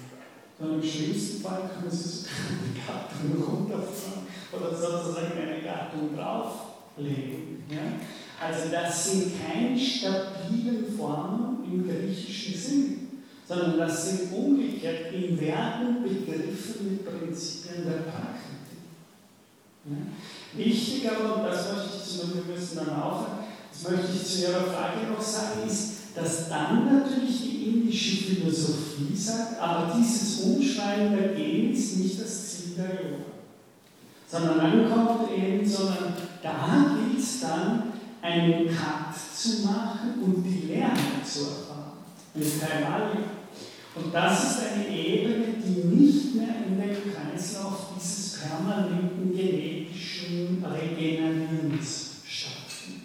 sondern 0.58 0.80
im 0.80 0.88
schlimmsten 0.88 1.42
Fall 1.42 1.68
können 1.68 1.90
sie 1.90 2.08
sogar 2.08 2.32
eine 2.48 2.72
Gattung 2.86 3.44
runterfahren 3.44 4.27
oder 4.52 4.74
sozusagen 4.74 5.32
eine 5.32 5.62
Gattung 5.62 6.16
drauflegen. 6.16 7.64
Ja? 7.70 7.98
Also 8.40 8.70
das 8.70 9.12
sind 9.12 9.32
keine 9.44 9.78
stabilen 9.78 10.96
Formen 10.96 11.64
im 11.64 11.88
griechischen 11.88 12.54
Sinn 12.54 13.08
sondern 13.48 13.78
das 13.78 14.10
sind 14.10 14.32
umgekehrt 14.32 15.12
in 15.14 15.40
Werten 15.40 16.02
begriffen 16.02 16.90
mit 16.90 17.04
Prinzipien 17.06 17.84
der 17.86 18.10
Praxis. 18.10 18.44
Ja? 19.86 19.96
Wichtig 20.54 21.10
aber, 21.10 21.36
und 21.36 21.44
das 21.44 21.72
möchte 21.72 21.96
ich 21.96 22.04
zu 22.04 22.34
wir 22.34 22.54
müssen 22.54 22.76
dann 22.76 23.00
aufhören, 23.00 23.38
das 23.72 23.90
möchte 23.90 24.12
ich 24.14 24.26
zu 24.26 24.42
Ihrer 24.42 24.64
Frage 24.64 25.06
noch 25.10 25.20
sagen, 25.20 25.66
ist, 25.66 25.92
dass 26.14 26.50
dann 26.50 26.84
natürlich 26.84 27.40
die 27.42 27.70
indische 27.70 28.24
Philosophie 28.24 29.16
sagt, 29.16 29.58
aber 29.60 29.94
dieses 29.96 30.40
Umschreiben 30.40 31.16
der 31.16 31.28
Gene 31.28 31.72
ist 31.72 31.96
nicht 31.96 32.20
das 32.20 32.48
Ziel 32.48 32.74
der 32.76 32.86
Yoga. 32.86 33.27
Sondern 34.30 34.58
dann 34.58 34.90
kommt 34.92 35.32
eben, 35.32 35.66
sondern 35.66 36.14
da 36.42 36.94
gilt 36.94 37.18
es 37.18 37.40
dann, 37.40 37.92
einen 38.20 38.66
Cut 38.66 39.14
zu 39.34 39.66
machen 39.66 40.22
und 40.22 40.42
die 40.42 40.66
Lehre 40.66 40.92
zu 41.24 41.40
erfahren. 41.40 41.98
Mit 42.34 42.60
Kaivalya. 42.60 43.38
Und 43.94 44.14
das 44.14 44.50
ist 44.50 44.60
eine 44.72 44.88
Ebene, 44.88 45.46
die 45.64 45.86
nicht 45.86 46.34
mehr 46.34 46.54
in 46.66 46.78
dem 46.78 46.96
Kreislauf 47.12 47.88
dieses 47.96 48.38
permanenten 48.40 49.34
genetischen 49.34 50.64
Regenerierens 50.64 52.22
stattfindet. 52.26 53.02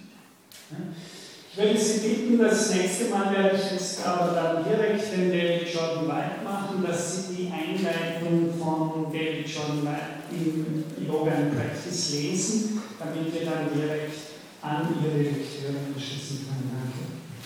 Ich 1.51 1.57
würde 1.57 1.77
Sie 1.77 2.07
bitten, 2.07 2.37
das 2.39 2.73
nächste 2.73 3.05
Mal 3.09 3.33
werde 3.33 3.57
ich 3.57 3.71
jetzt 3.71 4.05
aber 4.05 4.33
dann 4.33 4.63
direkt 4.63 5.15
den 5.15 5.29
David 5.29 5.73
Jordan 5.73 6.07
White 6.07 6.43
machen, 6.43 6.83
dass 6.85 7.27
Sie 7.27 7.35
die 7.35 7.51
Einleitung 7.51 8.53
von 8.59 9.11
David 9.11 9.47
Jordan 9.47 9.83
White 9.83 10.23
im 10.31 10.83
And 11.22 11.56
Practice 11.56 12.11
lesen, 12.11 12.81
damit 12.98 13.34
wir 13.34 13.45
dann 13.45 13.69
direkt 13.73 14.18
an 14.61 14.88
Ihre 14.99 15.22
Lektüre 15.22 15.73
anschließen 15.95 16.48
können. 16.48 16.72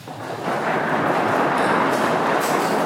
Danke. 0.05 0.66